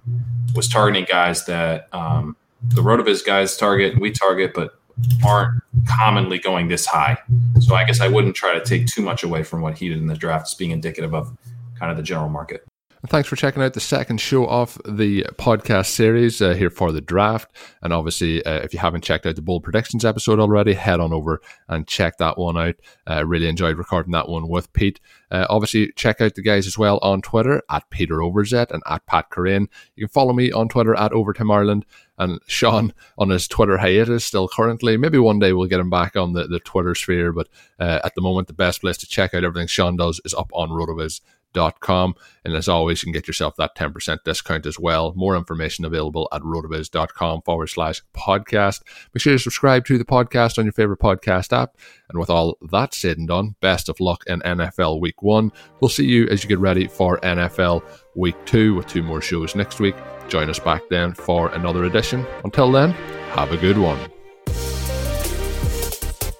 was 0.54 0.66
targeting 0.66 1.04
guys 1.04 1.44
that 1.44 1.88
um, 1.92 2.36
the 2.62 3.04
his 3.04 3.22
guys 3.22 3.56
target 3.56 3.92
and 3.92 4.00
we 4.00 4.10
target, 4.10 4.52
but 4.54 4.78
aren't 5.24 5.62
commonly 5.86 6.38
going 6.38 6.68
this 6.68 6.86
high. 6.86 7.18
So 7.60 7.74
I 7.74 7.84
guess 7.84 8.00
I 8.00 8.08
wouldn't 8.08 8.34
try 8.34 8.54
to 8.54 8.64
take 8.64 8.86
too 8.86 9.02
much 9.02 9.22
away 9.22 9.42
from 9.42 9.60
what 9.60 9.78
he 9.78 9.88
did 9.88 9.98
in 9.98 10.06
the 10.06 10.16
draft 10.16 10.46
as 10.46 10.54
being 10.54 10.70
indicative 10.70 11.14
of 11.14 11.36
kind 11.78 11.90
of 11.90 11.96
the 11.96 12.02
general 12.02 12.28
market. 12.28 12.66
Thanks 13.06 13.28
for 13.28 13.36
checking 13.36 13.62
out 13.62 13.74
the 13.74 13.80
second 13.80 14.20
show 14.20 14.48
of 14.48 14.76
the 14.84 15.22
podcast 15.36 15.86
series 15.86 16.42
uh, 16.42 16.54
here 16.54 16.68
for 16.68 16.90
the 16.90 17.00
draft. 17.00 17.54
And 17.80 17.92
obviously, 17.92 18.44
uh, 18.44 18.56
if 18.56 18.72
you 18.72 18.80
haven't 18.80 19.04
checked 19.04 19.24
out 19.24 19.36
the 19.36 19.42
bold 19.42 19.62
predictions 19.62 20.04
episode 20.04 20.40
already, 20.40 20.74
head 20.74 20.98
on 20.98 21.12
over 21.12 21.40
and 21.68 21.86
check 21.86 22.18
that 22.18 22.36
one 22.36 22.58
out. 22.58 22.74
Uh, 23.08 23.24
really 23.24 23.48
enjoyed 23.48 23.78
recording 23.78 24.10
that 24.12 24.28
one 24.28 24.48
with 24.48 24.72
Pete. 24.72 24.98
Uh, 25.30 25.46
obviously, 25.48 25.92
check 25.92 26.20
out 26.20 26.34
the 26.34 26.42
guys 26.42 26.66
as 26.66 26.76
well 26.76 26.98
on 27.00 27.22
Twitter 27.22 27.62
at 27.70 27.88
Peter 27.90 28.16
Overzet 28.16 28.72
and 28.72 28.82
at 28.90 29.06
Pat 29.06 29.30
Kerrane. 29.30 29.68
You 29.94 30.06
can 30.06 30.12
follow 30.12 30.32
me 30.32 30.50
on 30.50 30.68
Twitter 30.68 30.96
at 30.96 31.12
Overtime 31.12 31.52
Ireland 31.52 31.86
and 32.18 32.40
Shawn 32.48 32.92
on 33.16 33.30
his 33.30 33.46
Twitter 33.46 33.78
hiatus 33.78 34.24
still 34.24 34.48
currently. 34.48 34.96
Maybe 34.96 35.18
one 35.18 35.38
day 35.38 35.52
we'll 35.52 35.68
get 35.68 35.78
him 35.78 35.90
back 35.90 36.16
on 36.16 36.32
the, 36.32 36.48
the 36.48 36.58
Twitter 36.58 36.96
sphere, 36.96 37.32
but 37.32 37.48
uh, 37.78 38.00
at 38.02 38.16
the 38.16 38.22
moment, 38.22 38.48
the 38.48 38.54
best 38.54 38.80
place 38.80 38.96
to 38.98 39.06
check 39.06 39.34
out 39.34 39.44
everything 39.44 39.68
Shawn 39.68 39.96
does 39.96 40.20
is 40.24 40.34
up 40.34 40.50
on 40.52 40.70
RotoViz 40.70 41.20
rotoviz.com. 41.54 42.14
And 42.44 42.54
as 42.54 42.68
always, 42.68 43.02
you 43.02 43.06
can 43.06 43.12
get 43.12 43.26
yourself 43.26 43.56
that 43.56 43.76
10% 43.76 44.18
discount 44.24 44.66
as 44.66 44.78
well. 44.78 45.12
More 45.14 45.36
information 45.36 45.84
available 45.84 46.28
at 46.32 46.42
rotoviz.com 46.42 47.42
forward 47.42 47.68
slash 47.68 48.02
podcast. 48.14 48.82
Make 49.12 49.22
sure 49.22 49.32
you 49.32 49.38
subscribe 49.38 49.84
to 49.86 49.98
the 49.98 50.04
podcast 50.04 50.58
on 50.58 50.64
your 50.64 50.72
favorite 50.72 51.00
podcast 51.00 51.56
app. 51.56 51.76
And 52.08 52.18
with 52.18 52.30
all 52.30 52.56
that 52.70 52.94
said 52.94 53.18
and 53.18 53.28
done, 53.28 53.54
best 53.60 53.88
of 53.88 54.00
luck 54.00 54.24
in 54.26 54.40
NFL 54.40 55.00
week 55.00 55.22
one. 55.22 55.52
We'll 55.80 55.88
see 55.88 56.06
you 56.06 56.26
as 56.28 56.42
you 56.42 56.48
get 56.48 56.58
ready 56.58 56.86
for 56.86 57.18
NFL 57.20 57.82
week 58.14 58.36
two 58.46 58.74
with 58.74 58.86
two 58.86 59.02
more 59.02 59.20
shows 59.20 59.54
next 59.54 59.80
week. 59.80 59.96
Join 60.28 60.50
us 60.50 60.58
back 60.58 60.82
then 60.90 61.14
for 61.14 61.48
another 61.50 61.84
edition. 61.84 62.26
Until 62.44 62.70
then, 62.70 62.92
have 63.32 63.52
a 63.52 63.56
good 63.56 63.78
one. 63.78 64.17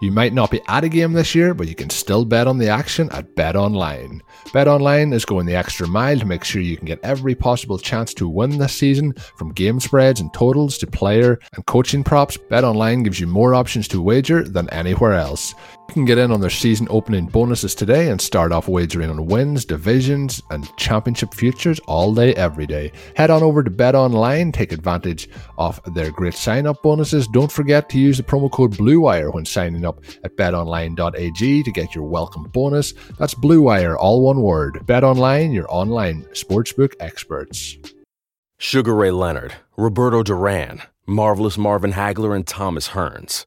You 0.00 0.10
might 0.10 0.32
not 0.32 0.50
be 0.50 0.62
at 0.66 0.82
a 0.82 0.88
game 0.88 1.12
this 1.12 1.34
year, 1.34 1.52
but 1.52 1.68
you 1.68 1.74
can 1.74 1.90
still 1.90 2.24
bet 2.24 2.46
on 2.46 2.56
the 2.56 2.68
action 2.68 3.10
at 3.12 3.34
Bet 3.36 3.54
Online. 3.54 4.22
Bet 4.54 4.66
Online 4.66 5.12
is 5.12 5.26
going 5.26 5.44
the 5.44 5.54
extra 5.54 5.86
mile 5.86 6.18
to 6.18 6.24
make 6.24 6.42
sure 6.42 6.62
you 6.62 6.78
can 6.78 6.86
get 6.86 7.00
every 7.02 7.34
possible 7.34 7.76
chance 7.76 8.14
to 8.14 8.26
win 8.26 8.56
this 8.56 8.72
season, 8.72 9.12
from 9.36 9.52
game 9.52 9.78
spreads 9.78 10.18
and 10.18 10.32
totals 10.32 10.78
to 10.78 10.86
player 10.86 11.38
and 11.52 11.66
coaching 11.66 12.02
props. 12.02 12.38
Bet 12.48 12.64
Online 12.64 13.02
gives 13.02 13.20
you 13.20 13.26
more 13.26 13.54
options 13.54 13.86
to 13.88 14.00
wager 14.00 14.42
than 14.42 14.70
anywhere 14.70 15.12
else. 15.12 15.54
Can 15.90 16.04
get 16.04 16.18
in 16.18 16.30
on 16.30 16.40
their 16.40 16.50
season 16.50 16.86
opening 16.88 17.26
bonuses 17.26 17.74
today 17.74 18.10
and 18.10 18.20
start 18.20 18.52
off 18.52 18.68
wagering 18.68 19.10
on 19.10 19.26
wins, 19.26 19.64
divisions, 19.64 20.40
and 20.50 20.70
championship 20.76 21.34
futures 21.34 21.80
all 21.80 22.14
day, 22.14 22.32
every 22.36 22.64
day. 22.64 22.92
Head 23.16 23.28
on 23.28 23.42
over 23.42 23.64
to 23.64 23.70
Bet 23.70 23.96
Online, 23.96 24.52
take 24.52 24.70
advantage 24.70 25.28
of 25.58 25.80
their 25.94 26.12
great 26.12 26.34
sign 26.34 26.68
up 26.68 26.80
bonuses. 26.84 27.26
Don't 27.26 27.50
forget 27.50 27.88
to 27.88 27.98
use 27.98 28.18
the 28.18 28.22
promo 28.22 28.48
code 28.48 28.76
BLUEWIRE 28.76 29.34
when 29.34 29.44
signing 29.44 29.84
up 29.84 30.00
at 30.22 30.36
betonline.ag 30.36 31.62
to 31.64 31.72
get 31.72 31.92
your 31.92 32.04
welcome 32.04 32.44
bonus. 32.44 32.94
That's 33.18 33.34
BLUEWIRE, 33.34 33.96
all 33.98 34.22
one 34.22 34.42
word. 34.42 34.86
Bet 34.86 35.02
Online, 35.02 35.50
your 35.50 35.66
online 35.68 36.22
sportsbook 36.34 36.94
experts. 37.00 37.76
Sugar 38.58 38.94
Ray 38.94 39.10
Leonard, 39.10 39.54
Roberto 39.76 40.22
Duran, 40.22 40.82
Marvelous 41.06 41.58
Marvin 41.58 41.94
Hagler, 41.94 42.36
and 42.36 42.46
Thomas 42.46 42.90
Hearns 42.90 43.46